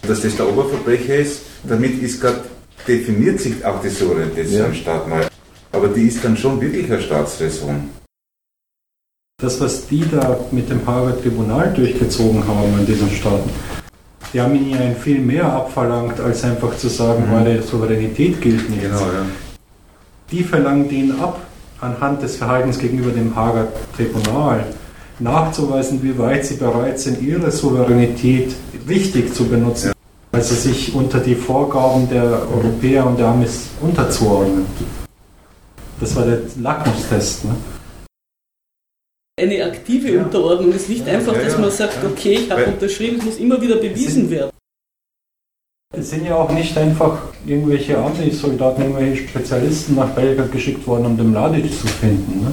dass 0.00 0.22
das 0.22 0.34
der 0.34 0.48
Oberverbrecher 0.48 1.16
ist, 1.16 1.42
damit 1.62 2.02
ist 2.02 2.22
gerade 2.22 2.40
definiert 2.88 3.38
sich 3.38 3.62
auch 3.66 3.82
die 3.82 3.90
Souveränität 3.90 4.50
ja. 4.50 4.72
Staat 4.72 5.06
mal. 5.08 5.28
Aber 5.72 5.88
die 5.88 6.08
ist 6.08 6.24
dann 6.24 6.38
schon 6.38 6.58
wirklich 6.58 6.90
eine 6.90 7.02
Staatsräson. 7.02 7.90
Das, 9.42 9.60
was 9.60 9.86
die 9.88 10.02
da 10.10 10.40
mit 10.50 10.70
dem 10.70 10.86
Haager 10.86 11.20
Tribunal 11.20 11.70
durchgezogen 11.74 12.48
haben 12.48 12.78
in 12.78 12.86
diesen 12.86 13.10
Staaten, 13.10 13.50
die 14.32 14.40
haben 14.40 14.54
ihnen 14.54 14.70
ja 14.70 14.78
ein 14.78 14.96
viel 14.96 15.18
mehr 15.18 15.44
abverlangt, 15.44 16.18
als 16.18 16.44
einfach 16.44 16.74
zu 16.78 16.88
sagen, 16.88 17.26
mhm. 17.26 17.30
meine 17.30 17.62
Souveränität 17.62 18.40
gilt 18.40 18.70
nicht. 18.70 18.80
Genau, 18.80 19.00
ja. 19.00 19.26
Die 20.30 20.42
verlangen 20.42 20.88
denen 20.88 21.20
ab, 21.20 21.38
anhand 21.82 22.22
des 22.22 22.36
Verhaltens 22.36 22.78
gegenüber 22.78 23.10
dem 23.10 23.34
Haager 23.34 23.68
Tribunal 23.96 24.64
nachzuweisen, 25.18 26.02
wie 26.02 26.16
weit 26.16 26.46
sie 26.46 26.54
bereit 26.54 26.98
sind, 26.98 27.20
ihre 27.20 27.50
Souveränität 27.50 28.54
richtig 28.88 29.34
zu 29.34 29.46
benutzen, 29.46 29.88
ja. 29.88 30.38
also 30.38 30.54
sich 30.54 30.94
unter 30.94 31.18
die 31.18 31.34
Vorgaben 31.34 32.08
der 32.08 32.24
Europäer 32.54 33.06
und 33.06 33.18
der 33.18 33.26
Amis 33.26 33.68
unterzuordnen. 33.80 34.66
Das 36.00 36.16
war 36.16 36.24
der 36.24 36.40
Lackmustest. 36.60 37.44
Ne? 37.44 37.54
Eine 39.40 39.64
aktive 39.64 40.12
ja. 40.12 40.22
Unterordnung 40.22 40.72
ist 40.72 40.88
nicht 40.88 41.06
einfach, 41.08 41.34
dass 41.34 41.58
man 41.58 41.70
sagt, 41.70 41.98
okay, 42.04 42.34
ich 42.34 42.50
habe 42.50 42.66
unterschrieben, 42.66 43.18
es 43.18 43.24
muss 43.24 43.36
immer 43.38 43.60
wieder 43.60 43.76
bewiesen 43.76 44.30
werden. 44.30 44.51
Es 45.94 46.08
sind 46.08 46.24
ja 46.26 46.36
auch 46.36 46.50
nicht 46.50 46.76
einfach 46.78 47.18
irgendwelche 47.46 47.98
Armeesoldaten, 47.98 48.82
irgendwelche 48.84 49.28
Spezialisten 49.28 49.94
nach 49.94 50.08
Belgrad 50.10 50.50
geschickt 50.50 50.86
worden, 50.86 51.04
um 51.04 51.16
den 51.18 51.30
Mladic 51.30 51.70
zu 51.70 51.86
finden. 51.86 52.44
Ne? 52.44 52.52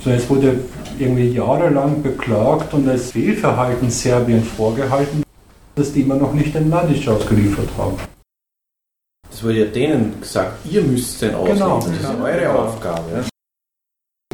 Sondern 0.00 0.20
es 0.20 0.30
wurde 0.30 0.60
irgendwie 0.98 1.30
jahrelang 1.30 2.02
beklagt 2.02 2.72
und 2.72 2.88
als 2.88 3.10
Fehlverhalten 3.10 3.90
Serbien 3.90 4.44
vorgehalten, 4.44 5.24
dass 5.74 5.92
die 5.92 6.02
immer 6.02 6.14
noch 6.14 6.32
nicht 6.34 6.54
den 6.54 6.68
Mladic 6.68 7.08
ausgeliefert 7.08 7.68
haben. 7.76 7.96
Das 9.28 9.42
wurde 9.42 9.64
ja 9.64 9.66
denen 9.66 10.20
gesagt, 10.20 10.58
ihr 10.70 10.82
müsst 10.82 11.20
den 11.20 11.34
ausliefern, 11.34 11.58
Genau, 11.58 11.78
das 11.80 11.88
ist 11.88 12.02
ja. 12.02 12.22
eure. 12.22 12.58
Aufgabe. 12.58 13.02
Ja. 13.12 13.31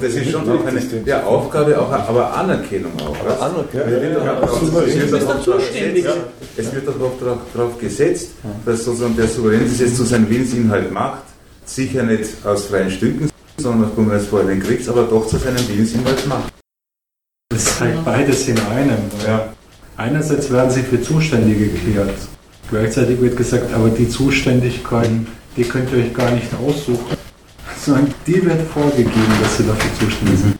Das 0.00 0.14
ist 0.14 0.30
schon 0.30 0.48
auch 0.48 0.64
eine 0.64 0.80
ja, 1.04 1.24
Aufgabe, 1.24 1.80
auch, 1.80 1.90
aber 1.90 2.34
Anerkennung 2.34 2.92
auch. 3.00 3.16
du? 3.16 3.42
Anerkennung, 3.42 3.88
Es 3.88 4.72
wird 4.72 6.04
ja, 6.04 6.14
ja, 6.14 6.22
es 6.56 6.84
darauf 6.84 7.12
darauf, 7.20 7.38
darauf 7.54 7.78
gesetzt, 7.78 8.30
dass 8.64 8.84
sozusagen 8.84 9.16
der 9.16 9.26
Souverän 9.26 9.64
das 9.64 9.80
jetzt 9.80 9.96
zu 9.96 10.04
seinem 10.04 10.28
Willensinhalt 10.30 10.92
macht, 10.92 11.22
sicher 11.64 12.02
nicht 12.02 12.30
aus 12.44 12.66
freien 12.66 12.90
Stücken, 12.90 13.30
sondern 13.56 13.88
aufgrund 13.88 14.12
eines 14.12 14.26
vorherigen 14.26 14.62
Kriegs, 14.62 14.88
aber 14.88 15.02
doch 15.04 15.26
zu 15.26 15.36
seinem 15.36 15.66
Willensinhalt 15.68 16.26
macht. 16.26 16.52
Das 17.50 17.62
ist 17.62 17.80
halt 17.80 18.04
beides 18.04 18.46
in 18.48 18.58
einem. 18.60 18.98
Ja. 19.26 19.52
Einerseits 19.96 20.52
werden 20.52 20.70
sie 20.70 20.82
für 20.82 21.02
Zuständige 21.02 21.68
geklärt. 21.68 22.14
Gleichzeitig 22.70 23.20
wird 23.20 23.36
gesagt, 23.36 23.72
aber 23.74 23.88
die 23.88 24.08
Zuständigkeiten, 24.08 25.26
die 25.56 25.64
könnt 25.64 25.90
ihr 25.90 26.04
euch 26.04 26.14
gar 26.14 26.30
nicht 26.30 26.48
aussuchen, 26.54 27.17
sondern 27.88 28.14
die 28.26 28.44
wird 28.44 28.60
vorgegeben, 28.68 29.34
dass 29.42 29.56
sie 29.56 29.64
dafür 29.64 29.90
zuständig 29.98 30.38
sind. 30.38 30.56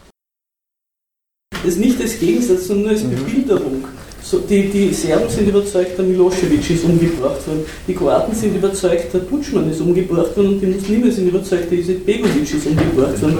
Das 1.51 1.65
ist 1.65 1.79
nicht 1.79 2.01
als 2.01 2.19
Gegensatz, 2.19 2.67
sondern 2.67 2.85
nur 2.85 2.91
als 2.93 3.03
Bebilderung. 3.03 3.83
So, 4.21 4.39
die, 4.39 4.69
die 4.69 4.93
Serben 4.93 5.29
sind 5.29 5.47
überzeugt, 5.47 5.97
der 5.97 6.05
Milosevic 6.05 6.69
ist 6.69 6.83
umgebracht 6.83 7.47
worden. 7.47 7.65
Die 7.87 7.93
Kroaten 7.93 8.35
sind 8.35 8.55
überzeugt, 8.55 9.13
der 9.13 9.27
Tutschmann 9.27 9.69
ist 9.69 9.81
umgebracht 9.81 10.35
worden 10.35 10.53
und 10.53 10.61
die 10.61 10.67
Muslime 10.67 11.11
sind 11.11 11.27
überzeugt, 11.29 11.71
der 11.71 11.79
Izetbegovic 11.79 12.53
ist 12.53 12.67
umgebracht 12.67 13.21
worden. 13.21 13.37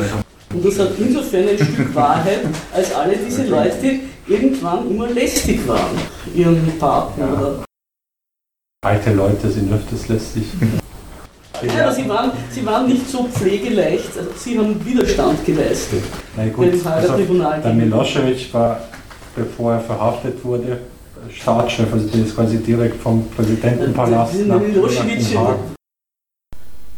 Und 0.53 0.65
das 0.65 0.79
hat 0.79 0.91
insofern 0.97 1.47
ein 1.47 1.57
Stück 1.57 1.93
Wahrheit, 1.95 2.39
als 2.73 2.93
alle 2.93 3.15
diese 3.17 3.45
Leute 3.47 3.99
irgendwann 4.27 4.89
immer 4.89 5.09
lästig 5.09 5.67
waren, 5.67 5.97
ihren 6.33 6.77
Partner. 6.79 7.27
Ja. 7.41 7.65
Alte 8.85 9.13
Leute 9.13 9.49
sind 9.49 9.71
öfters 9.73 10.07
lästig. 10.07 10.43
Ja, 11.63 11.85
aber 11.85 11.93
sie 11.93 12.07
waren, 12.07 12.31
sie 12.51 12.65
waren 12.65 12.87
nicht 12.87 13.09
so 13.09 13.25
pflegeleicht, 13.25 14.17
also 14.17 14.29
sie 14.37 14.57
haben 14.57 14.85
Widerstand 14.85 15.45
geleistet. 15.45 16.03
Na 16.35 16.47
gut, 16.47 16.85
also 16.85 17.17
der 17.17 17.73
Milosevic 17.73 18.53
war, 18.53 18.81
bevor 19.35 19.73
er 19.73 19.79
verhaftet 19.81 20.43
wurde, 20.43 20.79
Staatschef, 21.31 21.91
also 21.91 22.07
der 22.07 22.25
ist 22.25 22.35
quasi 22.35 22.57
direkt 22.57 23.01
vom 23.01 23.27
Präsidentenpalast 23.29 24.35
nach, 24.47 24.61
nach 24.61 25.35
Haag. 25.35 25.55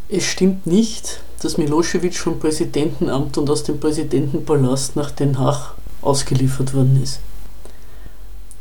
Es 0.09 0.25
stimmt 0.25 0.67
nicht, 0.67 1.21
dass 1.41 1.57
Milosevic 1.57 2.15
vom 2.15 2.39
Präsidentenamt 2.39 3.37
und 3.37 3.49
aus 3.49 3.63
dem 3.63 3.79
Präsidentenpalast 3.79 4.95
nach 4.95 5.11
Den 5.11 5.39
Haag 5.39 5.73
ausgeliefert 6.01 6.73
worden 6.73 6.99
ist. 7.01 7.19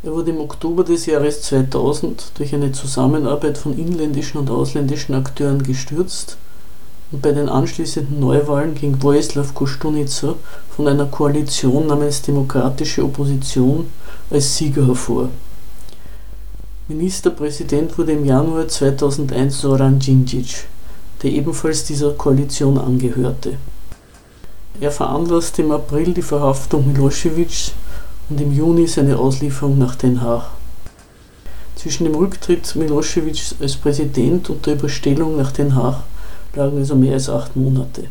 Er 0.03 0.13
wurde 0.13 0.31
im 0.31 0.41
Oktober 0.41 0.83
des 0.83 1.05
Jahres 1.05 1.43
2000 1.43 2.33
durch 2.39 2.55
eine 2.55 2.73
Zusammenarbeit 2.73 3.59
von 3.59 3.79
inländischen 3.79 4.39
und 4.39 4.49
ausländischen 4.49 5.15
Akteuren 5.15 5.63
gestürzt 5.63 6.39
und 7.13 7.21
bei 7.21 7.33
den 7.33 7.51
anschließenden 7.51 8.19
Neuwahlen 8.19 8.75
ging 8.75 9.03
Vojislav 9.03 9.53
Kostunica 9.53 10.37
von 10.75 10.89
einer 10.89 11.05
Koalition 11.05 11.87
namens 11.87 12.23
Demokratische 12.23 13.05
Opposition 13.05 13.89
als 14.31 14.57
Sieger 14.57 14.87
hervor. 14.87 15.29
Ministerpräsident 16.89 17.99
wurde 17.99 18.13
im 18.13 18.25
Januar 18.25 18.69
2001 18.69 19.61
Zoran 19.61 19.99
Djindjic, 19.99 20.65
der 21.23 21.31
ebenfalls 21.31 21.85
dieser 21.85 22.13
Koalition 22.13 22.79
angehörte. 22.79 23.59
Er 24.81 24.93
veranlasste 24.93 25.61
im 25.61 25.73
April 25.73 26.15
die 26.15 26.23
Verhaftung 26.23 26.91
Milosevics 26.91 27.73
und 28.31 28.41
im 28.41 28.53
Juni 28.53 28.87
seine 28.87 29.19
Auslieferung 29.19 29.79
nach 29.79 29.97
Den 29.97 30.23
Haag. 30.23 30.51
Zwischen 31.75 32.05
dem 32.05 32.15
Rücktritt 32.15 32.77
Milosevic 32.77 33.55
als 33.61 33.77
Präsident 33.77 34.49
und 34.51 34.65
der 34.67 34.75
Überstellung 34.75 35.37
nach 35.37 35.53
Den 35.53 35.75
Haag 35.75 36.05
lagen 36.55 36.79
also 36.79 36.95
mehr 36.95 37.15
als 37.15 37.29
acht 37.29 37.57
Monate. 37.57 38.05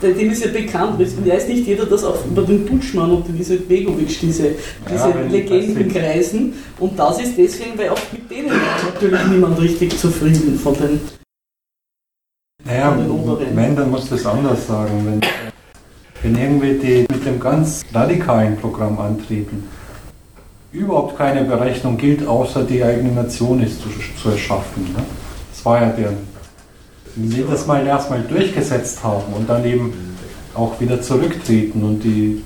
Dem 0.00 0.30
ist 0.30 0.44
ja 0.44 0.50
bekannt, 0.52 1.00
weiß 1.00 1.48
nicht 1.48 1.66
jeder, 1.66 1.84
dass 1.84 2.04
auch 2.04 2.24
über 2.24 2.42
den 2.42 2.64
Putschmann 2.66 3.10
und 3.10 3.26
den 3.26 3.36
Begovic 3.36 4.20
diese, 4.20 4.50
diese 4.88 5.08
ja, 5.08 5.20
Legenden 5.28 5.92
kreisen. 5.92 6.54
Und 6.78 6.96
das 6.96 7.20
ist 7.20 7.36
deswegen, 7.36 7.76
weil 7.76 7.88
auch 7.88 8.00
mit 8.12 8.30
denen 8.30 8.50
war 8.50 8.92
natürlich 8.92 9.26
niemand 9.26 9.60
richtig 9.60 9.98
zufrieden 9.98 10.56
von 10.58 10.74
den, 10.74 11.00
naja, 12.64 12.92
von 12.92 12.98
den 13.02 13.10
Oberen. 13.10 13.56
Wenn, 13.56 13.74
dann 13.74 13.90
muss 13.90 14.08
das 14.08 14.24
anders 14.24 14.66
sagen. 14.68 15.04
Wenn, 15.04 15.47
wenn 16.22 16.36
irgendwie 16.36 16.74
die 16.74 17.06
mit 17.12 17.24
dem 17.24 17.38
ganz 17.38 17.84
radikalen 17.92 18.56
Programm 18.56 18.98
antreten, 18.98 19.64
überhaupt 20.72 21.16
keine 21.16 21.44
Berechnung 21.44 21.96
gilt, 21.96 22.26
außer 22.26 22.64
die 22.64 22.82
eigene 22.82 23.12
Nation 23.12 23.62
ist 23.62 23.80
zu, 23.80 23.88
zu 24.20 24.30
erschaffen. 24.30 24.82
Ne? 24.84 25.02
Das 25.52 25.64
war 25.64 25.80
ja 25.80 25.88
deren. 25.90 26.16
Wenn 27.14 27.30
sie 27.30 27.44
das 27.48 27.66
mal 27.66 27.86
erstmal 27.86 28.22
durchgesetzt 28.22 29.02
haben 29.02 29.32
und 29.32 29.48
dann 29.48 29.64
eben 29.64 29.92
auch 30.54 30.80
wieder 30.80 31.00
zurücktreten 31.00 31.82
und, 31.82 32.02
die, 32.02 32.42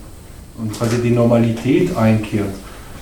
und 0.58 0.72
quasi 0.72 1.00
die 1.02 1.10
Normalität 1.10 1.96
einkehrt, 1.96 2.54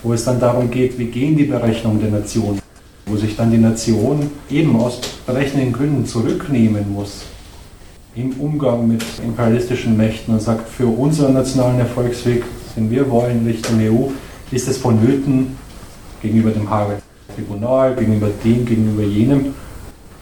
wo 0.02 0.12
es 0.12 0.24
dann 0.24 0.40
darum 0.40 0.70
geht, 0.70 0.98
wie 0.98 1.06
gehen 1.06 1.36
die 1.36 1.44
Berechnungen 1.44 2.00
der 2.00 2.10
Nation, 2.10 2.60
wo 3.06 3.16
sich 3.16 3.36
dann 3.36 3.50
die 3.50 3.58
Nation 3.58 4.30
eben 4.50 4.80
aus 4.80 5.00
berechnenden 5.26 5.72
Gründen 5.72 6.06
zurücknehmen 6.06 6.92
muss, 6.92 7.24
im 8.20 8.32
Umgang 8.38 8.86
mit 8.86 9.02
imperialistischen 9.24 9.96
Mächten 9.96 10.34
und 10.34 10.42
sagt, 10.42 10.68
für 10.68 10.86
unseren 10.86 11.32
nationalen 11.34 11.80
Erfolgsweg, 11.80 12.44
den 12.76 12.90
wir 12.90 13.10
wollen 13.10 13.46
Richtung 13.46 13.78
EU, 13.80 14.10
ist 14.54 14.68
es 14.68 14.78
vonnöten, 14.78 15.56
gegenüber 16.20 16.50
dem 16.50 16.68
Haager 16.68 16.98
Tribunal, 17.34 17.94
gegenüber 17.94 18.28
dem, 18.44 18.66
gegenüber 18.66 19.02
jenem, 19.02 19.54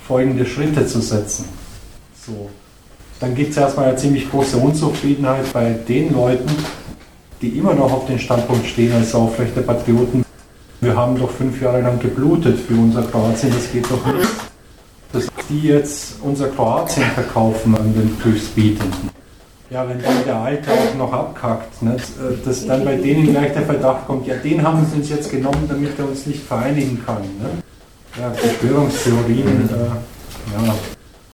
folgende 0.06 0.46
Schritte 0.46 0.86
zu 0.86 1.00
setzen. 1.00 1.46
So. 2.26 2.50
Dann 3.20 3.34
gibt 3.34 3.50
es 3.50 3.56
erstmal 3.56 3.88
eine 3.88 3.96
ziemlich 3.96 4.30
große 4.30 4.56
Unzufriedenheit 4.56 5.52
bei 5.52 5.70
den 5.88 6.12
Leuten, 6.12 6.50
die 7.42 7.48
immer 7.48 7.74
noch 7.74 7.92
auf 7.92 8.06
den 8.06 8.18
Standpunkt 8.18 8.66
stehen 8.66 8.92
als 8.92 9.14
aufrechte 9.14 9.60
Patrioten. 9.62 10.24
Wir 10.80 10.94
haben 10.94 11.18
doch 11.18 11.30
fünf 11.30 11.60
Jahre 11.60 11.80
lang 11.80 11.98
geblutet 11.98 12.58
für 12.60 12.74
unser 12.74 13.02
Kroatien, 13.02 13.52
das 13.52 13.72
geht 13.72 13.90
doch 13.90 14.06
nicht 14.06 14.47
dass 15.12 15.26
die 15.48 15.68
jetzt 15.68 16.16
unser 16.22 16.48
Kroatien 16.48 17.04
verkaufen 17.14 17.74
an 17.76 17.94
den 17.94 18.16
Höchstbietenden. 18.22 19.10
Ja, 19.70 19.86
wenn 19.86 20.02
dann 20.02 20.24
der 20.24 20.36
Alte 20.36 20.70
auch 20.70 20.94
noch 20.96 21.12
abkackt, 21.12 21.82
ne, 21.82 21.96
dass 22.44 22.66
dann 22.66 22.84
bei 22.84 22.96
denen 22.96 23.30
gleich 23.30 23.52
der 23.52 23.62
Verdacht 23.62 24.06
kommt, 24.06 24.26
ja, 24.26 24.34
den 24.36 24.62
haben 24.62 24.86
sie 24.86 24.96
uns 24.96 25.10
jetzt 25.10 25.30
genommen, 25.30 25.66
damit 25.68 25.98
er 25.98 26.08
uns 26.08 26.24
nicht 26.26 26.42
vereinigen 26.42 27.02
kann. 27.04 27.22
Ne? 27.22 27.62
Ja, 28.18 28.30
Verschwörungstheorien, 28.32 29.68
äh, 29.68 30.66
ja, 30.66 30.74